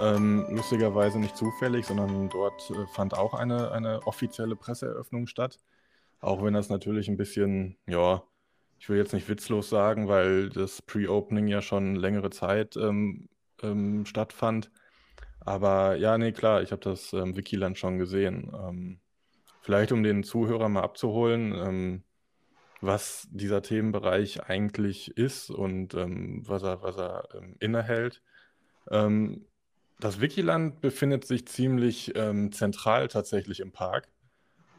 Ähm, 0.00 0.46
lustigerweise 0.50 1.18
nicht 1.18 1.36
zufällig, 1.36 1.86
sondern 1.86 2.28
dort 2.28 2.70
äh, 2.70 2.86
fand 2.94 3.14
auch 3.14 3.34
eine, 3.34 3.70
eine 3.70 4.06
offizielle 4.06 4.56
Presseeröffnung 4.56 5.26
statt. 5.26 5.58
Auch 6.20 6.42
wenn 6.42 6.54
das 6.54 6.68
natürlich 6.68 7.08
ein 7.08 7.16
bisschen, 7.16 7.76
ja, 7.86 8.22
ich 8.78 8.88
will 8.88 8.98
jetzt 8.98 9.12
nicht 9.12 9.28
witzlos 9.28 9.68
sagen, 9.70 10.08
weil 10.08 10.48
das 10.50 10.82
Pre-Opening 10.82 11.48
ja 11.48 11.62
schon 11.62 11.94
längere 11.94 12.30
Zeit 12.30 12.76
ähm, 12.76 13.28
ähm, 13.62 14.04
stattfand. 14.04 14.70
Aber 15.40 15.96
ja, 15.96 16.18
nee, 16.18 16.32
klar, 16.32 16.62
ich 16.62 16.72
habe 16.72 16.82
das 16.82 17.12
ähm, 17.12 17.36
Wikiland 17.36 17.78
schon 17.78 17.98
gesehen. 17.98 18.52
Ähm, 18.54 19.00
vielleicht 19.60 19.92
um 19.92 20.02
den 20.02 20.24
Zuhörer 20.24 20.68
mal 20.68 20.82
abzuholen, 20.82 21.54
ähm, 21.54 22.02
was 22.80 23.28
dieser 23.30 23.62
Themenbereich 23.62 24.42
eigentlich 24.42 25.16
ist 25.16 25.50
und 25.50 25.94
ähm, 25.94 26.42
was 26.46 26.62
er, 26.62 26.82
was 26.82 26.98
er 26.98 27.28
innehält. 27.60 28.22
Ähm, 28.90 29.46
das 30.00 30.20
Wikiland 30.20 30.80
befindet 30.80 31.24
sich 31.24 31.46
ziemlich 31.46 32.12
ähm, 32.16 32.52
zentral 32.52 33.08
tatsächlich 33.08 33.60
im 33.60 33.72
Park 33.72 34.08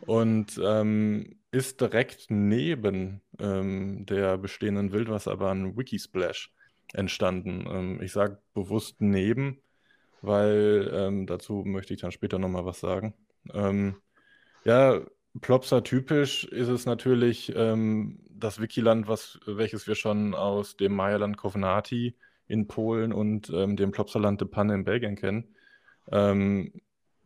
und 0.02 0.60
ähm, 0.64 1.38
ist 1.52 1.82
direkt 1.82 2.26
neben 2.30 3.22
ähm, 3.40 4.06
der 4.06 4.38
bestehenden 4.38 4.92
Wildwasserbahn 4.92 5.78
Wikisplash 5.78 6.54
entstanden. 6.94 7.66
Ähm, 7.70 8.02
ich 8.02 8.12
sage 8.12 8.40
bewusst 8.54 8.98
neben, 9.00 9.62
weil 10.22 10.92
ähm, 10.94 11.28
dazu 11.28 11.64
möchte 11.66 11.94
ich 11.94 12.02
dann 12.02 12.12
später 12.12 12.40
nochmal 12.40 12.66
was 12.66 12.80
sagen. 12.80 13.14
Ähm, 13.54 13.96
ja, 14.64 15.02
Plopsa 15.42 15.82
typisch 15.82 16.46
ist 16.46 16.70
es 16.70 16.86
natürlich 16.86 17.54
das 17.54 18.62
Wikiland, 18.62 19.08
was, 19.10 19.38
welches 19.46 19.86
wir 19.86 19.96
schon 19.96 20.34
aus 20.34 20.78
dem 20.78 20.96
Meierland 20.96 21.36
Kovnati 21.36 22.16
in 22.48 22.68
Polen 22.68 23.14
und 23.14 23.50
ähm, 23.54 23.76
dem 23.76 23.92
Plopsaland 23.92 24.42
de 24.42 24.48
Panne 24.48 24.76
in 24.76 24.84
Belgien 24.84 25.16
kennen. 25.16 25.56
Ähm, 26.12 26.74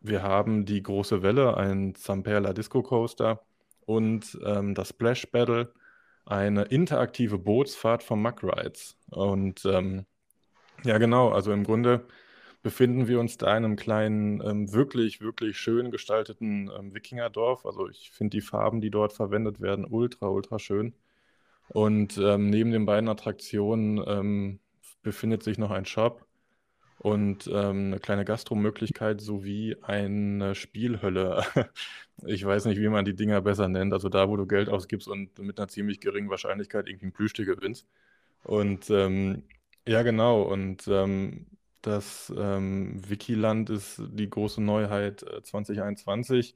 wir 0.00 0.22
haben 0.22 0.64
die 0.64 0.82
große 0.82 1.22
Welle, 1.22 1.56
ein 1.56 1.94
Zamperla 1.94 2.52
Disco 2.52 2.82
Coaster 2.82 3.42
und 3.84 4.38
ähm, 4.44 4.74
das 4.74 4.88
Splash 4.90 5.30
Battle, 5.30 5.72
eine 6.24 6.62
interaktive 6.62 7.38
Bootsfahrt 7.38 8.02
von 8.02 8.22
Muck 8.22 8.42
Rides. 8.42 8.96
Und 9.10 9.64
ähm, 9.66 10.06
ja, 10.84 10.98
genau, 10.98 11.30
also 11.30 11.52
im 11.52 11.64
Grunde 11.64 12.06
befinden 12.62 13.08
wir 13.08 13.20
uns 13.20 13.36
da 13.38 13.56
in 13.56 13.64
einem 13.64 13.76
kleinen, 13.76 14.40
ähm, 14.42 14.72
wirklich, 14.72 15.20
wirklich 15.20 15.58
schön 15.58 15.90
gestalteten 15.90 16.70
ähm, 16.78 16.94
Wikingerdorf. 16.94 17.66
Also 17.66 17.88
ich 17.88 18.10
finde 18.10 18.36
die 18.36 18.42
Farben, 18.42 18.80
die 18.80 18.90
dort 18.90 19.12
verwendet 19.12 19.60
werden, 19.60 19.86
ultra, 19.88 20.28
ultra 20.28 20.58
schön. 20.58 20.94
Und 21.68 22.18
ähm, 22.18 22.50
neben 22.50 22.70
den 22.72 22.84
beiden 22.84 23.08
Attraktionen 23.08 24.02
ähm, 24.06 24.60
befindet 25.02 25.42
sich 25.42 25.58
noch 25.58 25.70
ein 25.70 25.86
Shop 25.86 26.26
und 27.00 27.46
ähm, 27.46 27.86
eine 27.86 27.98
kleine 27.98 28.24
Gastromöglichkeit 28.26 29.20
sowie 29.20 29.76
eine 29.82 30.54
Spielhölle. 30.54 31.44
Ich 32.26 32.44
weiß 32.44 32.66
nicht, 32.66 32.78
wie 32.78 32.88
man 32.90 33.06
die 33.06 33.16
Dinger 33.16 33.40
besser 33.40 33.66
nennt. 33.66 33.94
Also 33.94 34.10
da, 34.10 34.28
wo 34.28 34.36
du 34.36 34.46
Geld 34.46 34.68
ausgibst 34.68 35.08
und 35.08 35.38
mit 35.38 35.58
einer 35.58 35.68
ziemlich 35.68 36.00
geringen 36.00 36.28
Wahrscheinlichkeit 36.28 36.86
irgendwie 36.86 37.06
ein 37.06 37.12
Plüschtier 37.12 37.46
gewinnst. 37.46 37.86
Und 38.44 38.90
ähm, 38.90 39.44
ja, 39.88 40.02
genau. 40.02 40.42
Und 40.42 40.86
ähm, 40.88 41.46
das 41.82 42.30
ähm, 42.36 43.00
Wikiland 43.08 43.70
ist 43.70 44.02
die 44.12 44.28
große 44.28 44.62
Neuheit 44.62 45.22
äh, 45.22 45.42
2021. 45.42 46.54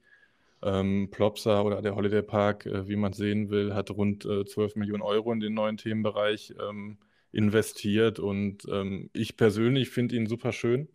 Ähm, 0.61 1.09
Plopsa 1.11 1.61
oder 1.61 1.81
der 1.81 1.95
Holiday 1.95 2.21
Park, 2.21 2.65
äh, 2.67 2.87
wie 2.87 2.95
man 2.95 3.13
sehen 3.13 3.49
will, 3.49 3.73
hat 3.73 3.89
rund 3.91 4.25
äh, 4.25 4.45
12 4.45 4.75
Millionen 4.75 5.01
Euro 5.03 5.31
in 5.31 5.39
den 5.39 5.53
neuen 5.53 5.77
Themenbereich 5.77 6.53
ähm, 6.61 6.97
investiert 7.35 8.19
und 8.19 8.65
ähm, 8.71 9.09
ich 9.13 9.37
persönlich 9.37 9.89
finde 9.89 10.15
ihn 10.15 10.27
super 10.27 10.51
schön. 10.51 10.89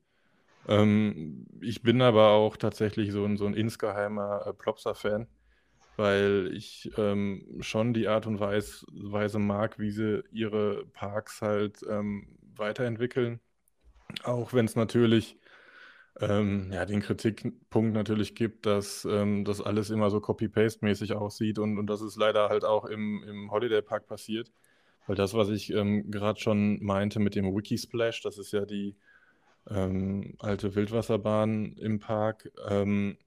Ähm, 0.68 1.47
ich 1.61 1.82
bin 1.82 2.03
aber 2.03 2.30
auch 2.30 2.57
tatsächlich 2.57 3.12
so 3.12 3.24
ein, 3.24 3.36
so 3.36 3.47
ein 3.47 3.55
insgeheimer 3.55 4.47
äh, 4.47 4.53
Plopsa-Fan, 4.55 5.26
weil 5.97 6.51
ich 6.55 6.91
ähm, 6.99 7.59
schon 7.61 7.95
die 7.95 8.09
Art 8.09 8.26
und 8.26 8.41
Weise, 8.41 8.86
Weise 8.93 9.38
mag, 9.38 9.78
wie 9.78 9.91
sie 9.91 10.22
ihre 10.32 10.86
Parks 10.86 11.43
halt 11.43 11.80
ähm, 11.88 12.38
weiterentwickeln. 12.57 13.41
Auch 14.24 14.53
wenn 14.55 14.66
es 14.66 14.76
natürlich 14.76 15.38
ähm, 16.20 16.70
ja, 16.72 16.84
den 16.86 17.01
Kritikpunkt 17.01 17.95
natürlich 17.95 18.34
gibt, 18.34 18.66
dass 18.66 19.05
ähm, 19.05 19.45
das 19.45 19.61
alles 19.61 19.91
immer 19.91 20.11
so 20.11 20.20
Copy-Paste-mäßig 20.20 21.14
aussieht 21.14 21.59
und, 21.59 21.78
und 21.78 21.86
das 21.88 22.03
ist 22.03 22.16
leider 22.16 22.49
halt 22.49 22.64
auch 22.64 22.84
im, 22.86 23.22
im 23.24 23.51
Holiday 23.51 23.82
Park 23.82 24.07
passiert. 24.07 24.51
Weil 25.11 25.16
das, 25.16 25.34
was 25.34 25.48
ich 25.48 25.72
ähm, 25.72 26.08
gerade 26.12 26.38
schon 26.38 26.80
meinte 26.84 27.18
mit 27.18 27.34
dem 27.34 27.46
Wikisplash, 27.46 28.22
das 28.22 28.38
ist 28.38 28.52
ja 28.52 28.64
die 28.64 28.94
ähm, 29.68 30.36
alte 30.38 30.76
Wildwasserbahn 30.76 31.72
im 31.78 31.98
Park, 31.98 32.48
ähm, 32.68 33.18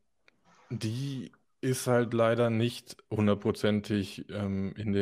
die 0.70 1.34
ist 1.60 1.88
halt 1.88 2.14
leider 2.14 2.50
nicht 2.50 2.96
hundertprozentig 3.12 4.30
ähm, 4.30 4.74
in, 4.78 4.96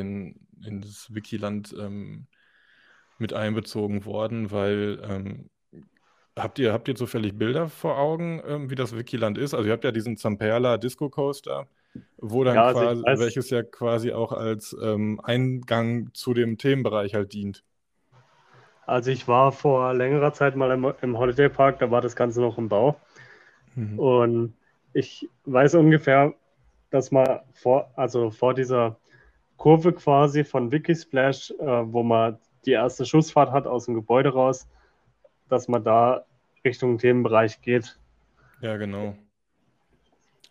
in 0.66 0.82
das 0.82 1.14
Wikiland 1.14 1.72
ähm, 1.80 2.26
mit 3.20 3.34
einbezogen 3.34 4.06
worden, 4.06 4.50
weil 4.50 5.00
ähm, 5.04 5.52
habt 6.36 6.58
ihr, 6.58 6.74
habt 6.74 6.88
ihr 6.88 6.96
zufällig 6.96 7.38
Bilder 7.38 7.70
vor 7.70 8.00
Augen, 8.00 8.42
ähm, 8.44 8.72
wie 8.72 8.76
das 8.76 8.98
Wikiland 8.98 9.38
ist? 9.38 9.54
Also 9.54 9.68
ihr 9.68 9.74
habt 9.74 9.84
ja 9.84 9.92
diesen 9.92 10.18
Zamperla 10.18 10.80
Disco 10.80 11.12
Coaster, 11.12 11.68
wo 12.18 12.44
dann 12.44 12.56
ja, 12.56 12.66
also 12.66 12.80
quasi, 12.80 13.04
weiß, 13.04 13.20
welches 13.20 13.50
ja 13.50 13.64
quasi 13.64 14.12
auch 14.12 14.32
als 14.32 14.76
ähm, 14.82 15.20
Eingang 15.24 16.10
zu 16.14 16.34
dem 16.34 16.58
Themenbereich 16.58 17.16
halt 17.16 17.34
dient. 17.34 17.64
Also 18.86 19.12
ich 19.12 19.28
war 19.28 19.52
vor 19.52 19.94
längerer 19.94 20.34
Zeit 20.34 20.56
mal 20.56 20.72
im, 20.72 20.94
im 21.02 21.18
Holiday 21.18 21.50
Park, 21.50 21.80
da 21.80 21.92
war 21.92 22.02
das 22.02 22.16
Ganze 22.16 22.42
noch 22.42 22.58
im 22.58 22.70
Bau. 22.70 23.00
Mhm. 23.76 24.00
Und 24.00 24.54
ich 24.94 25.30
weiß 25.46 25.76
ungefähr, 25.76 26.34
dass 26.90 27.12
man 27.12 27.40
vor, 27.54 27.92
also 27.96 28.32
vor 28.32 28.54
dieser 28.54 28.98
Kurve 29.58 29.94
quasi 29.94 30.44
von 30.44 30.72
Wikisplash, 30.72 31.52
äh, 31.52 31.94
wo 31.94 32.04
man 32.04 32.38
die 32.66 32.72
erste 32.72 33.06
Schussfahrt 33.06 33.52
hat 33.52 33.68
aus 33.68 33.86
dem 33.86 33.96
Gebäude 33.96 34.34
raus, 34.34 34.68
dass 35.50 35.68
man 35.68 35.84
da 35.84 36.26
Richtung 36.66 36.98
Themenbereich 36.98 37.62
geht. 37.62 37.98
Ja, 38.62 38.78
genau. 38.78 39.16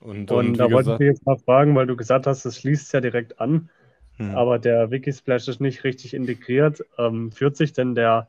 Und, 0.00 0.30
und, 0.30 0.48
und 0.48 0.58
da 0.58 0.70
wollte 0.70 0.92
ich 0.92 0.98
dich 0.98 1.06
jetzt 1.08 1.26
mal 1.26 1.36
fragen, 1.36 1.74
weil 1.74 1.86
du 1.86 1.96
gesagt 1.96 2.26
hast, 2.26 2.44
es 2.44 2.58
schließt 2.58 2.92
ja 2.94 3.00
direkt 3.00 3.38
an, 3.38 3.68
hm. 4.16 4.34
aber 4.34 4.58
der 4.58 4.90
Wikisplash 4.90 5.46
ist 5.48 5.60
nicht 5.60 5.84
richtig 5.84 6.14
integriert. 6.14 6.82
Ähm, 6.98 7.30
führt 7.32 7.56
sich 7.56 7.72
denn 7.74 7.94
der, 7.94 8.28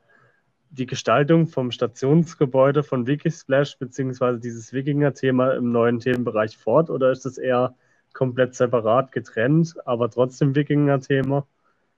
die 0.69 0.85
Gestaltung 0.85 1.47
vom 1.47 1.71
Stationsgebäude 1.71 2.83
von 2.83 3.07
Wikisplash 3.07 3.77
beziehungsweise 3.77 4.39
dieses 4.39 4.73
Wikinger-Thema 4.73 5.53
im 5.53 5.71
neuen 5.71 5.99
Themenbereich 5.99 6.57
fort 6.57 6.89
oder 6.89 7.11
ist 7.11 7.25
es 7.25 7.37
eher 7.37 7.75
komplett 8.13 8.55
separat 8.55 9.13
getrennt, 9.13 9.75
aber 9.85 10.09
trotzdem 10.09 10.55
Wikinger-Thema? 10.55 11.47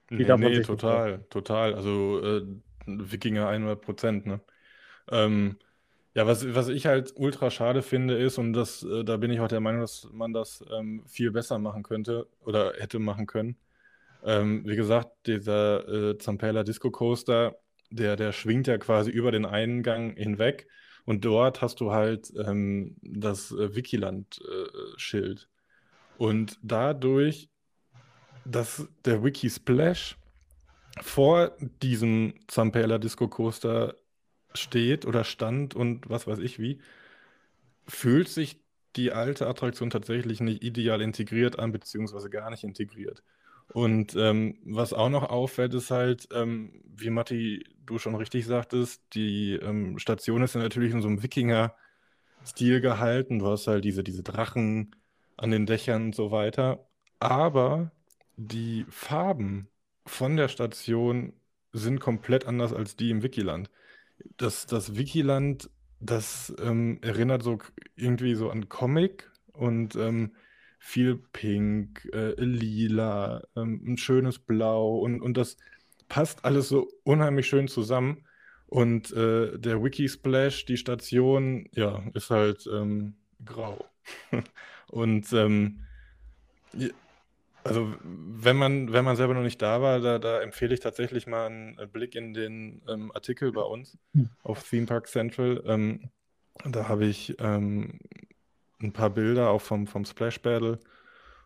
Nee, 0.09 0.38
nee 0.38 0.61
total, 0.61 1.24
total. 1.30 1.74
Also 1.74 2.19
äh, 2.24 2.41
Wikinger 2.86 3.47
100 3.47 3.82
Prozent, 3.82 4.26
ne? 4.28 4.39
Ähm, 5.11 5.57
ja, 6.16 6.28
was, 6.28 6.53
was 6.53 6.68
ich 6.70 6.86
halt 6.86 7.14
ultra 7.16 7.49
schade 7.49 7.82
finde, 7.82 8.16
ist, 8.18 8.38
und 8.38 8.53
das, 8.53 8.84
äh, 8.84 9.03
da 9.03 9.18
bin 9.18 9.32
ich 9.32 9.39
auch 9.39 9.47
der 9.47 9.61
Meinung, 9.61 9.82
dass 9.82 10.07
man 10.11 10.34
das 10.34 10.64
ähm, 10.72 11.03
viel 11.07 11.32
besser 11.32 11.57
machen 11.59 11.84
könnte 11.84 12.28
oder 12.41 12.74
hätte 12.78 12.99
machen 12.99 13.26
können. 13.28 13.57
Ähm, 14.24 14.64
wie 14.66 14.76
gesagt, 14.76 15.11
dieser 15.28 15.88
äh, 15.88 16.18
Zampella 16.18 16.64
Disco 16.64 16.91
Coaster, 16.91 17.57
der, 17.89 18.16
der 18.16 18.32
schwingt 18.32 18.68
ja 18.68 18.78
quasi 18.78 19.11
über 19.11 19.32
den 19.32 19.45
Eingang 19.45 20.16
hinweg 20.16 20.68
und 21.05 21.26
dort 21.26 21.61
hast 21.61 21.82
du 21.82 21.91
halt 21.91 22.32
ähm, 22.38 22.95
das 23.01 23.51
äh, 23.51 23.76
Wikiland-Schild. 23.76 25.41
Äh, 25.41 25.53
und 26.18 26.59
dadurch, 26.61 27.49
dass 28.45 28.88
der 29.05 29.24
Wiki 29.24 29.49
Splash 29.49 30.18
vor 31.01 31.57
diesem 31.82 32.36
Zampella 32.47 32.97
Disco 32.99 33.28
Coaster 33.28 33.95
steht 34.56 35.06
oder 35.06 35.24
stand 35.24 35.76
und 35.76 36.10
was 36.10 36.28
weiß 36.28 36.39
ich 36.39 36.60
wie, 36.60 36.80
fühlt 37.88 38.30
sich 38.30 38.60
die 38.95 39.12
alte 39.12 39.47
Attraktion 39.47 39.89
tatsächlich 39.89 40.39
nicht 40.41 40.64
ideal 40.64 41.01
integriert 41.01 41.60
an, 41.60 41.72
beziehungsweise 41.72 42.30
gar 42.30 42.49
nicht 42.49 42.64
integriert. 42.64 43.24
Und 43.74 44.16
ähm, 44.16 44.58
was 44.66 44.93
auch 44.93 45.10
noch 45.10 45.30
auffällt, 45.30 45.74
ist 45.74 45.89
halt, 45.91 46.28
ähm, 46.34 46.84
wie 46.86 47.10
Matti, 47.10 47.66
du 47.86 47.97
schon 47.97 48.16
richtig 48.16 48.45
sagtest, 48.45 49.01
die 49.14 49.54
ähm, 49.56 49.97
Station 49.99 50.43
ist 50.43 50.56
ja 50.56 50.62
natürlich 50.62 50.93
in 50.93 51.01
so 51.01 51.08
einem 51.08 51.24
Wikinger-Stil 51.24 52.82
gehalten. 52.82 53.39
Du 53.39 53.47
hast 53.47 53.68
halt 53.68 53.84
diese, 53.86 54.04
diese 54.04 54.24
Drachen 54.24 54.95
an 55.38 55.51
den 55.51 55.66
Dächern 55.66 56.06
und 56.08 56.16
so 56.16 56.32
weiter. 56.32 56.88
Aber 57.20 57.91
die 58.36 58.86
Farben 58.89 59.70
von 60.06 60.38
der 60.38 60.49
Station 60.49 61.34
sind 61.72 61.99
komplett 61.99 62.45
anders 62.45 62.74
als 62.74 62.95
die 62.95 63.10
im 63.10 63.24
Wikiland. 63.24 63.70
Das, 64.38 64.66
das 64.66 64.95
Wikiland, 64.95 65.70
das 65.99 66.53
ähm, 66.59 66.99
erinnert 67.01 67.43
so 67.43 67.57
irgendwie 67.95 68.36
so 68.36 68.49
an 68.49 68.70
Comic 68.70 69.32
und 69.53 69.95
ähm, 69.95 70.34
viel 70.80 71.16
Pink, 71.16 72.09
äh, 72.14 72.34
Lila, 72.38 73.41
ähm, 73.55 73.82
ein 73.86 73.97
schönes 73.97 74.39
Blau 74.39 74.97
und, 74.97 75.22
und 75.22 75.38
das 75.38 75.57
passt 76.09 76.43
alles 76.45 76.68
so 76.70 76.89
unheimlich 77.03 77.47
schön 77.47 77.68
zusammen. 77.68 78.26
Und 78.68 79.11
äh, 79.14 79.57
der 79.59 79.84
Wikisplash, 79.84 80.66
die 80.66 80.78
Station, 80.78 81.70
ja, 81.74 82.03
ist 82.16 82.32
halt 82.32 82.68
ähm, 82.72 83.16
grau. 83.45 83.86
und 84.89 85.32
ähm, 85.32 85.82
also 87.64 87.93
wenn 88.01 88.57
man, 88.57 88.91
wenn 88.91 89.05
man 89.05 89.16
selber 89.16 89.34
noch 89.34 89.41
nicht 89.41 89.61
da 89.61 89.82
war, 89.82 89.99
da, 89.99 90.20
da 90.20 90.41
empfehle 90.41 90.74
ich 90.74 90.80
tatsächlich 90.80 91.28
mal 91.28 91.47
einen 91.47 91.89
Blick 91.91 92.16
in 92.16 92.34
den 92.34 92.82
ähm, 92.88 93.11
Artikel 93.14 93.51
bei 93.51 93.61
uns 93.61 93.97
auf 94.43 94.68
Theme 94.68 94.86
Park 94.86 95.07
Central. 95.07 95.64
Ähm, 95.66 96.09
da 96.66 96.88
habe 96.88 97.05
ich 97.05 97.36
ähm, 97.39 97.99
ein 98.82 98.91
paar 98.93 99.09
Bilder 99.09 99.49
auch 99.49 99.61
vom, 99.61 99.88
vom 99.88 100.05
Splash 100.05 100.41
Battle 100.41 100.80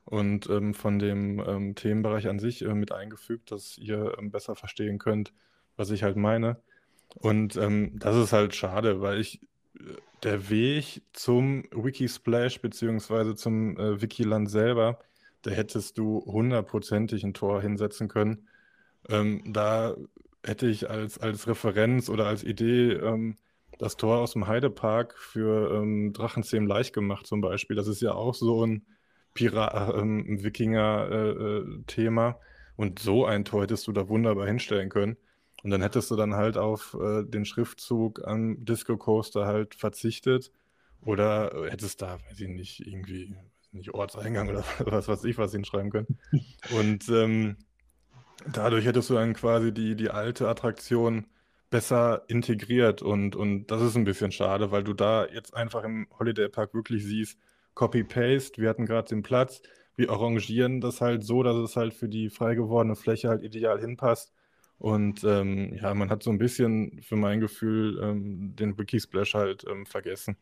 und 0.05 0.49
ähm, 0.49 0.73
von 0.73 0.99
dem 0.99 1.39
ähm, 1.45 1.75
Themenbereich 1.75 2.27
an 2.27 2.39
sich 2.39 2.63
äh, 2.63 2.73
mit 2.73 2.91
eingefügt, 2.91 3.51
dass 3.51 3.77
ihr 3.77 4.15
ähm, 4.17 4.31
besser 4.31 4.55
verstehen 4.55 4.99
könnt, 4.99 5.33
was 5.75 5.91
ich 5.91 6.03
halt 6.03 6.15
meine. 6.15 6.57
Und 7.15 7.55
das 7.55 8.15
ist 8.15 8.33
halt 8.33 8.53
schade, 8.53 9.01
weil 9.01 9.19
ich 9.19 9.41
äh, 9.75 9.95
der 10.23 10.49
Weg 10.49 11.01
zum 11.13 11.63
Wikisplash 11.71 12.61
beziehungsweise 12.61 13.35
zum 13.35 13.77
äh, 13.77 14.01
Wikiland 14.01 14.49
selber, 14.49 14.99
da 15.41 15.51
hättest 15.51 15.97
du 15.97 16.23
hundertprozentig 16.25 17.23
ein 17.23 17.33
Tor 17.33 17.61
hinsetzen 17.61 18.07
können. 18.07 18.47
Ähm, 19.09 19.43
da 19.53 19.95
hätte 20.43 20.67
ich 20.67 20.89
als, 20.89 21.17
als 21.19 21.47
Referenz 21.47 22.09
oder 22.09 22.27
als 22.27 22.43
Idee 22.43 22.93
ähm, 22.93 23.35
das 23.77 23.97
Tor 23.97 24.19
aus 24.19 24.33
dem 24.33 24.47
Heidepark 24.47 25.17
für 25.17 25.71
ähm, 25.75 26.13
Drachenzähmen 26.13 26.67
leicht 26.67 26.93
gemacht 26.93 27.27
zum 27.27 27.41
Beispiel. 27.41 27.75
Das 27.75 27.87
ist 27.87 28.01
ja 28.01 28.13
auch 28.13 28.33
so 28.33 28.65
ein 28.65 28.85
äh, 29.39 29.45
ähm, 29.45 30.43
Wikinger-Thema. 30.43 32.27
Äh, 32.27 32.31
äh 32.31 32.35
und 32.77 32.99
so 32.99 33.25
ein 33.25 33.43
Tor 33.43 33.63
hättest 33.63 33.87
du 33.87 33.91
da 33.91 34.07
wunderbar 34.07 34.45
hinstellen 34.45 34.89
können. 34.89 35.17
Und 35.63 35.71
dann 35.71 35.81
hättest 35.81 36.11
du 36.11 36.15
dann 36.15 36.35
halt 36.35 36.57
auf 36.57 36.95
äh, 37.01 37.23
den 37.23 37.43
Schriftzug 37.43 38.25
am 38.25 38.63
Disco 38.63 38.97
Coaster 38.97 39.47
halt 39.47 39.73
verzichtet. 39.75 40.51
Oder 41.03 41.51
hättest 41.69 42.01
da, 42.03 42.19
weiß 42.29 42.39
ich 42.39 42.47
nicht, 42.47 42.85
irgendwie, 42.85 43.35
nicht 43.77 43.93
Ortseingang 43.93 44.49
oder 44.49 44.63
was 44.85 45.07
weiß 45.07 45.23
ich, 45.25 45.37
was 45.37 45.51
hinschreiben 45.51 45.91
können. 45.91 46.19
Und 46.77 47.07
ähm, 47.09 47.57
dadurch 48.51 48.85
hättest 48.85 49.09
du 49.09 49.15
dann 49.15 49.33
quasi 49.33 49.73
die, 49.73 49.95
die 49.95 50.09
alte 50.09 50.47
Attraktion 50.47 51.27
besser 51.69 52.23
integriert 52.27 53.01
und, 53.01 53.35
und 53.35 53.67
das 53.67 53.81
ist 53.81 53.97
ein 53.97 54.05
bisschen 54.05 54.31
schade, 54.31 54.71
weil 54.71 54.83
du 54.83 54.93
da 54.93 55.25
jetzt 55.25 55.53
einfach 55.53 55.83
im 55.83 56.07
Holiday 56.17 56.47
Park 56.49 56.73
wirklich 56.73 57.03
siehst, 57.03 57.37
Copy-Paste, 57.73 58.61
wir 58.61 58.69
hatten 58.69 58.85
gerade 58.85 59.09
den 59.09 59.21
Platz, 59.21 59.61
wir 59.97 60.09
arrangieren 60.11 60.79
das 60.79 61.01
halt 61.01 61.23
so, 61.23 61.43
dass 61.43 61.55
es 61.57 61.75
halt 61.75 61.93
für 61.93 62.07
die 62.07 62.29
frei 62.29 62.55
gewordene 62.55 62.95
Fläche 62.95 63.29
halt 63.29 63.43
ideal 63.43 63.79
hinpasst. 63.79 64.33
Und 64.79 65.23
ähm, 65.23 65.73
ja, 65.73 65.93
man 65.95 66.09
hat 66.11 66.21
so 66.23 66.29
ein 66.29 66.37
bisschen 66.37 67.01
für 67.01 67.15
mein 67.15 67.39
Gefühl 67.39 67.99
ähm, 68.01 68.55
den 68.55 68.77
Wikisplash 68.77 69.33
halt 69.33 69.65
ähm, 69.67 69.87
vergessen. 69.87 70.37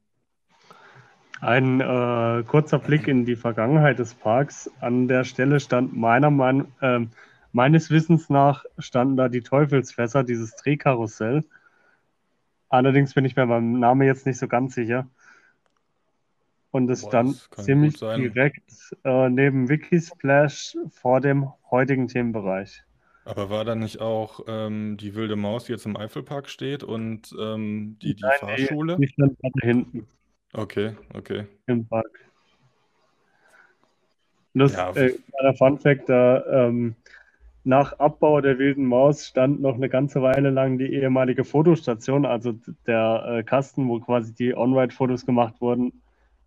Ein 1.42 1.82
äh, 1.82 2.44
kurzer 2.48 2.80
Blick 2.80 3.08
in 3.08 3.26
die 3.26 3.36
Vergangenheit 3.36 4.00
des 4.00 4.14
Parks. 4.14 4.70
An 4.80 5.08
der 5.08 5.24
Stelle 5.24 5.60
stand 5.60 5.96
meiner 5.96 6.32
Meinung 6.32 6.68
nach 6.80 7.02
äh, 7.02 7.08
Meines 7.56 7.90
Wissens 7.90 8.30
nach 8.30 8.66
standen 8.80 9.16
da 9.16 9.30
die 9.30 9.40
Teufelsfässer, 9.40 10.26
dieses 10.26 10.58
Drehkarussell. 10.58 11.46
Allerdings 12.68 13.14
bin 13.14 13.24
ich 13.24 13.38
mir 13.38 13.48
beim 13.48 13.80
Namen 13.80 14.06
jetzt 14.06 14.26
nicht 14.26 14.40
so 14.40 14.50
ganz 14.50 14.76
sicher. 14.76 15.08
Und 16.72 16.90
es 16.90 17.04
Boah, 17.04 17.08
stand 17.08 17.50
ziemlich 17.54 17.98
direkt 17.98 18.94
äh, 19.06 19.30
neben 19.30 19.70
Wikisplash 19.70 20.76
vor 20.90 21.22
dem 21.22 21.48
heutigen 21.72 22.10
Themenbereich. 22.10 22.84
Aber 23.24 23.50
war 23.50 23.64
da 23.64 23.74
nicht 23.74 24.02
auch 24.02 24.42
ähm, 24.48 24.98
die 24.98 25.16
wilde 25.16 25.38
Maus, 25.38 25.64
die 25.64 25.72
jetzt 25.72 25.86
im 25.86 25.96
Eifelpark 25.96 26.50
steht 26.50 26.84
und 26.84 27.34
ähm, 27.40 27.98
die, 28.02 28.16
die 28.16 28.22
Nein, 28.22 28.38
Fahrschule? 28.38 28.98
Die, 28.98 29.06
die 29.06 29.14
stand 29.14 29.38
da 29.42 29.50
hinten. 29.62 30.08
Okay, 30.58 30.96
okay. 31.14 31.46
Im 31.68 31.86
Park. 31.86 32.26
Das 34.54 34.74
ja. 34.74 34.90
äh, 34.92 35.12
kleiner 35.12 35.54
Fun 35.56 35.80
Fact, 35.80 36.08
da 36.08 36.46
ähm, 36.46 36.96
nach 37.66 38.00
Abbau 38.00 38.40
der 38.40 38.58
wilden 38.58 38.86
Maus 38.86 39.26
stand 39.26 39.60
noch 39.60 39.76
eine 39.76 39.90
ganze 39.90 40.22
Weile 40.22 40.50
lang 40.52 40.78
die 40.78 40.94
ehemalige 40.94 41.44
Fotostation, 41.44 42.26
also 42.26 42.54
der 42.88 43.26
äh, 43.28 43.44
Kasten, 43.44 43.90
wo 43.90 44.00
quasi 44.00 44.34
die 44.34 44.56
On-Ride-Fotos 44.56 45.26
gemacht 45.26 45.60
wurden, 45.60 46.02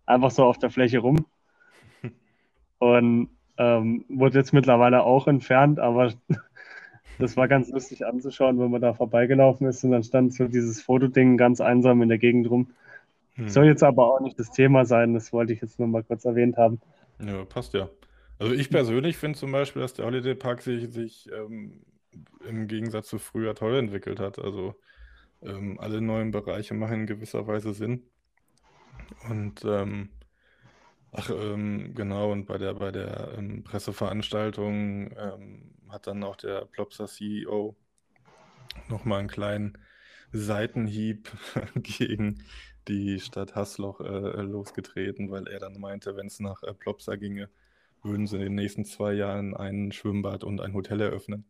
einfach 0.07 0.31
so 0.31 0.43
auf 0.43 0.57
der 0.57 0.71
Fläche 0.71 0.99
rum. 0.99 1.25
Und 2.79 3.29
ähm, 3.57 4.05
wurde 4.09 4.39
jetzt 4.39 4.53
mittlerweile 4.53 5.03
auch 5.03 5.27
entfernt, 5.27 5.79
aber 5.79 6.13
das 7.19 7.37
war 7.37 7.47
ganz 7.47 7.69
lustig 7.69 8.07
anzuschauen, 8.07 8.57
wenn 8.59 8.71
man 8.71 8.81
da 8.81 8.93
vorbeigelaufen 8.93 9.67
ist 9.67 9.83
und 9.83 9.91
dann 9.91 10.03
stand 10.03 10.33
so 10.33 10.47
dieses 10.47 10.81
Fotoding 10.81 11.37
ganz 11.37 11.61
einsam 11.61 12.01
in 12.01 12.09
der 12.09 12.17
Gegend 12.17 12.49
rum. 12.49 12.69
Hm. 13.39 13.47
Soll 13.47 13.65
jetzt 13.65 13.83
aber 13.83 14.13
auch 14.13 14.19
nicht 14.19 14.37
das 14.37 14.51
Thema 14.51 14.85
sein, 14.85 15.13
das 15.13 15.31
wollte 15.31 15.53
ich 15.53 15.61
jetzt 15.61 15.79
nur 15.79 15.87
mal 15.87 16.03
kurz 16.03 16.25
erwähnt 16.25 16.57
haben. 16.57 16.81
Ja, 17.25 17.45
passt 17.45 17.73
ja. 17.73 17.89
Also 18.37 18.53
ich 18.53 18.69
persönlich 18.69 19.17
finde 19.17 19.39
zum 19.39 19.51
Beispiel, 19.51 19.81
dass 19.81 19.93
der 19.93 20.05
Holiday 20.05 20.35
Park 20.35 20.61
sich, 20.61 20.91
sich 20.91 21.29
ähm, 21.31 21.81
im 22.47 22.67
Gegensatz 22.67 23.07
zu 23.07 23.17
früher 23.17 23.55
toll 23.55 23.77
entwickelt 23.77 24.19
hat. 24.19 24.39
Also 24.39 24.75
ähm, 25.41 25.79
alle 25.79 26.01
neuen 26.01 26.31
Bereiche 26.31 26.73
machen 26.73 27.01
in 27.01 27.07
gewisser 27.07 27.47
Weise 27.47 27.73
Sinn. 27.73 28.03
Und 29.29 29.63
ähm, 29.65 30.09
ach, 31.11 31.29
ähm, 31.29 31.93
genau, 31.95 32.31
und 32.31 32.45
bei 32.45 32.57
der, 32.57 32.73
bei 32.73 32.91
der 32.91 33.35
ähm, 33.37 33.63
Presseveranstaltung 33.63 35.11
ähm, 35.17 35.71
hat 35.87 36.07
dann 36.07 36.23
auch 36.23 36.35
der 36.35 36.65
Plopsa 36.65 37.07
CEO 37.07 37.75
nochmal 38.89 39.19
einen 39.19 39.29
kleinen 39.29 39.77
Seitenhieb 40.31 41.29
gegen 41.75 42.43
die 42.89 43.19
Stadt 43.19 43.55
Hassloch 43.55 44.01
äh, 44.01 44.41
losgetreten, 44.41 45.31
weil 45.31 45.47
er 45.47 45.59
dann 45.59 45.79
meinte, 45.79 46.15
wenn 46.17 46.27
es 46.27 46.39
nach 46.39 46.63
äh, 46.63 46.73
Plopsa 46.73 47.15
ginge, 47.15 47.49
würden 48.03 48.27
sie 48.27 48.37
in 48.37 48.43
den 48.43 48.55
nächsten 48.55 48.85
zwei 48.85 49.13
Jahren 49.13 49.55
ein 49.55 49.91
Schwimmbad 49.91 50.43
und 50.43 50.61
ein 50.61 50.73
Hotel 50.73 51.01
eröffnen. 51.01 51.45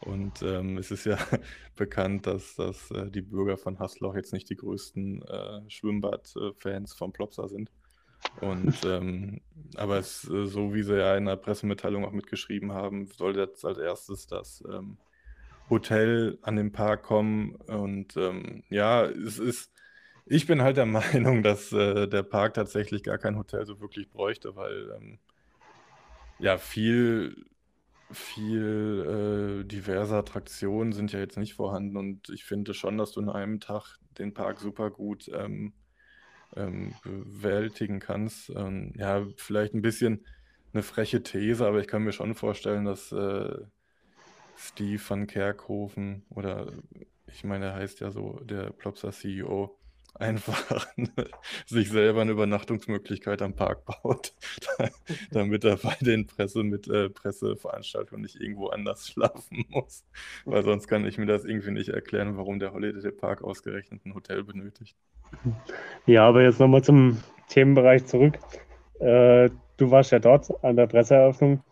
Und 0.00 0.42
ähm, 0.42 0.78
es 0.78 0.90
ist 0.90 1.04
ja 1.04 1.16
bekannt, 1.76 2.26
dass, 2.26 2.56
dass 2.56 2.90
äh, 2.90 3.10
die 3.10 3.22
Bürger 3.22 3.56
von 3.56 3.78
Hasloch 3.78 4.16
jetzt 4.16 4.32
nicht 4.32 4.50
die 4.50 4.56
größten 4.56 5.22
äh, 5.22 5.70
Schwimmbad-Fans 5.70 6.94
vom 6.94 7.12
Plopsa 7.12 7.48
sind. 7.48 7.70
Und 8.40 8.74
ähm, 8.84 9.40
aber 9.76 9.98
es, 9.98 10.28
äh, 10.28 10.46
so 10.46 10.74
wie 10.74 10.82
sie 10.82 10.98
ja 10.98 11.16
in 11.16 11.26
der 11.26 11.36
Pressemitteilung 11.36 12.04
auch 12.04 12.12
mitgeschrieben 12.12 12.72
haben, 12.72 13.06
soll 13.06 13.36
jetzt 13.36 13.64
als 13.64 13.78
erstes 13.78 14.26
das 14.26 14.64
ähm, 14.68 14.96
Hotel 15.70 16.38
an 16.42 16.56
den 16.56 16.72
Park 16.72 17.04
kommen. 17.04 17.54
Und 17.54 18.16
ähm, 18.16 18.64
ja, 18.70 19.04
es 19.04 19.38
ist, 19.38 19.72
ich 20.26 20.46
bin 20.46 20.62
halt 20.62 20.76
der 20.76 20.86
Meinung, 20.86 21.42
dass 21.42 21.72
äh, 21.72 22.06
der 22.08 22.22
Park 22.22 22.54
tatsächlich 22.54 23.02
gar 23.02 23.18
kein 23.18 23.36
Hotel 23.36 23.66
so 23.66 23.80
wirklich 23.80 24.10
bräuchte, 24.10 24.56
weil 24.56 24.92
ähm, 24.96 25.18
ja, 26.38 26.58
viel, 26.58 27.46
viel 28.10 29.62
äh, 29.62 29.64
diverse 29.64 30.16
Attraktionen 30.16 30.92
sind 30.92 31.12
ja 31.12 31.20
jetzt 31.20 31.38
nicht 31.38 31.54
vorhanden 31.54 31.96
und 31.96 32.28
ich 32.30 32.44
finde 32.44 32.74
schon, 32.74 32.98
dass 32.98 33.12
du 33.12 33.20
in 33.20 33.28
einem 33.28 33.60
Tag 33.60 33.98
den 34.18 34.34
Park 34.34 34.60
super 34.60 34.90
gut 34.90 35.30
ähm, 35.32 35.72
ähm, 36.56 36.94
bewältigen 37.02 38.00
kannst. 38.00 38.50
Ähm, 38.50 38.92
ja, 38.96 39.26
vielleicht 39.36 39.74
ein 39.74 39.82
bisschen 39.82 40.26
eine 40.72 40.82
freche 40.82 41.22
These, 41.22 41.66
aber 41.66 41.80
ich 41.80 41.86
kann 41.86 42.02
mir 42.02 42.12
schon 42.12 42.34
vorstellen, 42.34 42.84
dass 42.84 43.12
äh, 43.12 43.54
Steve 44.56 45.02
van 45.06 45.26
Kerkhoven 45.26 46.24
oder 46.30 46.72
ich 47.26 47.44
meine, 47.44 47.66
er 47.66 47.74
heißt 47.74 48.00
ja 48.00 48.10
so, 48.10 48.40
der 48.44 48.70
Plopsa 48.70 49.10
CEO, 49.10 49.78
einfach 50.14 50.86
sich 51.66 51.90
selber 51.90 52.22
eine 52.22 52.32
Übernachtungsmöglichkeit 52.32 53.42
am 53.42 53.54
Park 53.54 53.84
baut, 53.84 54.34
damit 55.30 55.64
er 55.64 55.76
bei 55.76 55.96
den 56.00 56.26
Presse 56.26 56.62
mit 56.62 56.88
äh, 56.88 57.08
Presseveranstaltungen 57.08 58.22
nicht 58.22 58.40
irgendwo 58.40 58.68
anders 58.68 59.08
schlafen 59.08 59.64
muss. 59.68 60.04
Weil 60.44 60.62
sonst 60.62 60.88
kann 60.88 61.06
ich 61.06 61.18
mir 61.18 61.26
das 61.26 61.44
irgendwie 61.44 61.70
nicht 61.70 61.90
erklären, 61.90 62.36
warum 62.36 62.58
der 62.58 62.72
Holiday 62.72 63.10
Park 63.10 63.42
ausgerechnet 63.42 64.04
ein 64.04 64.14
Hotel 64.14 64.44
benötigt. 64.44 64.96
Ja, 66.06 66.28
aber 66.28 66.42
jetzt 66.42 66.60
nochmal 66.60 66.82
zum 66.82 67.18
Themenbereich 67.48 68.06
zurück. 68.06 68.38
Äh, 69.00 69.50
du 69.76 69.90
warst 69.90 70.12
ja 70.12 70.18
dort 70.18 70.62
an 70.62 70.76
der 70.76 70.86
Presseeröffnung. 70.86 71.62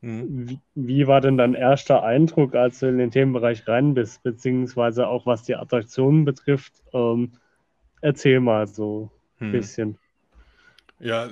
Mhm. 0.00 0.48
Wie, 0.48 0.60
wie, 0.74 1.06
war 1.06 1.20
denn 1.20 1.38
dein 1.38 1.54
erster 1.54 2.02
Eindruck, 2.02 2.54
als 2.54 2.80
du 2.80 2.86
in 2.86 2.98
den 2.98 3.10
Themenbereich 3.10 3.66
rein 3.66 3.94
bist, 3.94 4.22
beziehungsweise 4.22 5.08
auch 5.08 5.26
was 5.26 5.42
die 5.42 5.56
Attraktionen 5.56 6.24
betrifft? 6.24 6.82
Ähm, 6.92 7.32
erzähl 8.00 8.40
mal 8.40 8.66
so 8.66 9.10
ein 9.40 9.46
hm. 9.46 9.52
bisschen. 9.52 9.98
Ja, 10.98 11.30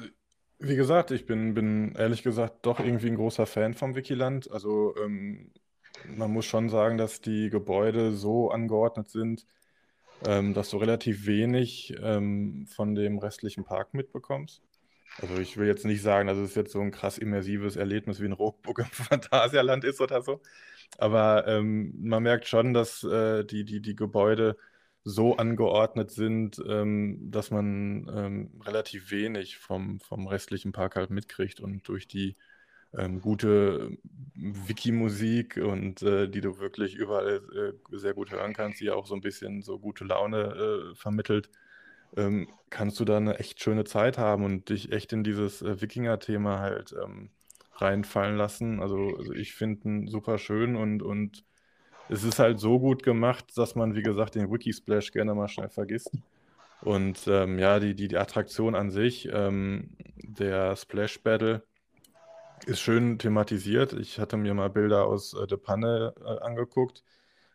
wie 0.59 0.77
gesagt, 0.77 1.11
ich 1.11 1.27
bin, 1.27 1.55
bin 1.55 1.95
ehrlich 1.97 2.23
gesagt 2.23 2.67
doch 2.67 2.81
irgendwie 2.81 3.09
ein 3.09 3.17
großer 3.17 3.47
Fan 3.47 3.75
vom 3.75 3.95
Wikiland. 3.95 4.51
Also 4.51 4.95
ähm, 5.03 5.51
man 6.17 6.31
muss 6.31 6.47
schon 6.47 6.69
sagen, 6.69 6.99
dass 6.99 7.21
die 7.21 7.51
Gebäude 7.51 8.13
so 8.13 8.51
angeordnet 8.51 9.11
sind, 9.11 9.47
ähm, 10.27 10.55
dass 10.55 10.71
du 10.71 10.77
relativ 10.77 11.27
wenig 11.27 11.95
ähm, 12.03 12.67
von 12.67 12.95
dem 12.95 13.19
restlichen 13.19 13.65
Park 13.65 13.95
mitbekommst. 13.95 14.63
Also 15.21 15.39
ich 15.39 15.57
will 15.57 15.69
jetzt 15.69 15.85
nicht 15.85 16.03
sagen, 16.03 16.27
dass 16.27 16.39
es 16.39 16.55
jetzt 16.55 16.73
so 16.73 16.81
ein 16.81 16.91
krass 16.91 17.19
immersives 17.19 17.77
Erlebnis 17.77 18.21
wie 18.21 18.27
ein 18.27 18.33
Rockburg 18.33 18.81
im 18.81 18.85
Phantasialand 18.91 19.85
ist 19.85 20.01
oder 20.01 20.23
so. 20.23 20.41
Aber 20.99 21.47
ähm, 21.47 21.95
man 22.01 22.23
merkt 22.23 22.47
schon, 22.47 22.75
dass 22.75 23.05
äh, 23.05 23.45
die, 23.45 23.65
die, 23.65 23.81
die 23.81 23.97
Gebäude 23.97 24.57
so 25.05 25.37
angeordnet 25.37 26.11
sind, 26.11 26.63
ähm, 26.67 27.31
dass 27.31 27.51
man 27.51 28.11
ähm, 28.15 28.51
relativ 28.65 29.11
wenig 29.11 29.59
vom, 29.59 30.01
vom 30.01 30.27
restlichen 30.27 30.73
Park 30.73 30.97
halt 30.97 31.11
mitkriegt 31.11 31.61
und 31.61 31.87
durch 31.89 32.09
die 32.09 32.37
ähm, 32.97 33.21
gute 33.21 33.97
Wiki-Musik 34.35 35.59
und 35.59 36.03
äh, 36.03 36.29
die 36.29 36.41
du 36.41 36.59
wirklich 36.59 36.95
überall 36.95 37.43
äh, 37.93 37.97
sehr 37.97 38.15
gut 38.15 38.31
hören 38.31 38.55
kannst, 38.55 38.81
die 38.81 38.91
auch 38.91 39.07
so 39.07 39.15
ein 39.15 39.21
bisschen 39.21 39.63
so 39.63 39.79
gute 39.79 40.05
Laune 40.05 40.93
äh, 40.93 40.95
vermittelt, 40.95 41.51
ähm, 42.17 42.49
kannst 42.71 42.99
du 43.01 43.05
da 43.05 43.17
eine 43.17 43.39
echt 43.39 43.63
schöne 43.63 43.85
Zeit 43.85 44.19
haben 44.19 44.45
und 44.45 44.69
dich 44.69 44.93
echt 44.93 45.13
in 45.13 45.25
dieses 45.25 45.63
äh, 45.63 45.81
Wikinger-Thema 45.81 46.61
halt 46.61 46.95
ähm, 47.03 47.31
reinfallen 47.73 48.37
lassen. 48.37 48.81
Also, 48.81 49.17
also 49.17 49.33
ich 49.33 49.55
finde 49.55 49.89
ihn 49.89 50.07
super 50.09 50.39
schön 50.39 50.77
und, 50.77 51.03
und 51.03 51.45
es 52.09 52.25
ist 52.25 52.39
halt 52.39 52.61
so 52.61 52.79
gut 52.79 53.03
gemacht, 53.03 53.47
dass 53.57 53.75
man, 53.75 53.95
wie 53.95 54.03
gesagt, 54.03 54.35
den 54.35 54.51
Wiki-Splash 54.51 55.13
gerne 55.13 55.35
mal 55.35 55.49
schnell 55.49 55.69
vergisst. 55.69 56.11
Und 56.83 57.27
ähm, 57.29 57.59
ja, 57.59 57.81
die, 57.81 57.95
die, 57.95 58.09
die 58.09 58.19
Attraktion 58.19 58.75
an 58.75 58.91
sich, 58.91 59.29
ähm, 59.33 59.91
der 60.17 60.77
Splash 60.77 61.23
Battle, 61.23 61.63
ist 62.67 62.81
schön 62.81 63.19
thematisiert. 63.19 63.93
Ich 63.95 64.19
hatte 64.19 64.37
mir 64.37 64.55
mal 64.55 64.71
Bilder 64.71 65.07
aus 65.07 65.35
äh, 65.35 65.47
der 65.47 65.57
Panne 65.57 66.15
äh, 66.21 66.45
angeguckt. 66.45 67.03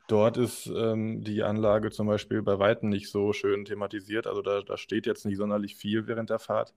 Dort 0.08 0.38
ist 0.38 0.66
ähm, 0.66 1.24
die 1.24 1.44
Anlage 1.44 1.92
zum 1.92 2.08
Beispiel 2.08 2.42
bei 2.42 2.58
Weitem 2.58 2.90
nicht 2.90 3.12
so 3.12 3.32
schön 3.32 3.66
thematisiert. 3.66 4.26
Also 4.26 4.42
da, 4.42 4.62
da 4.62 4.78
steht 4.78 5.06
jetzt 5.06 5.26
nicht 5.26 5.38
sonderlich 5.38 5.76
viel 5.76 6.08
während 6.08 6.32
der 6.32 6.40
Fahrt. 6.40 6.74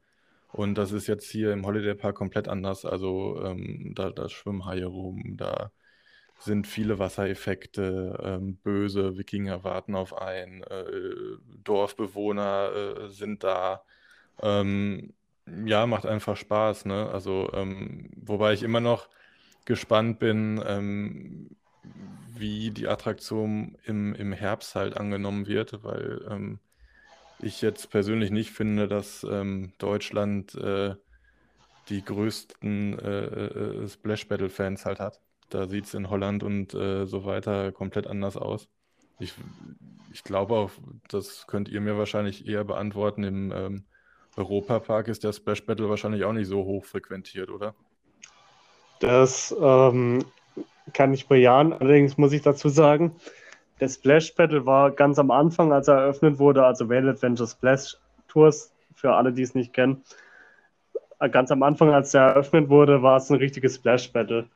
Und 0.52 0.76
das 0.76 0.92
ist 0.92 1.06
jetzt 1.06 1.30
hier 1.30 1.52
im 1.52 1.64
Holiday 1.64 1.94
Park 1.94 2.16
komplett 2.16 2.48
anders. 2.48 2.84
Also 2.84 3.42
ähm, 3.42 3.92
da, 3.94 4.10
da 4.10 4.28
schwimmen 4.28 4.66
Haie 4.66 4.84
rum, 4.84 5.36
da 5.38 5.72
sind 6.44 6.66
viele 6.66 6.98
Wassereffekte, 6.98 8.18
ähm, 8.22 8.56
böse 8.56 9.16
Wikinger 9.18 9.64
warten 9.64 9.94
auf 9.94 10.16
ein, 10.20 10.62
äh, 10.64 10.84
Dorfbewohner 11.64 12.72
äh, 13.06 13.08
sind 13.10 13.44
da. 13.44 13.84
Ähm, 14.42 15.14
ja, 15.66 15.86
macht 15.86 16.06
einfach 16.06 16.36
Spaß, 16.36 16.86
ne? 16.86 17.10
Also, 17.10 17.50
ähm, 17.54 18.10
wobei 18.16 18.54
ich 18.54 18.62
immer 18.62 18.80
noch 18.80 19.08
gespannt 19.64 20.18
bin, 20.18 20.62
ähm, 20.66 21.50
wie 22.36 22.70
die 22.70 22.88
Attraktion 22.88 23.76
im, 23.84 24.14
im 24.14 24.32
Herbst 24.32 24.74
halt 24.74 24.96
angenommen 24.96 25.46
wird, 25.46 25.84
weil 25.84 26.24
ähm, 26.30 26.60
ich 27.40 27.62
jetzt 27.62 27.90
persönlich 27.90 28.30
nicht 28.30 28.52
finde, 28.52 28.88
dass 28.88 29.24
ähm, 29.24 29.72
Deutschland 29.78 30.54
äh, 30.54 30.96
die 31.88 32.04
größten 32.04 32.98
äh, 32.98 33.24
äh, 33.26 33.88
Splash 33.88 34.28
Battle 34.28 34.50
Fans 34.50 34.84
halt 34.86 35.00
hat. 35.00 35.20
Da 35.48 35.66
sieht 35.66 35.84
es 35.84 35.94
in 35.94 36.08
Holland 36.10 36.42
und 36.42 36.74
äh, 36.74 37.04
so 37.06 37.24
weiter 37.24 37.72
komplett 37.72 38.06
anders 38.06 38.36
aus. 38.36 38.68
Ich, 39.18 39.34
ich 40.12 40.24
glaube 40.24 40.54
auch, 40.54 40.70
das 41.08 41.46
könnt 41.46 41.68
ihr 41.68 41.80
mir 41.80 41.98
wahrscheinlich 41.98 42.48
eher 42.48 42.64
beantworten. 42.64 43.22
Im 43.22 43.52
ähm, 43.54 43.84
Europapark 44.36 45.08
ist 45.08 45.24
der 45.24 45.32
Splash 45.32 45.64
Battle 45.66 45.88
wahrscheinlich 45.88 46.24
auch 46.24 46.32
nicht 46.32 46.48
so 46.48 46.64
hoch 46.64 46.84
frequentiert, 46.84 47.50
oder? 47.50 47.74
Das 49.00 49.54
ähm, 49.60 50.24
kann 50.92 51.12
ich 51.12 51.28
bejahen. 51.28 51.72
Allerdings 51.72 52.16
muss 52.16 52.32
ich 52.32 52.42
dazu 52.42 52.68
sagen, 52.68 53.14
der 53.80 53.88
Splash 53.88 54.34
Battle 54.34 54.64
war 54.64 54.90
ganz 54.90 55.18
am 55.18 55.30
Anfang, 55.30 55.72
als 55.72 55.88
er 55.88 55.96
eröffnet 55.96 56.38
wurde, 56.38 56.64
also 56.64 56.88
Whale 56.88 57.10
Adventure 57.10 57.48
Splash 57.48 57.96
Tours, 58.28 58.72
für 58.94 59.12
alle, 59.14 59.32
die 59.32 59.42
es 59.42 59.54
nicht 59.54 59.72
kennen. 59.72 60.02
Ganz 61.30 61.50
am 61.50 61.62
Anfang, 61.62 61.92
als 61.92 62.14
er 62.14 62.28
eröffnet 62.28 62.68
wurde, 62.68 63.02
war 63.02 63.16
es 63.16 63.30
ein 63.30 63.36
richtiges 63.36 63.76
Splash 63.76 64.12
Battle. 64.12 64.46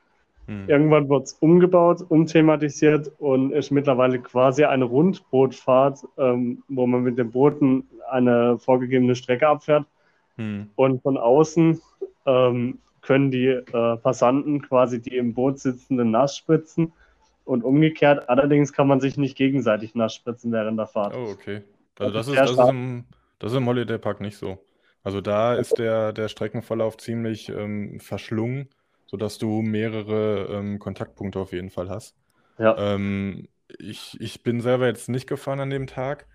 Hm. 0.47 0.67
Irgendwann 0.67 1.09
wird 1.09 1.25
es 1.25 1.33
umgebaut, 1.33 2.05
umthematisiert 2.07 3.11
und 3.19 3.51
ist 3.51 3.69
mittlerweile 3.69 4.19
quasi 4.19 4.63
eine 4.63 4.85
Rundbootfahrt, 4.85 6.07
ähm, 6.17 6.63
wo 6.69 6.87
man 6.87 7.03
mit 7.03 7.17
den 7.17 7.31
Booten 7.31 7.87
eine 8.09 8.57
vorgegebene 8.57 9.15
Strecke 9.15 9.47
abfährt. 9.47 9.85
Hm. 10.37 10.69
Und 10.75 11.01
von 11.01 11.17
außen 11.17 11.81
ähm, 12.25 12.79
können 13.01 13.29
die 13.29 13.47
äh, 13.47 13.97
Passanten 13.97 14.61
quasi 14.61 15.01
die 15.01 15.17
im 15.17 15.33
Boot 15.33 15.59
sitzenden 15.59 16.11
nass 16.11 16.37
spritzen 16.37 16.93
und 17.43 17.63
umgekehrt. 17.63 18.29
Allerdings 18.29 18.71
kann 18.71 18.87
man 18.87 19.01
sich 19.01 19.17
nicht 19.17 19.37
gegenseitig 19.37 19.95
nass 19.95 20.15
spritzen 20.15 20.51
während 20.53 20.79
der 20.79 20.87
Fahrt. 20.87 21.15
Oh, 21.15 21.29
okay. 21.31 21.61
Also 21.99 22.13
das, 22.13 22.27
das 22.27 22.35
ist, 22.35 22.39
das 22.39 22.51
ist, 22.51 22.69
im, 22.69 23.05
das 23.39 23.51
ist 23.51 23.57
im 23.57 23.65
Holiday 23.65 23.97
Park 23.97 24.21
nicht 24.21 24.37
so. 24.37 24.57
Also 25.03 25.19
da 25.19 25.55
ist 25.55 25.77
der, 25.77 26.13
der 26.13 26.27
Streckenverlauf 26.27 26.97
ziemlich 26.97 27.49
ähm, 27.49 27.99
verschlungen 27.99 28.69
sodass 29.07 29.37
du 29.37 29.61
mehrere 29.61 30.47
ähm, 30.51 30.79
Kontaktpunkte 30.79 31.39
auf 31.39 31.53
jeden 31.53 31.69
Fall 31.69 31.89
hast. 31.89 32.15
Ja. 32.59 32.77
Ähm, 32.77 33.47
ich, 33.79 34.19
ich 34.19 34.43
bin 34.43 34.61
selber 34.61 34.87
jetzt 34.87 35.09
nicht 35.09 35.27
gefahren 35.27 35.59
an 35.59 35.69
dem 35.69 35.87
Tag, 35.87 36.27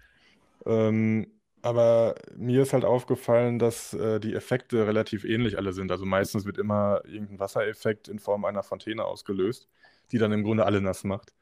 ähm, 0.66 1.28
aber 1.62 2.16
mir 2.36 2.62
ist 2.62 2.72
halt 2.72 2.84
aufgefallen, 2.84 3.58
dass 3.58 3.94
äh, 3.94 4.18
die 4.18 4.34
Effekte 4.34 4.86
relativ 4.86 5.24
ähnlich 5.24 5.56
alle 5.58 5.72
sind. 5.72 5.92
Also 5.92 6.04
meistens 6.04 6.44
wird 6.44 6.58
immer 6.58 7.02
irgendein 7.04 7.38
Wassereffekt 7.38 8.08
in 8.08 8.18
Form 8.18 8.44
einer 8.44 8.64
Fontäne 8.64 9.04
ausgelöst, 9.04 9.68
die 10.10 10.18
dann 10.18 10.32
im 10.32 10.42
Grunde 10.42 10.66
alle 10.66 10.80
nass 10.80 11.04
macht. 11.04 11.32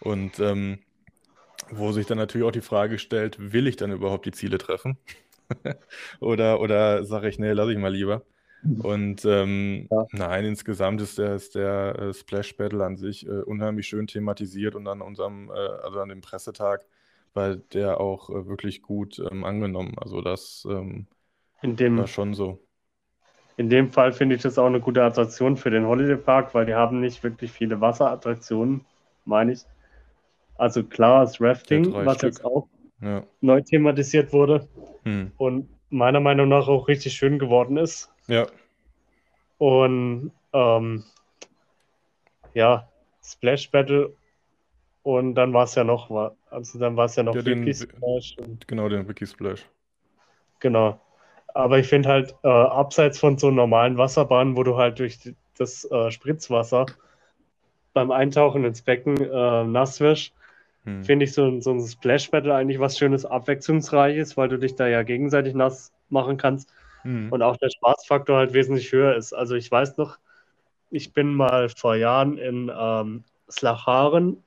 Und 0.00 0.38
ähm, 0.38 0.80
wo 1.70 1.92
sich 1.92 2.06
dann 2.06 2.18
natürlich 2.18 2.46
auch 2.46 2.52
die 2.52 2.60
Frage 2.60 2.98
stellt, 2.98 3.52
will 3.52 3.66
ich 3.66 3.76
dann 3.76 3.92
überhaupt 3.92 4.26
die 4.26 4.32
Ziele 4.32 4.58
treffen? 4.58 4.98
oder 6.20 6.60
oder 6.60 7.04
sage 7.04 7.28
ich, 7.28 7.38
nee, 7.38 7.52
lass 7.52 7.68
ich 7.70 7.78
mal 7.78 7.92
lieber. 7.92 8.22
Und 8.62 9.24
ähm, 9.24 9.88
ja. 9.90 10.06
nein, 10.12 10.44
insgesamt 10.44 11.00
ist 11.00 11.18
der, 11.18 11.34
ist 11.34 11.54
der 11.54 11.98
äh, 11.98 12.14
Splash 12.14 12.56
Battle 12.56 12.84
an 12.84 12.96
sich 12.96 13.26
äh, 13.26 13.30
unheimlich 13.30 13.86
schön 13.86 14.06
thematisiert 14.06 14.74
und 14.74 14.86
an 14.86 15.00
unserem, 15.00 15.50
äh, 15.50 15.52
also 15.52 16.00
an 16.00 16.10
dem 16.10 16.20
Pressetag 16.20 16.84
war 17.32 17.56
der 17.56 18.00
auch 18.00 18.28
äh, 18.28 18.46
wirklich 18.46 18.82
gut 18.82 19.18
ähm, 19.30 19.44
angenommen. 19.44 19.94
Also 19.98 20.20
das 20.20 20.66
ähm, 20.68 21.06
in 21.62 21.76
dem, 21.76 21.98
war 21.98 22.06
schon 22.06 22.34
so. 22.34 22.58
In 23.56 23.70
dem 23.70 23.90
Fall 23.90 24.12
finde 24.12 24.36
ich 24.36 24.42
das 24.42 24.58
auch 24.58 24.66
eine 24.66 24.80
gute 24.80 25.02
Attraktion 25.02 25.56
für 25.56 25.70
den 25.70 25.86
Holiday 25.86 26.16
Park, 26.16 26.54
weil 26.54 26.66
die 26.66 26.74
haben 26.74 27.00
nicht 27.00 27.22
wirklich 27.22 27.52
viele 27.52 27.80
Wasserattraktionen, 27.80 28.84
meine 29.24 29.52
ich. 29.52 29.60
Also 30.56 30.84
klar, 30.84 31.22
das 31.24 31.40
Rafting, 31.40 31.92
was 31.92 32.18
Stück. 32.18 32.30
jetzt 32.30 32.44
auch 32.44 32.68
ja. 33.00 33.22
neu 33.40 33.62
thematisiert 33.62 34.32
wurde 34.32 34.68
hm. 35.04 35.32
und 35.38 35.68
meiner 35.88 36.20
Meinung 36.20 36.48
nach 36.48 36.68
auch 36.68 36.88
richtig 36.88 37.14
schön 37.14 37.38
geworden 37.38 37.76
ist. 37.76 38.12
Ja. 38.30 38.46
Und 39.58 40.30
ähm, 40.52 41.04
ja, 42.54 42.88
Splash 43.22 43.70
Battle 43.70 44.14
und 45.02 45.34
dann 45.34 45.52
war 45.52 45.64
es 45.64 45.74
ja 45.74 45.84
noch, 45.84 46.10
also 46.50 46.78
dann 46.78 46.96
war 46.96 47.06
es 47.06 47.16
ja 47.16 47.22
noch 47.22 47.34
ja, 47.34 47.44
Wiki 47.44 47.74
Splash. 47.74 48.36
genau, 48.66 48.88
den 48.88 49.08
Wiki 49.08 49.26
Splash. 49.26 49.66
Genau. 50.60 51.00
Aber 51.52 51.78
ich 51.78 51.88
finde 51.88 52.08
halt, 52.08 52.36
äh, 52.44 52.48
abseits 52.48 53.18
von 53.18 53.36
so 53.36 53.50
normalen 53.50 53.98
Wasserbahnen, 53.98 54.56
wo 54.56 54.62
du 54.62 54.76
halt 54.76 55.00
durch 55.00 55.18
das 55.58 55.84
äh, 55.90 56.10
Spritzwasser 56.12 56.86
beim 57.92 58.12
Eintauchen 58.12 58.64
ins 58.64 58.82
Becken 58.82 59.16
äh, 59.20 59.64
nass 59.64 59.98
wirst, 60.00 60.32
hm. 60.84 61.02
finde 61.02 61.24
ich 61.24 61.32
so, 61.32 61.60
so 61.60 61.72
ein 61.72 61.80
Splash 61.80 62.30
Battle 62.30 62.54
eigentlich 62.54 62.78
was 62.78 62.96
Schönes, 62.96 63.24
Abwechslungsreiches, 63.24 64.36
weil 64.36 64.48
du 64.48 64.58
dich 64.58 64.76
da 64.76 64.86
ja 64.86 65.02
gegenseitig 65.02 65.54
nass 65.54 65.92
machen 66.08 66.36
kannst. 66.36 66.72
Mhm. 67.04 67.32
Und 67.32 67.42
auch 67.42 67.56
der 67.56 67.70
Spaßfaktor 67.70 68.38
halt 68.38 68.52
wesentlich 68.52 68.92
höher 68.92 69.16
ist. 69.16 69.32
Also 69.32 69.54
ich 69.54 69.70
weiß 69.70 69.96
noch, 69.96 70.18
ich 70.90 71.12
bin 71.12 71.34
mal 71.34 71.68
vor 71.68 71.94
Jahren 71.94 72.38
in 72.38 72.70
ähm, 72.74 73.24
Slacharen 73.50 74.42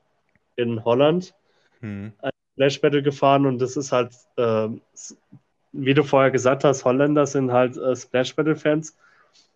in 0.56 0.84
Holland 0.84 1.34
mhm. 1.82 2.14
Splash 2.54 2.82
Battle 2.82 3.02
gefahren 3.02 3.46
und 3.46 3.60
das 3.60 3.78
ist 3.78 3.92
halt, 3.92 4.14
äh, 4.38 4.68
wie 5.72 5.94
du 5.94 6.04
vorher 6.04 6.32
gesagt 6.32 6.64
hast, 6.64 6.86
Holländer 6.86 7.26
sind 7.26 7.52
halt 7.52 7.78
äh, 7.78 7.96
Splash 7.96 8.36
Battle 8.36 8.56
Fans. 8.56 8.96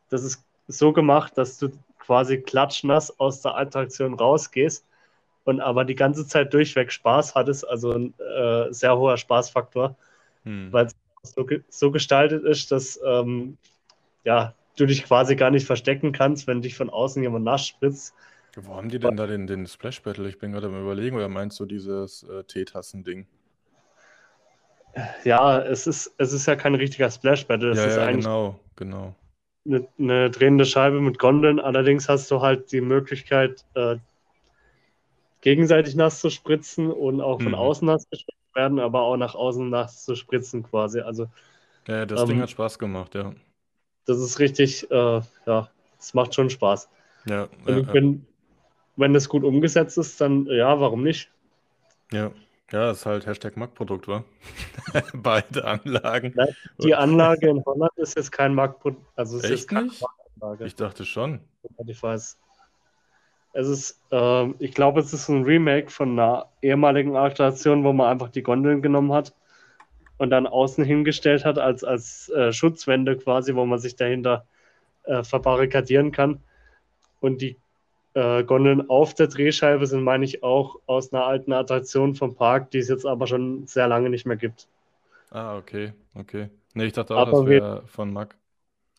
Das 0.09 0.23
ist 0.23 0.43
so 0.67 0.93
gemacht, 0.93 1.37
dass 1.37 1.57
du 1.57 1.69
quasi 1.99 2.39
klatschnass 2.39 3.19
aus 3.19 3.41
der 3.41 3.55
Attraktion 3.55 4.13
rausgehst 4.13 4.85
und 5.43 5.61
aber 5.61 5.85
die 5.85 5.95
ganze 5.95 6.27
Zeit 6.27 6.53
durchweg 6.53 6.91
Spaß 6.91 7.35
hattest, 7.35 7.67
also 7.67 7.91
ein 7.91 8.13
äh, 8.19 8.73
sehr 8.73 8.97
hoher 8.97 9.17
Spaßfaktor, 9.17 9.95
hm. 10.43 10.71
weil 10.71 10.87
es 10.87 10.95
so, 11.31 11.45
so, 11.69 11.91
gestaltet 11.91 12.43
ist, 12.43 12.71
dass 12.71 12.99
ähm, 13.05 13.57
ja, 14.23 14.53
du 14.75 14.85
dich 14.85 15.03
quasi 15.03 15.35
gar 15.35 15.51
nicht 15.51 15.65
verstecken 15.65 16.11
kannst, 16.11 16.47
wenn 16.47 16.61
dich 16.61 16.75
von 16.75 16.89
außen 16.89 17.21
jemand 17.21 17.45
nass 17.45 17.67
spritzt. 17.67 18.13
Wo 18.55 18.75
haben 18.75 18.89
die 18.89 18.97
denn 18.97 19.15
da 19.15 19.27
den, 19.27 19.45
den 19.45 19.67
Splash 19.67 20.01
Battle? 20.01 20.27
Ich 20.27 20.39
bin 20.39 20.51
gerade 20.51 20.67
am 20.67 20.81
überlegen, 20.81 21.15
oder 21.15 21.29
meinst 21.29 21.59
du 21.59 21.65
dieses 21.65 22.23
äh, 22.23 22.43
Teetassen-Ding? 22.43 23.27
Ja, 25.23 25.59
es 25.59 25.85
ist, 25.85 26.13
es 26.17 26.33
ist 26.33 26.47
ja 26.47 26.55
kein 26.55 26.73
richtiger 26.73 27.11
Splash 27.11 27.45
Battle. 27.45 27.69
Es 27.69 27.77
ja, 27.77 27.85
ist 27.85 27.97
ja, 27.97 28.11
genau, 28.11 28.59
genau. 28.75 29.15
Eine, 29.65 29.87
eine, 29.99 30.31
drehende 30.31 30.65
Scheibe 30.65 31.01
mit 31.01 31.19
Gondeln. 31.19 31.59
Allerdings 31.59 32.09
hast 32.09 32.31
du 32.31 32.41
halt 32.41 32.71
die 32.71 32.81
Möglichkeit, 32.81 33.63
äh, 33.75 33.97
gegenseitig 35.41 35.95
nass 35.95 36.19
zu 36.19 36.29
spritzen 36.29 36.89
und 36.91 37.21
auch 37.21 37.41
von 37.41 37.51
mhm. 37.51 37.55
außen 37.55 37.85
nass 37.85 38.07
zu 38.09 38.17
werden, 38.57 38.79
aber 38.79 39.01
auch 39.01 39.15
nach 39.15 39.35
außen 39.35 39.69
nass 39.69 40.03
zu 40.03 40.15
spritzen 40.15 40.63
quasi. 40.63 40.99
Also, 40.99 41.27
ja, 41.87 42.05
das 42.05 42.21
ähm, 42.21 42.27
Ding 42.27 42.41
hat 42.41 42.49
Spaß 42.49 42.77
gemacht, 42.77 43.15
ja. 43.15 43.31
Das 44.05 44.19
ist 44.19 44.39
richtig, 44.39 44.89
äh, 44.91 45.21
ja, 45.45 45.69
es 45.97 46.13
macht 46.13 46.35
schon 46.35 46.49
Spaß. 46.49 46.89
Ja, 47.25 47.47
ja, 47.65 47.77
ich 47.77 47.87
bin, 47.87 48.25
wenn 48.97 49.13
das 49.13 49.29
gut 49.29 49.43
umgesetzt 49.43 49.97
ist, 49.97 50.19
dann 50.19 50.45
ja, 50.47 50.79
warum 50.79 51.03
nicht? 51.03 51.31
Ja, 52.11 52.31
ja, 52.71 52.91
ist 52.91 53.05
halt 53.05 53.25
Hashtag 53.25 53.55
Marktprodukt, 53.55 54.07
wa? 54.09 54.25
Beide 55.13 55.63
Anlagen. 55.63 56.35
Die 56.79 56.95
Anlage 56.95 57.49
in 57.49 57.63
Holland 57.65 57.91
ist 57.95 58.17
jetzt 58.17 58.31
kein 58.31 58.53
Marktprodukt. 58.53 59.05
Also 59.15 59.37
es 59.37 59.45
Echt 59.45 59.53
ist 59.53 59.67
keine 59.69 59.87
nicht? 59.87 60.01
Marktanlage. 60.01 60.65
Ich 60.65 60.75
dachte 60.75 61.05
schon. 61.05 61.39
Ich 61.85 62.03
weiß. 62.03 62.37
Es 63.57 63.67
ist, 63.67 63.99
äh, 64.11 64.51
ich 64.59 64.75
glaube, 64.75 64.99
es 64.99 65.13
ist 65.13 65.29
ein 65.29 65.43
Remake 65.43 65.89
von 65.89 66.11
einer 66.11 66.45
ehemaligen 66.61 67.15
Attraktion, 67.15 67.83
wo 67.83 67.91
man 67.91 68.07
einfach 68.07 68.29
die 68.29 68.43
Gondeln 68.43 68.83
genommen 68.83 69.11
hat 69.11 69.33
und 70.19 70.29
dann 70.29 70.45
außen 70.45 70.83
hingestellt 70.83 71.43
hat 71.43 71.57
als, 71.57 71.83
als 71.83 72.29
äh, 72.29 72.53
Schutzwände 72.53 73.17
quasi, 73.17 73.55
wo 73.55 73.65
man 73.65 73.79
sich 73.79 73.95
dahinter 73.95 74.45
äh, 75.05 75.23
verbarrikadieren 75.23 76.11
kann. 76.11 76.39
Und 77.19 77.41
die 77.41 77.57
äh, 78.13 78.43
Gondeln 78.43 78.91
auf 78.91 79.15
der 79.15 79.25
Drehscheibe 79.25 79.87
sind, 79.87 80.03
meine 80.03 80.23
ich, 80.23 80.43
auch 80.43 80.75
aus 80.85 81.11
einer 81.11 81.25
alten 81.25 81.51
Attraktion 81.51 82.13
vom 82.13 82.35
Park, 82.35 82.69
die 82.69 82.77
es 82.77 82.89
jetzt 82.89 83.07
aber 83.07 83.25
schon 83.25 83.65
sehr 83.65 83.87
lange 83.87 84.11
nicht 84.11 84.27
mehr 84.27 84.37
gibt. 84.37 84.67
Ah, 85.31 85.57
okay, 85.57 85.93
okay. 86.13 86.51
Nee, 86.75 86.85
ich 86.85 86.93
dachte 86.93 87.15
auch, 87.15 87.21
aber 87.21 87.31
das 87.31 87.45
wäre 87.47 87.83
von 87.87 88.13
Mack. 88.13 88.35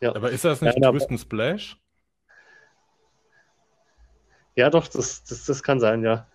Ja. 0.01 0.13
Aber 0.13 0.31
ist 0.31 0.43
das 0.43 0.61
nicht 0.61 0.77
ja, 0.77 0.91
Twist 0.91 1.09
and 1.09 1.19
Splash? 1.21 1.77
Ja, 4.59 4.69
doch, 4.69 4.89
das, 4.89 5.23
das, 5.23 5.45
das 5.45 5.63
kann 5.63 5.79
sein, 5.79 6.03
ja. 6.03 6.27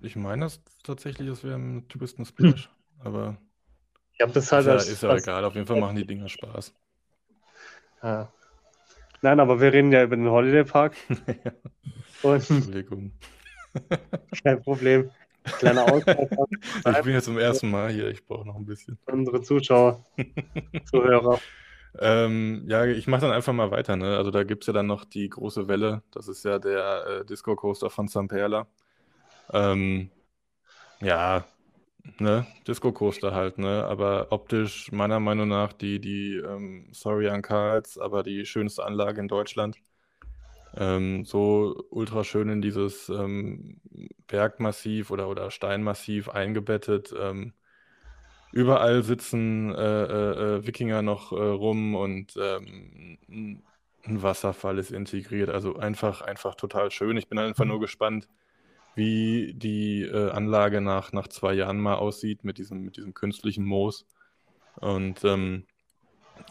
Ich 0.00 0.14
meine 0.14 0.44
das 0.44 0.62
tatsächlich, 0.84 1.28
das 1.28 1.42
wäre 1.42 1.56
ein 1.56 1.88
Twist 1.88 2.18
and 2.18 2.28
Splash. 2.28 2.70
aber 3.00 3.36
ich 4.12 4.20
habe 4.20 4.30
das 4.32 4.52
halt 4.52 4.60
ist 4.60 4.66
ja, 4.68 4.72
als, 4.74 4.88
ist 4.88 5.02
ja 5.02 5.12
egal, 5.12 5.44
auf 5.44 5.56
jeden 5.56 5.66
Fall 5.66 5.80
machen 5.80 5.96
die 5.96 6.06
Dinger 6.06 6.28
Spaß. 6.28 6.72
Ja. 8.00 8.32
Nein, 9.22 9.40
aber 9.40 9.60
wir 9.60 9.72
reden 9.72 9.90
ja 9.90 10.04
über 10.04 10.14
den 10.14 10.28
Holiday 10.28 10.62
Park. 10.62 10.94
Und 12.22 12.48
Entschuldigung. 12.48 13.10
Kein 14.44 14.62
Problem. 14.62 15.10
Kleiner 15.42 15.82
Ausfall. 15.82 16.28
Ich 16.30 17.02
bin 17.02 17.12
jetzt 17.12 17.24
zum 17.24 17.38
ersten 17.38 17.68
Mal 17.72 17.90
hier, 17.90 18.08
ich 18.08 18.24
brauche 18.24 18.46
noch 18.46 18.54
ein 18.54 18.66
bisschen. 18.66 18.98
Unsere 19.06 19.42
Zuschauer, 19.42 20.04
Zuhörer. 20.84 21.40
Ähm, 21.98 22.64
ja, 22.68 22.84
ich 22.84 23.06
mache 23.06 23.22
dann 23.22 23.32
einfach 23.32 23.52
mal 23.52 23.70
weiter. 23.70 23.96
Ne? 23.96 24.16
Also 24.16 24.30
da 24.30 24.44
gibt 24.44 24.64
es 24.64 24.66
ja 24.66 24.72
dann 24.72 24.86
noch 24.86 25.04
die 25.04 25.28
große 25.28 25.68
Welle. 25.68 26.02
Das 26.10 26.28
ist 26.28 26.44
ja 26.44 26.58
der 26.58 27.06
äh, 27.06 27.24
Disco 27.24 27.56
Coaster 27.56 27.90
von 27.90 28.08
Samperla. 28.08 28.66
Ähm, 29.52 30.10
ja, 31.00 31.44
ne, 32.18 32.46
Disco 32.66 32.92
Coaster 32.92 33.34
halt, 33.34 33.58
ne? 33.58 33.84
Aber 33.84 34.28
optisch 34.30 34.92
meiner 34.92 35.20
Meinung 35.20 35.48
nach 35.48 35.72
die, 35.72 36.00
die, 36.00 36.36
ähm, 36.36 36.88
sorry 36.92 37.28
an 37.28 37.42
Karls, 37.42 37.98
aber 37.98 38.22
die 38.22 38.46
schönste 38.46 38.84
Anlage 38.84 39.20
in 39.20 39.28
Deutschland. 39.28 39.76
Ähm, 40.76 41.24
so 41.24 41.84
ultra 41.90 42.24
schön 42.24 42.48
in 42.50 42.62
dieses 42.62 43.08
ähm, 43.08 43.80
Bergmassiv 44.26 45.10
oder, 45.10 45.28
oder 45.28 45.50
Steinmassiv 45.50 46.28
eingebettet. 46.28 47.14
Ähm, 47.18 47.54
überall 48.56 49.02
sitzen 49.02 49.74
äh, 49.74 50.04
äh, 50.04 50.56
äh 50.56 50.66
Wikinger 50.66 51.02
noch 51.02 51.30
äh, 51.32 51.36
rum 51.36 51.94
und 51.94 52.34
ähm, 52.40 53.18
ein 54.06 54.22
Wasserfall 54.22 54.78
ist 54.78 54.92
integriert. 54.92 55.50
Also 55.50 55.76
einfach, 55.76 56.22
einfach 56.22 56.54
total 56.54 56.90
schön. 56.90 57.18
Ich 57.18 57.28
bin 57.28 57.38
einfach 57.38 57.66
nur 57.66 57.80
gespannt, 57.80 58.28
wie 58.94 59.52
die 59.54 60.04
äh, 60.04 60.30
Anlage 60.30 60.80
nach, 60.80 61.12
nach 61.12 61.28
zwei 61.28 61.52
Jahren 61.52 61.78
mal 61.78 61.96
aussieht 61.96 62.44
mit 62.44 62.56
diesem, 62.56 62.82
mit 62.82 62.96
diesem 62.96 63.12
künstlichen 63.12 63.66
Moos. 63.66 64.06
Und 64.76 65.22
ähm, 65.24 65.66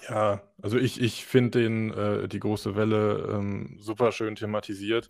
ja, 0.08 0.43
also 0.62 0.78
ich, 0.78 1.01
ich 1.01 1.26
finde 1.26 1.60
den, 1.60 1.91
äh, 1.91 2.28
die 2.28 2.39
große 2.39 2.76
Welle 2.76 3.30
ähm, 3.34 3.78
super 3.80 4.12
schön 4.12 4.36
thematisiert. 4.36 5.10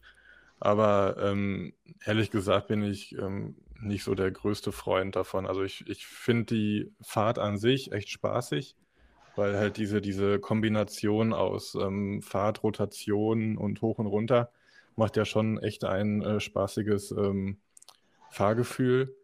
Aber 0.61 1.17
ähm, 1.19 1.73
ehrlich 2.05 2.31
gesagt 2.31 2.69
bin 2.69 2.83
ich 2.83 3.17
ähm, 3.17 3.57
nicht 3.79 4.03
so 4.03 4.15
der 4.15 4.31
größte 4.31 4.71
Freund 4.71 5.15
davon. 5.15 5.45
Also 5.45 5.63
ich, 5.63 5.87
ich 5.87 6.07
finde 6.07 6.45
die 6.55 6.91
Fahrt 7.01 7.39
an 7.39 7.57
sich 7.57 7.91
echt 7.91 8.09
spaßig, 8.09 8.75
weil 9.35 9.57
halt 9.57 9.77
diese, 9.77 10.01
diese 10.01 10.39
Kombination 10.39 11.33
aus 11.33 11.75
ähm, 11.75 12.21
Fahrt, 12.21 12.63
Rotation 12.63 13.57
und 13.57 13.81
hoch 13.81 13.99
und 13.99 14.07
runter 14.07 14.51
macht 14.95 15.17
ja 15.17 15.25
schon 15.25 15.57
echt 15.59 15.83
ein 15.83 16.21
äh, 16.21 16.39
spaßiges 16.39 17.11
ähm, 17.11 17.57
Fahrgefühl. 18.29 19.15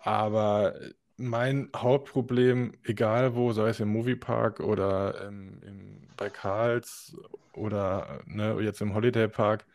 Aber 0.00 0.74
mein 1.16 1.70
Hauptproblem, 1.76 2.74
egal 2.84 3.34
wo, 3.34 3.52
sei 3.52 3.68
es 3.68 3.80
im 3.80 3.88
Moviepark 3.88 4.60
oder 4.60 5.26
im, 5.28 5.62
im, 5.62 6.08
bei 6.16 6.30
Karls 6.30 7.16
oder 7.52 8.22
ne, 8.26 8.58
jetzt 8.60 8.80
im 8.80 8.94
Holiday 8.94 9.28
Park, 9.28 9.66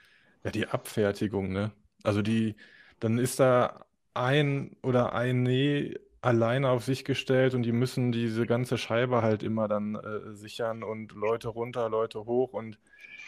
ja, 0.44 0.52
die 0.52 0.68
Abfertigung, 0.68 1.52
ne? 1.52 1.72
Also 2.04 2.22
die, 2.22 2.56
dann 3.00 3.18
ist 3.20 3.40
da 3.40 3.85
ein 4.16 4.76
oder 4.82 5.13
eine 5.13 5.95
alleine 6.22 6.70
auf 6.70 6.84
sich 6.84 7.05
gestellt 7.05 7.53
und 7.53 7.63
die 7.63 7.72
müssen 7.72 8.11
diese 8.11 8.47
ganze 8.47 8.78
Scheibe 8.80 9.22
halt 9.22 9.43
immer 9.43 9.68
dann 9.68 9.95
äh, 9.95 10.34
sichern 10.34 10.84
und 10.84 11.11
Leute 11.13 11.49
runter, 11.49 11.88
Leute 11.89 12.26
hoch 12.26 12.53
und 12.53 12.80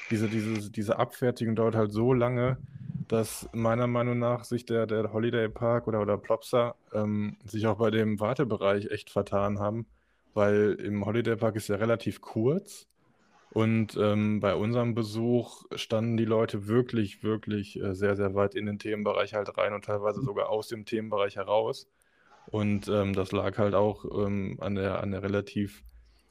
diese, 0.09 0.27
diese, 0.27 0.71
diese 0.71 0.97
Abfertigung 0.97 1.55
dauert 1.55 1.75
halt 1.75 1.91
so 1.91 2.13
lange, 2.13 2.57
dass 3.07 3.47
meiner 3.53 3.87
Meinung 3.87 4.17
nach 4.17 4.45
sich 4.45 4.65
der, 4.65 4.87
der 4.87 5.13
Holiday 5.13 5.47
Park 5.47 5.87
oder, 5.87 6.01
oder 6.01 6.17
Plopsa 6.17 6.75
ähm, 6.93 7.37
sich 7.45 7.67
auch 7.67 7.77
bei 7.77 7.91
dem 7.91 8.19
Wartebereich 8.19 8.89
echt 8.89 9.11
vertan 9.11 9.59
haben, 9.59 9.85
weil 10.33 10.77
im 10.83 11.05
Holiday 11.05 11.35
Park 11.35 11.55
ist 11.55 11.69
ja 11.69 11.75
relativ 11.75 12.21
kurz 12.21 12.87
und 13.57 13.97
ähm, 13.99 14.39
bei 14.39 14.53
unserem 14.53 14.93
Besuch 14.93 15.63
standen 15.73 16.15
die 16.15 16.25
Leute 16.25 16.67
wirklich, 16.67 17.23
wirklich 17.23 17.81
äh, 17.81 17.95
sehr, 17.95 18.15
sehr 18.15 18.35
weit 18.35 18.53
in 18.53 18.67
den 18.67 18.77
Themenbereich 18.77 19.33
halt 19.33 19.57
rein 19.57 19.73
und 19.73 19.83
teilweise 19.83 20.21
sogar 20.21 20.49
aus 20.49 20.67
dem 20.67 20.85
Themenbereich 20.85 21.37
heraus. 21.37 21.89
Und 22.51 22.87
ähm, 22.87 23.13
das 23.13 23.31
lag 23.31 23.57
halt 23.57 23.73
auch 23.73 24.05
ähm, 24.05 24.59
an, 24.61 24.75
der, 24.75 25.01
an 25.01 25.09
der 25.09 25.23
relativ 25.23 25.81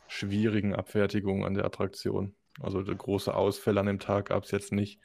schwierigen 0.07 0.73
Abfertigung 0.73 1.45
an 1.45 1.55
der 1.55 1.65
Attraktion. 1.65 2.33
Also 2.63 2.81
große 2.85 3.35
Ausfälle 3.35 3.81
an 3.81 3.87
dem 3.87 3.99
Tag 3.99 4.27
gab 4.27 4.45
es 4.45 4.53
jetzt 4.53 4.71
nicht. 4.71 5.01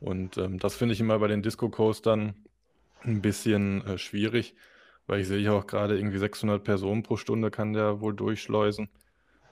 Und 0.00 0.38
ähm, 0.38 0.58
das 0.58 0.76
finde 0.76 0.94
ich 0.94 1.00
immer 1.00 1.18
bei 1.18 1.28
den 1.28 1.42
Disco-Coastern 1.42 2.36
ein 3.02 3.20
bisschen 3.20 3.86
äh, 3.86 3.98
schwierig, 3.98 4.54
weil 5.06 5.20
ich 5.20 5.28
sehe 5.28 5.40
ja 5.40 5.52
auch 5.52 5.66
gerade 5.66 5.98
irgendwie 5.98 6.16
600 6.16 6.64
Personen 6.64 7.02
pro 7.02 7.18
Stunde 7.18 7.50
kann 7.50 7.74
der 7.74 8.00
wohl 8.00 8.14
durchschleusen. 8.14 8.88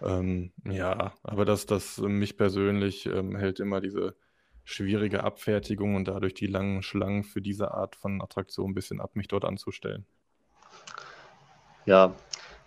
Ähm, 0.05 0.53
ja, 0.65 1.15
aber 1.23 1.45
das, 1.45 1.67
das 1.67 1.99
mich 1.99 2.37
persönlich 2.37 3.07
ähm, 3.07 3.37
hält 3.37 3.59
immer 3.59 3.81
diese 3.81 4.15
schwierige 4.65 5.25
Abfertigung 5.25 5.95
und 5.95 6.09
dadurch 6.09 6.35
die 6.35 6.47
langen 6.47 6.83
Schlangen 6.83 7.25
für 7.25 7.41
diese 7.41 7.73
Art 7.73 7.97
von 7.97 8.21
Attraktion 8.21 8.71
ein 8.71 8.75
bisschen 8.75 9.01
ab, 9.01 9.13
mich 9.15 9.29
dort 9.29 9.45
anzustellen. 9.45 10.07
Ja, 11.87 12.15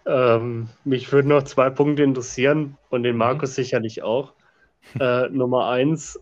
ähm, 0.05 0.69
mich 0.83 1.11
würden 1.11 1.29
noch 1.29 1.43
zwei 1.43 1.69
Punkte 1.69 2.03
interessieren 2.03 2.77
und 2.89 3.03
den 3.03 3.13
mhm. 3.13 3.19
Markus 3.19 3.51
mhm. 3.51 3.55
sicherlich 3.55 4.03
auch. 4.03 4.33
Äh, 4.99 5.29
Nummer 5.29 5.69
eins, 5.69 6.19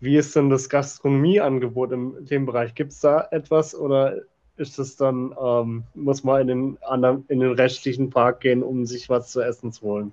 wie 0.00 0.16
ist 0.16 0.34
denn 0.34 0.50
das 0.50 0.68
Gastronomieangebot 0.68 1.92
im 1.92 2.26
Themenbereich? 2.26 2.74
Gibt 2.74 2.92
es 2.92 3.00
da 3.00 3.28
etwas 3.30 3.74
oder 3.74 4.16
ist 4.58 4.78
es 4.78 4.96
dann, 4.96 5.34
ähm, 5.40 5.84
muss 5.94 6.24
man 6.24 6.42
in 6.42 6.46
den, 6.48 6.78
anderen, 6.82 7.24
in 7.28 7.40
den 7.40 7.52
restlichen 7.52 8.10
Park 8.10 8.40
gehen, 8.40 8.62
um 8.62 8.86
sich 8.86 9.08
was 9.08 9.30
zu 9.30 9.40
essen 9.40 9.72
zu 9.72 9.82
holen? 9.82 10.12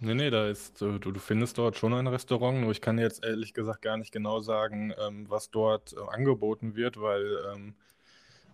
Nee, 0.00 0.14
nee, 0.14 0.30
da 0.30 0.48
ist, 0.48 0.80
du, 0.80 0.98
du 0.98 1.20
findest 1.20 1.58
dort 1.58 1.76
schon 1.76 1.94
ein 1.94 2.08
Restaurant, 2.08 2.60
nur 2.60 2.72
ich 2.72 2.80
kann 2.80 2.98
jetzt 2.98 3.24
ehrlich 3.24 3.54
gesagt 3.54 3.82
gar 3.82 3.96
nicht 3.96 4.10
genau 4.10 4.40
sagen, 4.40 4.92
ähm, 4.98 5.26
was 5.28 5.50
dort 5.50 5.92
äh, 5.92 5.96
angeboten 6.12 6.74
wird, 6.74 7.00
weil 7.00 7.38
ähm, 7.54 7.74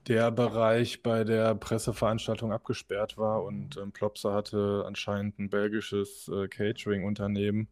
der 0.08 0.30
Bereich 0.30 1.02
bei 1.02 1.24
der 1.24 1.54
Presseveranstaltung 1.54 2.52
abgesperrt 2.52 3.16
war 3.16 3.44
und 3.44 3.78
ähm, 3.78 3.92
Plopsa 3.92 4.34
hatte 4.34 4.84
anscheinend 4.86 5.38
ein 5.38 5.48
belgisches 5.48 6.28
äh, 6.28 6.48
Catering-Unternehmen 6.48 7.68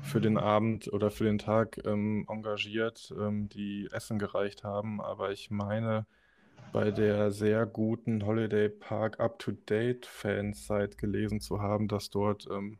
für 0.00 0.20
den 0.20 0.38
Abend 0.38 0.92
oder 0.92 1.10
für 1.10 1.24
den 1.24 1.38
Tag 1.38 1.80
ähm, 1.84 2.26
engagiert, 2.28 3.12
ähm, 3.18 3.48
die 3.48 3.88
Essen 3.92 4.18
gereicht 4.18 4.64
haben. 4.64 5.00
Aber 5.00 5.32
ich 5.32 5.50
meine, 5.50 6.06
bei 6.72 6.90
der 6.90 7.30
sehr 7.30 7.66
guten 7.66 8.24
Holiday 8.24 8.68
Park 8.68 9.20
Up-to-Date 9.20 10.06
Fansite 10.06 10.96
gelesen 10.96 11.40
zu 11.40 11.60
haben, 11.60 11.88
dass 11.88 12.10
dort 12.10 12.46
ähm, 12.50 12.78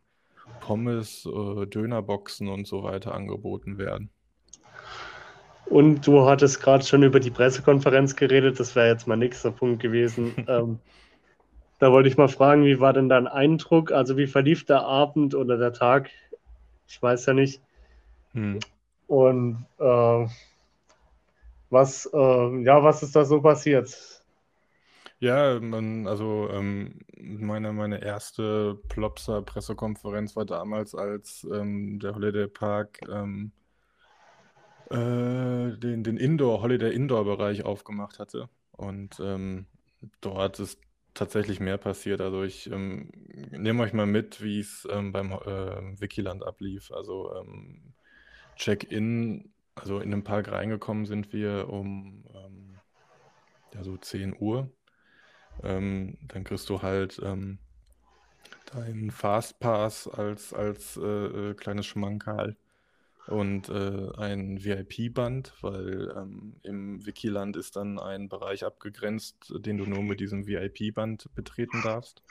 Pommes, 0.60 1.26
äh, 1.26 1.66
Dönerboxen 1.66 2.48
und 2.48 2.66
so 2.66 2.82
weiter 2.82 3.14
angeboten 3.14 3.78
werden. 3.78 4.10
Und 5.66 6.06
du 6.06 6.26
hattest 6.26 6.60
gerade 6.60 6.84
schon 6.84 7.02
über 7.02 7.20
die 7.20 7.30
Pressekonferenz 7.30 8.16
geredet, 8.16 8.60
das 8.60 8.76
wäre 8.76 8.88
jetzt 8.88 9.06
mein 9.06 9.20
nächster 9.20 9.50
Punkt 9.50 9.80
gewesen. 9.80 10.34
ähm, 10.48 10.78
da 11.78 11.90
wollte 11.90 12.08
ich 12.08 12.16
mal 12.16 12.28
fragen, 12.28 12.64
wie 12.64 12.78
war 12.78 12.92
denn 12.92 13.08
dein 13.08 13.26
Eindruck? 13.26 13.90
Also 13.90 14.16
wie 14.16 14.26
verlief 14.26 14.64
der 14.64 14.82
Abend 14.82 15.34
oder 15.34 15.56
der 15.56 15.72
Tag? 15.72 16.10
Ich 16.86 17.02
weiß 17.02 17.26
ja 17.26 17.34
nicht. 17.34 17.60
Hm. 18.34 18.58
Und 19.06 19.66
äh, 19.78 20.26
was, 21.72 22.06
äh, 22.12 22.62
ja, 22.64 22.82
was 22.84 23.02
ist 23.02 23.16
da 23.16 23.24
so 23.24 23.40
passiert? 23.40 24.22
Ja, 25.18 25.60
man, 25.60 26.06
also 26.08 26.48
ähm, 26.50 27.00
meine, 27.16 27.72
meine 27.72 28.02
erste 28.02 28.80
Plopsa-Pressekonferenz 28.88 30.34
war 30.36 30.44
damals, 30.44 30.94
als 30.94 31.46
ähm, 31.52 32.00
der 32.00 32.14
Holiday 32.14 32.48
Park 32.48 33.00
ähm, 33.08 33.52
äh, 34.90 35.76
den, 35.78 36.02
den 36.04 36.16
Indoor, 36.16 36.62
Holiday 36.62 36.92
Indoor-Bereich 36.92 37.64
aufgemacht 37.64 38.18
hatte. 38.18 38.48
Und 38.72 39.20
ähm, 39.20 39.66
dort 40.20 40.58
ist 40.58 40.80
tatsächlich 41.14 41.60
mehr 41.60 41.78
passiert. 41.78 42.20
Also 42.20 42.42
ich 42.42 42.70
ähm, 42.70 43.10
nehme 43.52 43.84
euch 43.84 43.92
mal 43.92 44.06
mit, 44.06 44.42
wie 44.42 44.60
es 44.60 44.86
ähm, 44.90 45.12
beim 45.12 45.32
äh, 45.32 46.00
Wikiland 46.00 46.44
ablief. 46.44 46.90
Also 46.90 47.32
ähm, 47.36 47.94
Check-in, 48.56 49.51
also 49.74 50.00
in 50.00 50.10
den 50.10 50.24
Park 50.24 50.50
reingekommen 50.50 51.06
sind 51.06 51.32
wir 51.32 51.68
um 51.68 52.24
ähm, 52.34 52.78
ja, 53.74 53.82
so 53.82 53.96
10 53.96 54.36
Uhr. 54.38 54.70
Ähm, 55.62 56.18
dann 56.28 56.44
kriegst 56.44 56.68
du 56.68 56.82
halt 56.82 57.20
ähm, 57.22 57.58
deinen 58.72 59.10
Fastpass 59.10 60.08
als, 60.08 60.52
als 60.52 60.96
äh, 60.96 61.50
äh, 61.50 61.54
kleines 61.54 61.86
Schmankerl 61.86 62.56
und 63.26 63.68
äh, 63.68 64.10
ein 64.16 64.64
VIP-Band, 64.64 65.54
weil 65.60 66.12
ähm, 66.16 66.56
im 66.62 67.04
Wikiland 67.06 67.56
ist 67.56 67.76
dann 67.76 67.98
ein 67.98 68.28
Bereich 68.28 68.64
abgegrenzt, 68.64 69.52
den 69.58 69.78
du 69.78 69.86
nur 69.86 70.02
mit 70.02 70.20
diesem 70.20 70.46
VIP-Band 70.46 71.28
betreten 71.34 71.82
darfst. 71.82 72.22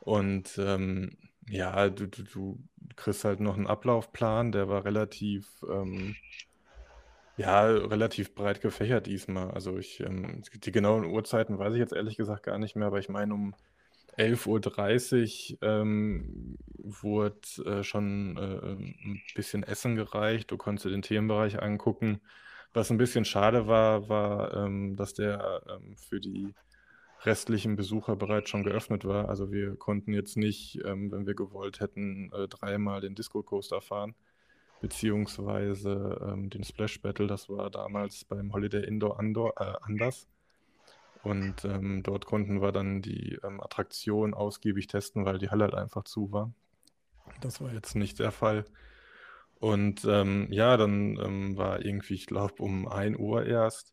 Und 0.00 0.58
ähm, 0.58 1.16
ja, 1.48 1.88
du, 1.88 2.08
du, 2.08 2.22
du, 2.24 2.58
kriegst 2.96 3.24
halt 3.24 3.40
noch 3.40 3.56
einen 3.56 3.66
Ablaufplan, 3.66 4.50
der 4.50 4.68
war 4.68 4.84
relativ, 4.84 5.64
ähm, 5.70 6.16
ja, 7.38 7.62
relativ 7.66 8.34
breit 8.34 8.60
gefächert 8.60 9.06
diesmal. 9.06 9.52
Also 9.52 9.78
ich, 9.78 10.00
ähm, 10.00 10.42
die 10.52 10.72
genauen 10.72 11.04
Uhrzeiten 11.04 11.58
weiß 11.58 11.72
ich 11.74 11.78
jetzt 11.78 11.92
ehrlich 11.92 12.16
gesagt 12.16 12.42
gar 12.42 12.58
nicht 12.58 12.76
mehr, 12.76 12.88
aber 12.88 12.98
ich 12.98 13.08
meine 13.08 13.32
um 13.32 13.54
11.30 14.18 15.52
Uhr 15.52 15.62
ähm, 15.62 16.58
wurde 16.76 17.38
äh, 17.64 17.82
schon 17.84 18.36
äh, 18.36 18.72
ein 18.72 19.22
bisschen 19.36 19.62
Essen 19.62 19.94
gereicht. 19.94 20.50
Du 20.50 20.56
konntest 20.56 20.86
den 20.86 21.02
Themenbereich 21.02 21.62
angucken. 21.62 22.20
Was 22.74 22.90
ein 22.90 22.98
bisschen 22.98 23.24
schade 23.24 23.68
war, 23.68 24.08
war, 24.08 24.54
ähm, 24.54 24.96
dass 24.96 25.14
der 25.14 25.62
ähm, 25.68 25.96
für 25.96 26.20
die 26.20 26.54
restlichen 27.22 27.76
Besucher 27.76 28.16
bereits 28.16 28.50
schon 28.50 28.64
geöffnet 28.64 29.04
war. 29.04 29.28
Also 29.28 29.52
wir 29.52 29.76
konnten 29.76 30.12
jetzt 30.12 30.36
nicht, 30.36 30.80
ähm, 30.84 31.12
wenn 31.12 31.26
wir 31.26 31.34
gewollt 31.34 31.78
hätten, 31.78 32.32
äh, 32.32 32.48
dreimal 32.48 33.00
den 33.00 33.14
Disco 33.14 33.42
Coaster 33.42 33.80
fahren, 33.80 34.14
beziehungsweise 34.80 36.18
ähm, 36.26 36.50
den 36.50 36.64
Splash 36.64 37.00
Battle. 37.02 37.26
Das 37.26 37.48
war 37.48 37.70
damals 37.70 38.24
beim 38.24 38.52
Holiday 38.52 38.84
Indoor 38.84 39.18
Andor, 39.18 39.54
äh, 39.60 39.74
anders. 39.82 40.28
Und 41.22 41.64
ähm, 41.64 42.02
dort 42.02 42.26
konnten 42.26 42.60
wir 42.62 42.72
dann 42.72 43.02
die 43.02 43.38
ähm, 43.42 43.60
Attraktion 43.60 44.34
ausgiebig 44.34 44.86
testen, 44.86 45.24
weil 45.24 45.38
die 45.38 45.50
Halle 45.50 45.64
halt 45.64 45.74
einfach 45.74 46.04
zu 46.04 46.32
war. 46.32 46.52
Das 47.40 47.60
war 47.60 47.72
jetzt 47.72 47.94
nicht 47.96 48.18
der 48.18 48.30
Fall. 48.30 48.64
Und 49.60 50.04
ähm, 50.04 50.46
ja, 50.50 50.76
dann 50.76 51.18
ähm, 51.18 51.56
war 51.56 51.84
irgendwie, 51.84 52.14
ich 52.14 52.26
glaube, 52.26 52.62
um 52.62 52.86
1 52.86 53.18
Uhr 53.18 53.44
erst 53.44 53.92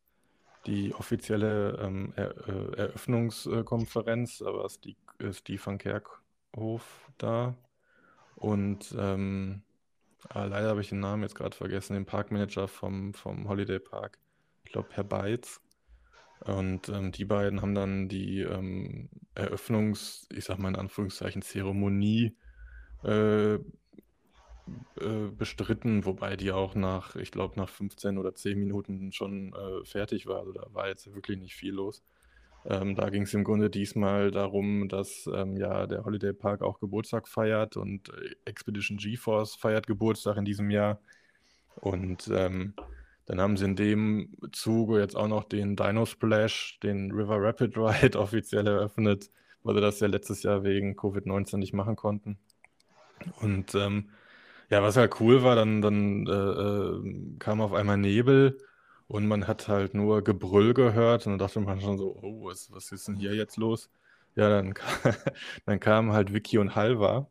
die 0.68 0.94
offizielle 0.94 1.78
ähm, 1.82 2.14
er 2.16 2.36
äh, 2.48 2.78
Eröffnungskonferenz. 2.78 4.40
Da 4.40 4.54
war 4.54 4.70
Steve, 4.70 4.98
äh, 5.20 5.34
Steve 5.34 5.62
van 5.64 5.78
Kerkhof 5.78 7.12
da. 7.18 7.56
Und 8.36 8.96
ah, 10.30 10.46
leider 10.46 10.70
habe 10.70 10.82
ich 10.82 10.90
den 10.90 11.00
Namen 11.00 11.24
jetzt 11.24 11.36
gerade 11.36 11.56
vergessen, 11.56 11.94
den 11.94 12.06
Parkmanager 12.06 12.68
vom, 12.68 13.14
vom 13.14 13.48
Holiday 13.48 13.80
Park. 13.80 14.20
Ich 14.64 14.72
glaube, 14.72 14.90
Herr 14.92 15.04
Beitz. 15.04 15.62
Und 16.42 16.90
ähm, 16.90 17.12
die 17.12 17.26
beiden 17.26 17.62
haben 17.62 17.76
dann 17.76 18.10
die 18.10 18.42
ähm, 18.42 19.10
Eröffnungs-, 19.36 20.28
ich 20.34 20.46
sag 20.46 20.60
mal 20.60 20.70
in 20.70 20.76
Anführungszeichen, 20.76 21.42
Zeremonie 21.42 22.36
äh, 23.04 23.56
äh, 23.56 25.30
bestritten, 25.38 26.06
wobei 26.06 26.36
die 26.36 26.52
auch 26.52 26.76
nach, 26.76 27.16
ich 27.16 27.32
glaube, 27.32 27.56
nach 27.58 27.70
15 27.70 28.18
oder 28.18 28.34
10 28.34 28.60
Minuten 28.60 29.12
schon 29.12 29.54
äh, 29.54 29.86
fertig 29.86 30.26
war. 30.26 30.40
Also 30.40 30.54
da 30.54 30.68
war 30.72 30.88
jetzt 30.88 31.14
wirklich 31.14 31.40
nicht 31.40 31.56
viel 31.56 31.74
los. 31.74 32.04
Ähm, 32.68 32.96
da 32.96 33.10
ging 33.10 33.24
es 33.24 33.34
im 33.34 33.44
Grunde 33.44 33.70
diesmal 33.70 34.32
darum, 34.32 34.90
dass 34.90 35.30
ähm, 35.34 35.56
ja 35.56 35.86
der 35.86 36.04
Holiday 36.04 36.34
Park 36.34 36.64
auch 36.64 36.80
Geburtstag 36.80 37.28
feiert 37.28 37.78
und 37.78 38.10
äh, 38.10 38.36
Expedition 38.46 38.98
GeForce 38.98 39.56
feiert 39.56 39.86
Geburtstag 39.86 40.38
in 40.38 40.46
diesem 40.46 40.72
Jahr. 40.72 41.00
Und 41.76 42.28
ähm, 42.34 42.74
dann 43.28 43.40
haben 43.40 43.58
sie 43.58 43.66
in 43.66 43.76
dem 43.76 44.30
Zuge 44.52 45.00
jetzt 45.00 45.16
auch 45.16 45.28
noch 45.28 45.44
den 45.44 45.76
Dino 45.76 46.06
Splash, 46.06 46.80
den 46.82 47.12
River 47.12 47.38
Rapid 47.40 47.78
Ride 47.78 48.20
offiziell 48.20 48.66
eröffnet, 48.66 49.30
weil 49.64 49.76
sie 49.76 49.82
das 49.82 50.00
ja 50.00 50.08
letztes 50.08 50.42
Jahr 50.42 50.64
wegen 50.64 50.96
Covid-19 50.96 51.58
nicht 51.58 51.74
machen 51.74 51.96
konnten. 51.96 52.40
Und 53.42 53.76
ähm, 53.76 54.10
ja, 54.70 54.82
was 54.82 54.98
halt 54.98 55.20
cool 55.20 55.44
war, 55.44 55.56
dann, 55.56 55.82
dann 55.82 56.26
äh, 56.28 56.32
äh, 56.32 57.38
kam 57.38 57.62
auf 57.62 57.74
einmal 57.74 57.98
Nebel 57.98 58.58
und 59.08 59.28
man 59.28 59.48
hat 59.48 59.68
halt 59.68 59.94
nur 59.94 60.24
Gebrüll 60.24 60.74
gehört 60.74 61.26
und 61.28 61.34
dann 61.34 61.40
dachte 61.40 61.60
man 61.62 61.82
schon 61.82 61.98
so, 61.98 62.18
oh, 62.22 62.46
was, 62.46 62.72
was 62.72 62.92
ist 62.92 63.08
denn 63.08 63.16
hier 63.16 63.36
jetzt 63.36 63.58
los? 63.58 63.90
Ja, 64.36 64.50
dann, 64.50 64.74
dann 65.66 65.80
kamen 65.80 66.12
halt 66.14 66.34
Vicky 66.34 66.58
und 66.58 66.76
Halva 66.76 67.30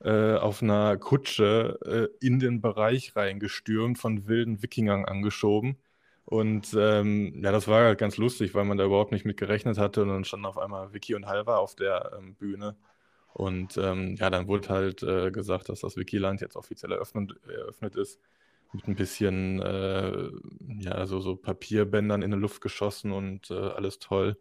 äh, 0.00 0.34
auf 0.36 0.62
einer 0.62 0.96
Kutsche 0.96 1.78
äh, 2.20 2.26
in 2.26 2.38
den 2.40 2.60
Bereich 2.60 3.16
reingestürmt, 3.16 3.98
von 3.98 4.26
wilden 4.28 4.62
Wikingern 4.62 5.04
angeschoben. 5.04 5.78
Und 6.24 6.74
ähm, 6.78 7.42
ja, 7.42 7.52
das 7.52 7.68
war 7.68 7.84
halt 7.84 7.98
ganz 7.98 8.16
lustig, 8.18 8.54
weil 8.54 8.64
man 8.64 8.76
da 8.78 8.84
überhaupt 8.84 9.12
nicht 9.12 9.24
mit 9.24 9.38
gerechnet 9.38 9.78
hatte. 9.78 10.02
Und 10.02 10.08
dann 10.10 10.24
standen 10.24 10.46
auf 10.46 10.58
einmal 10.58 10.92
Vicky 10.92 11.14
und 11.14 11.26
Halva 11.26 11.56
auf 11.56 11.74
der 11.74 12.12
ähm, 12.18 12.34
Bühne. 12.36 12.76
Und 13.32 13.76
ähm, 13.78 14.16
ja, 14.16 14.30
dann 14.30 14.48
wurde 14.48 14.68
halt 14.68 15.02
äh, 15.02 15.30
gesagt, 15.30 15.68
dass 15.68 15.80
das 15.80 15.96
Wikiland 15.96 16.40
jetzt 16.40 16.56
offiziell 16.56 16.92
eröffnet, 16.92 17.34
eröffnet 17.46 17.96
ist. 17.96 18.20
Mit 18.72 18.86
ein 18.86 18.96
bisschen, 18.96 19.60
äh, 19.62 20.30
ja, 20.78 21.06
so, 21.06 21.20
so 21.20 21.36
Papierbändern 21.36 22.22
in 22.22 22.30
die 22.30 22.36
Luft 22.36 22.60
geschossen 22.60 23.12
und 23.12 23.50
äh, 23.50 23.54
alles 23.54 23.98
toll. 23.98 24.36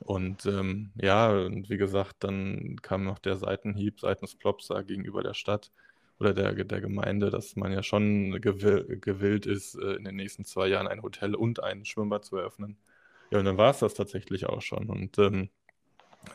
Und 0.00 0.46
ähm, 0.46 0.92
ja, 0.96 1.30
und 1.30 1.68
wie 1.68 1.76
gesagt, 1.76 2.16
dann 2.20 2.76
kam 2.80 3.04
noch 3.04 3.18
der 3.18 3.36
Seitenhieb 3.36 4.00
seitens 4.00 4.34
Plopsa 4.34 4.80
gegenüber 4.82 5.22
der 5.22 5.34
Stadt 5.34 5.70
oder 6.18 6.32
der, 6.32 6.52
der 6.52 6.80
Gemeinde, 6.80 7.30
dass 7.30 7.54
man 7.56 7.72
ja 7.72 7.82
schon 7.82 8.40
gewill, 8.40 8.98
gewillt 9.00 9.46
ist, 9.46 9.74
äh, 9.74 9.94
in 9.94 10.04
den 10.04 10.16
nächsten 10.16 10.44
zwei 10.44 10.68
Jahren 10.68 10.88
ein 10.88 11.02
Hotel 11.02 11.34
und 11.34 11.62
ein 11.62 11.84
Schwimmbad 11.84 12.24
zu 12.24 12.36
eröffnen. 12.36 12.78
Ja, 13.30 13.38
und 13.38 13.44
dann 13.44 13.58
war 13.58 13.70
es 13.70 13.78
das 13.80 13.94
tatsächlich 13.94 14.46
auch 14.46 14.62
schon. 14.62 14.88
Und 14.88 15.18
ähm, 15.18 15.50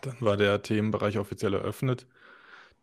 dann 0.01 0.15
war 0.19 0.37
der 0.37 0.61
Themenbereich 0.61 1.17
offiziell 1.17 1.53
eröffnet. 1.53 2.07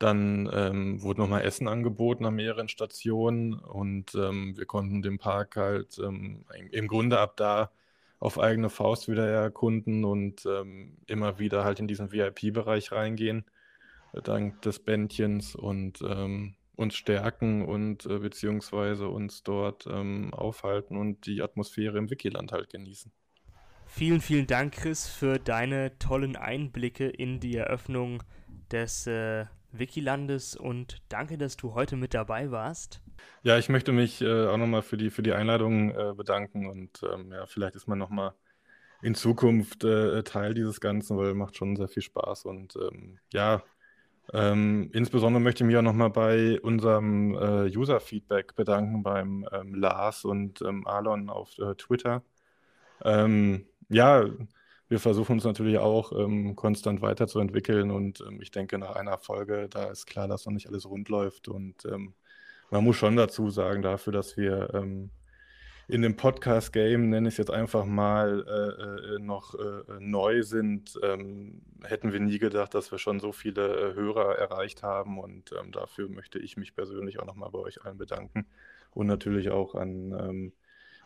Dann 0.03 0.51
ähm, 0.53 1.01
wurde 1.01 1.21
nochmal 1.21 1.43
Essen 1.43 1.69
angeboten 1.69 2.25
an 2.25 2.35
mehreren 2.35 2.69
Stationen 2.69 3.55
und 3.55 4.17
ähm, 4.17 4.57
wir 4.57 4.67
konnten 4.67 5.01
den 5.01 5.19
Park 5.19 5.55
halt 5.55 5.97
ähm, 6.01 6.45
im 6.73 6.89
Grunde 6.89 7.21
ab 7.21 7.37
da 7.37 7.71
auf 8.19 8.41
eigene 8.41 8.69
Faust 8.69 9.07
wieder 9.07 9.29
erkunden 9.29 10.05
und 10.05 10.45
ähm, 10.45 10.97
immer 11.07 11.39
wieder 11.39 11.63
halt 11.63 11.79
in 11.79 11.87
diesen 11.87 12.11
VIP-Bereich 12.11 12.91
reingehen, 12.91 13.45
dank 14.25 14.61
des 14.63 14.81
Bändchens 14.81 15.55
und 15.55 16.03
ähm, 16.03 16.57
uns 16.75 16.97
stärken 16.97 17.65
und 17.65 18.05
äh, 18.07 18.19
beziehungsweise 18.19 19.07
uns 19.07 19.45
dort 19.45 19.87
ähm, 19.87 20.35
aufhalten 20.35 20.97
und 20.97 21.27
die 21.27 21.43
Atmosphäre 21.43 21.97
im 21.99 22.11
Wikiland 22.11 22.51
halt 22.51 22.71
genießen. 22.71 23.13
Vielen, 23.87 24.21
vielen 24.21 24.49
Dank, 24.49 24.73
Chris, 24.73 25.07
für 25.07 25.39
deine 25.39 25.97
tollen 26.01 26.35
Einblicke 26.35 27.09
in 27.09 27.39
die 27.39 27.55
Eröffnung 27.55 28.25
des 28.73 29.07
äh, 29.07 29.47
Wikilandes 29.73 30.57
und 30.57 31.03
danke, 31.09 31.39
dass 31.39 31.57
du 31.57 31.75
heute 31.75 31.97
mit 31.97 32.15
dabei 32.15 32.51
warst. 32.51 33.01
Ja, 33.43 33.59
ich 33.59 33.69
möchte 33.69 33.93
mich 33.93 34.21
äh, 34.21 34.47
auch 34.47 34.57
nochmal 34.57 34.83
für 34.83 34.97
die, 34.97 35.11
für 35.11 35.23
die 35.23 35.33
Einladung 35.33 35.91
äh, 35.91 36.13
bedanken 36.15 36.67
und 36.67 37.03
ähm, 37.13 37.33
ja, 37.33 37.47
vielleicht 37.47 37.77
ist 37.77 37.89
man 37.89 37.99
nochmal 37.99 38.35
in 39.03 39.15
Zukunft 39.15 39.85
äh, 39.85 40.23
Teil 40.23 40.55
dieses 40.55 40.81
Ganzen, 40.81 41.17
weil 41.19 41.35
macht 41.35 41.57
schon 41.57 41.77
sehr 41.77 41.89
viel 41.89 42.03
Spaß 42.03 42.45
und 42.45 42.77
ähm, 42.77 43.19
ja, 43.33 43.63
ähm, 44.33 44.91
insbesondere 44.93 45.43
möchte 45.43 45.65
ich 45.65 45.67
mich 45.67 45.77
auch 45.77 45.83
nochmal 45.83 46.11
bei 46.11 46.61
unserem 46.61 47.35
äh, 47.35 47.77
User-Feedback 47.77 48.55
bedanken, 48.55 49.03
beim 49.03 49.47
ähm, 49.53 49.75
Lars 49.75 50.25
und 50.25 50.63
ähm, 50.63 50.87
Alon 50.87 51.29
auf 51.29 51.59
äh, 51.59 51.75
Twitter. 51.75 52.23
Ähm, 53.05 53.67
ja, 53.89 54.25
wir 54.93 55.01
versuchen 55.01 55.33
uns 55.33 55.45
natürlich 55.45 55.79
auch 55.79 56.13
ähm, 56.13 56.55
konstant 56.55 57.03
weiterzuentwickeln 57.03 57.91
und 57.91 58.23
ähm, 58.27 58.41
ich 58.41 58.51
denke, 58.51 58.79
nach 58.79 58.95
einer 58.95 59.19
Folge, 59.19 59.69
da 59.69 59.91
ist 59.91 60.07
klar, 60.07 60.29
dass 60.29 60.47
noch 60.47 60.53
nicht 60.53 60.69
alles 60.69 60.89
rund 60.89 61.09
läuft 61.09 61.49
und 61.49 61.87
man 62.71 62.85
muss 62.85 62.97
schon 62.97 63.17
dazu 63.17 63.51
sagen, 63.51 63.83
dafür, 63.83 64.15
dass 64.15 64.37
wir 64.39 65.09
in 65.89 66.01
dem 66.01 66.17
Podcast-Game, 66.17 67.11
nenne 67.11 67.29
ich 67.29 67.35
es 67.35 67.39
jetzt 67.39 67.51
einfach 67.51 67.85
mal, 67.85 68.47
äh, 68.49 69.15
äh, 69.15 69.19
noch 69.19 69.55
äh, 69.55 70.01
neu 70.01 70.43
sind, 70.43 70.99
ähm, 71.03 71.61
hätten 71.83 72.13
wir 72.13 72.21
nie 72.21 72.39
gedacht, 72.39 72.75
dass 72.75 72.91
wir 72.91 72.99
schon 72.99 73.21
so 73.21 73.33
viele 73.33 73.91
äh, 73.91 73.95
Hörer 73.95 74.39
erreicht 74.39 74.83
haben. 74.83 75.19
Und 75.19 75.53
ähm, 75.53 75.73
dafür 75.73 76.09
möchte 76.09 76.39
ich 76.39 76.57
mich 76.57 76.75
persönlich 76.75 77.19
auch 77.19 77.27
nochmal 77.27 77.51
bei 77.51 77.59
euch 77.59 77.85
allen 77.85 77.99
bedanken. 77.99 78.47
Und 78.93 79.07
natürlich 79.07 79.51
auch 79.51 79.75
an 79.75 80.13
ähm, 80.13 80.53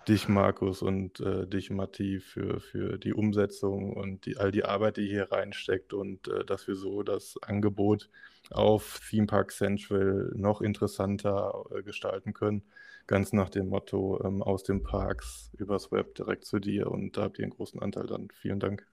dich, 0.08 0.28
Markus, 0.28 0.82
und 0.82 1.20
äh, 1.20 1.46
dich, 1.46 1.70
Matti, 1.70 2.20
für, 2.20 2.60
für 2.60 2.98
die 2.98 3.12
Umsetzung 3.12 3.92
und 3.92 4.26
die, 4.26 4.36
all 4.36 4.50
die 4.50 4.64
Arbeit, 4.64 4.96
die 4.96 5.08
hier 5.08 5.30
reinsteckt 5.32 5.92
und 5.92 6.28
äh, 6.28 6.44
dass 6.44 6.66
wir 6.68 6.76
so 6.76 7.02
das 7.02 7.36
Angebot 7.42 8.08
auf 8.50 9.00
Theme 9.10 9.26
Park 9.26 9.50
Central 9.50 10.32
noch 10.34 10.60
interessanter 10.60 11.64
gestalten 11.84 12.32
können 12.32 12.62
ganz 13.06 13.32
nach 13.32 13.48
dem 13.48 13.68
Motto 13.68 14.20
ähm, 14.24 14.42
aus 14.42 14.62
den 14.64 14.82
Parks 14.82 15.50
übers 15.56 15.92
Web 15.92 16.14
direkt 16.14 16.44
zu 16.44 16.58
dir 16.58 16.90
und 16.90 17.16
da 17.16 17.22
habt 17.22 17.38
ihr 17.38 17.44
einen 17.44 17.52
großen 17.52 17.80
Anteil 17.80 18.06
dann. 18.06 18.28
Vielen 18.32 18.60
Dank. 18.60 18.86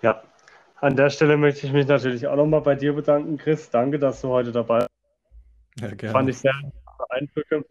Ja, 0.00 0.22
an 0.80 0.96
der 0.96 1.10
Stelle 1.10 1.36
möchte 1.36 1.66
ich 1.66 1.72
mich 1.72 1.86
natürlich 1.86 2.26
auch 2.26 2.36
nochmal 2.36 2.60
bei 2.60 2.74
dir 2.74 2.92
bedanken, 2.92 3.36
Chris. 3.36 3.70
Danke, 3.70 3.98
dass 3.98 4.20
du 4.20 4.28
heute 4.28 4.52
dabei 4.52 4.80
bist. 4.80 4.90
Ja, 5.80 5.94
gerne. 5.94 6.12
Fand 6.12 6.28
ich 6.28 6.38
sehr 6.38 6.54
Eindrücke. 7.08 7.64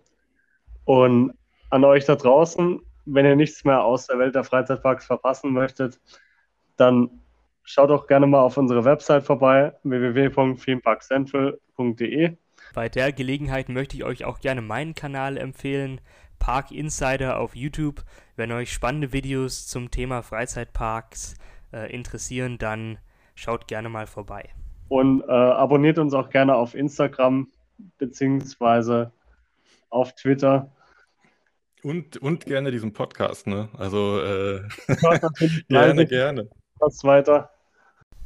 Und 0.85 1.33
an 1.71 1.83
euch 1.83 2.05
da 2.05 2.15
draußen, 2.15 2.79
wenn 3.05 3.25
ihr 3.25 3.35
nichts 3.35 3.65
mehr 3.65 3.83
aus 3.83 4.07
der 4.07 4.17
Welt 4.19 4.35
der 4.35 4.43
Freizeitparks 4.43 5.05
verpassen 5.05 5.51
möchtet, 5.51 5.99
dann 6.77 7.09
schaut 7.63 7.89
doch 7.89 8.05
gerne 8.07 8.27
mal 8.27 8.41
auf 8.41 8.57
unsere 8.57 8.85
Website 8.85 9.23
vorbei, 9.23 9.73
www.themeparkcentral.de. 9.83 12.37
Bei 12.73 12.89
der 12.89 13.11
Gelegenheit 13.11 13.69
möchte 13.69 13.95
ich 13.95 14.03
euch 14.03 14.25
auch 14.25 14.39
gerne 14.39 14.61
meinen 14.61 14.95
Kanal 14.95 15.37
empfehlen, 15.37 16.01
Park 16.39 16.71
Insider 16.71 17.39
auf 17.39 17.55
YouTube. 17.55 18.03
Wenn 18.35 18.51
euch 18.51 18.73
spannende 18.73 19.13
Videos 19.13 19.67
zum 19.67 19.91
Thema 19.91 20.23
Freizeitparks 20.23 21.35
äh, 21.73 21.93
interessieren, 21.93 22.57
dann 22.57 22.97
schaut 23.35 23.67
gerne 23.67 23.89
mal 23.89 24.07
vorbei. 24.07 24.49
Und 24.89 25.21
äh, 25.21 25.31
abonniert 25.31 25.99
uns 25.99 26.13
auch 26.13 26.29
gerne 26.29 26.55
auf 26.55 26.75
Instagram 26.75 27.47
beziehungsweise 27.97 29.13
auf 29.89 30.13
Twitter. 30.15 30.69
Und, 31.83 32.17
und 32.17 32.45
gerne 32.45 32.69
diesen 32.71 32.93
Podcast, 32.93 33.47
ne? 33.47 33.69
Also 33.77 34.21
äh, 34.21 34.61
gerne, 35.67 36.05
gerne. 36.05 36.47
Was 36.79 37.03
weiter. 37.03 37.49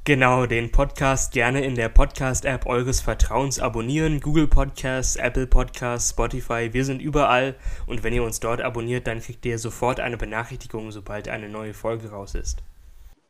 Genau, 0.03 0.45
den 0.45 0.71
Podcast 0.71 1.33
gerne 1.33 1.65
in 1.65 1.75
der 1.75 1.89
Podcast-App 1.89 2.67
eures 2.67 3.01
Vertrauens 3.01 3.59
abonnieren. 3.59 4.19
Google 4.19 4.47
Podcasts, 4.47 5.15
Apple 5.15 5.47
Podcasts, 5.47 6.11
Spotify, 6.11 6.73
wir 6.73 6.85
sind 6.85 7.01
überall. 7.01 7.55
Und 7.87 8.03
wenn 8.03 8.13
ihr 8.13 8.23
uns 8.23 8.39
dort 8.39 8.61
abonniert, 8.61 9.07
dann 9.07 9.19
kriegt 9.19 9.45
ihr 9.45 9.57
sofort 9.57 9.99
eine 9.99 10.17
Benachrichtigung, 10.17 10.91
sobald 10.91 11.27
eine 11.27 11.49
neue 11.49 11.73
Folge 11.73 12.11
raus 12.11 12.35
ist. 12.35 12.61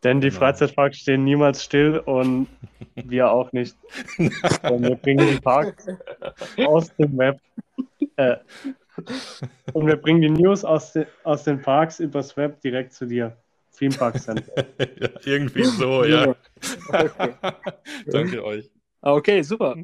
Denn 0.04 0.22
die 0.22 0.30
genau. 0.30 0.40
Freizeitparks 0.40 0.98
stehen 0.98 1.24
niemals 1.24 1.64
still 1.64 2.00
und 2.00 2.48
wir 2.96 3.32
auch 3.32 3.54
nicht. 3.54 3.78
und 4.18 4.84
wir 4.84 4.96
bringen 4.96 5.28
die 5.28 5.40
Parks 5.40 5.88
aus 6.66 6.94
dem 6.96 7.18
Web. 7.18 7.40
Äh, 8.18 8.36
und 9.74 9.88
wir 9.88 9.98
bringen 9.98 10.22
die 10.22 10.30
News 10.30 10.64
aus, 10.64 10.94
de, 10.94 11.06
aus 11.24 11.44
den 11.44 11.62
Parks 11.62 12.00
übers 12.00 12.36
Web 12.38 12.62
direkt 12.62 12.94
zu 12.94 13.06
dir. 13.06 13.38
Theme 13.78 13.96
Park 13.96 14.20
Center. 14.20 14.54
ja, 14.80 15.10
irgendwie 15.26 15.66
so, 15.66 16.04
ja. 16.04 16.36
Okay. 16.88 17.34
Danke 18.08 18.44
euch. 18.44 18.72
Okay, 19.02 19.42
super. 19.42 19.76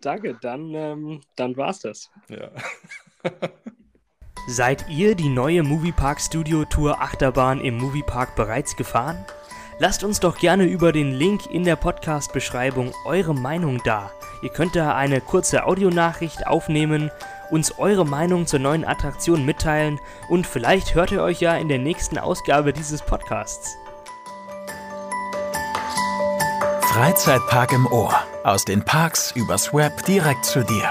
Danke, 0.00 0.36
dann, 0.40 0.74
ähm, 0.74 1.20
dann 1.36 1.56
war's 1.56 1.80
das. 1.80 2.10
Ja. 2.28 2.50
Seid 4.48 4.88
ihr 4.88 5.14
die 5.14 5.28
neue 5.28 5.62
Moviepark 5.62 6.20
Studio 6.20 6.64
Tour 6.64 7.00
Achterbahn 7.00 7.60
im 7.60 7.76
Moviepark 7.76 8.34
bereits 8.34 8.74
gefahren? 8.76 9.24
Lasst 9.78 10.02
uns 10.04 10.20
doch 10.20 10.38
gerne 10.38 10.64
über 10.64 10.92
den 10.92 11.12
Link 11.12 11.46
in 11.50 11.64
der 11.64 11.76
Podcast-Beschreibung 11.76 12.92
eure 13.04 13.34
Meinung 13.34 13.80
da. 13.84 14.10
Ihr 14.42 14.50
könnt 14.50 14.74
da 14.74 14.96
eine 14.96 15.20
kurze 15.20 15.64
Audionachricht 15.64 16.46
aufnehmen 16.46 17.10
uns 17.52 17.78
eure 17.78 18.06
Meinung 18.06 18.46
zur 18.46 18.58
neuen 18.58 18.84
Attraktion 18.84 19.44
mitteilen 19.44 20.00
und 20.28 20.46
vielleicht 20.46 20.94
hört 20.94 21.12
ihr 21.12 21.22
euch 21.22 21.40
ja 21.40 21.54
in 21.56 21.68
der 21.68 21.78
nächsten 21.78 22.18
Ausgabe 22.18 22.72
dieses 22.72 23.02
Podcasts. 23.02 23.76
Freizeitpark 26.92 27.72
im 27.72 27.86
Ohr. 27.86 28.14
Aus 28.42 28.64
den 28.64 28.84
Parks 28.84 29.32
übers 29.32 29.72
Web 29.72 30.04
direkt 30.06 30.44
zu 30.44 30.64
dir. 30.64 30.90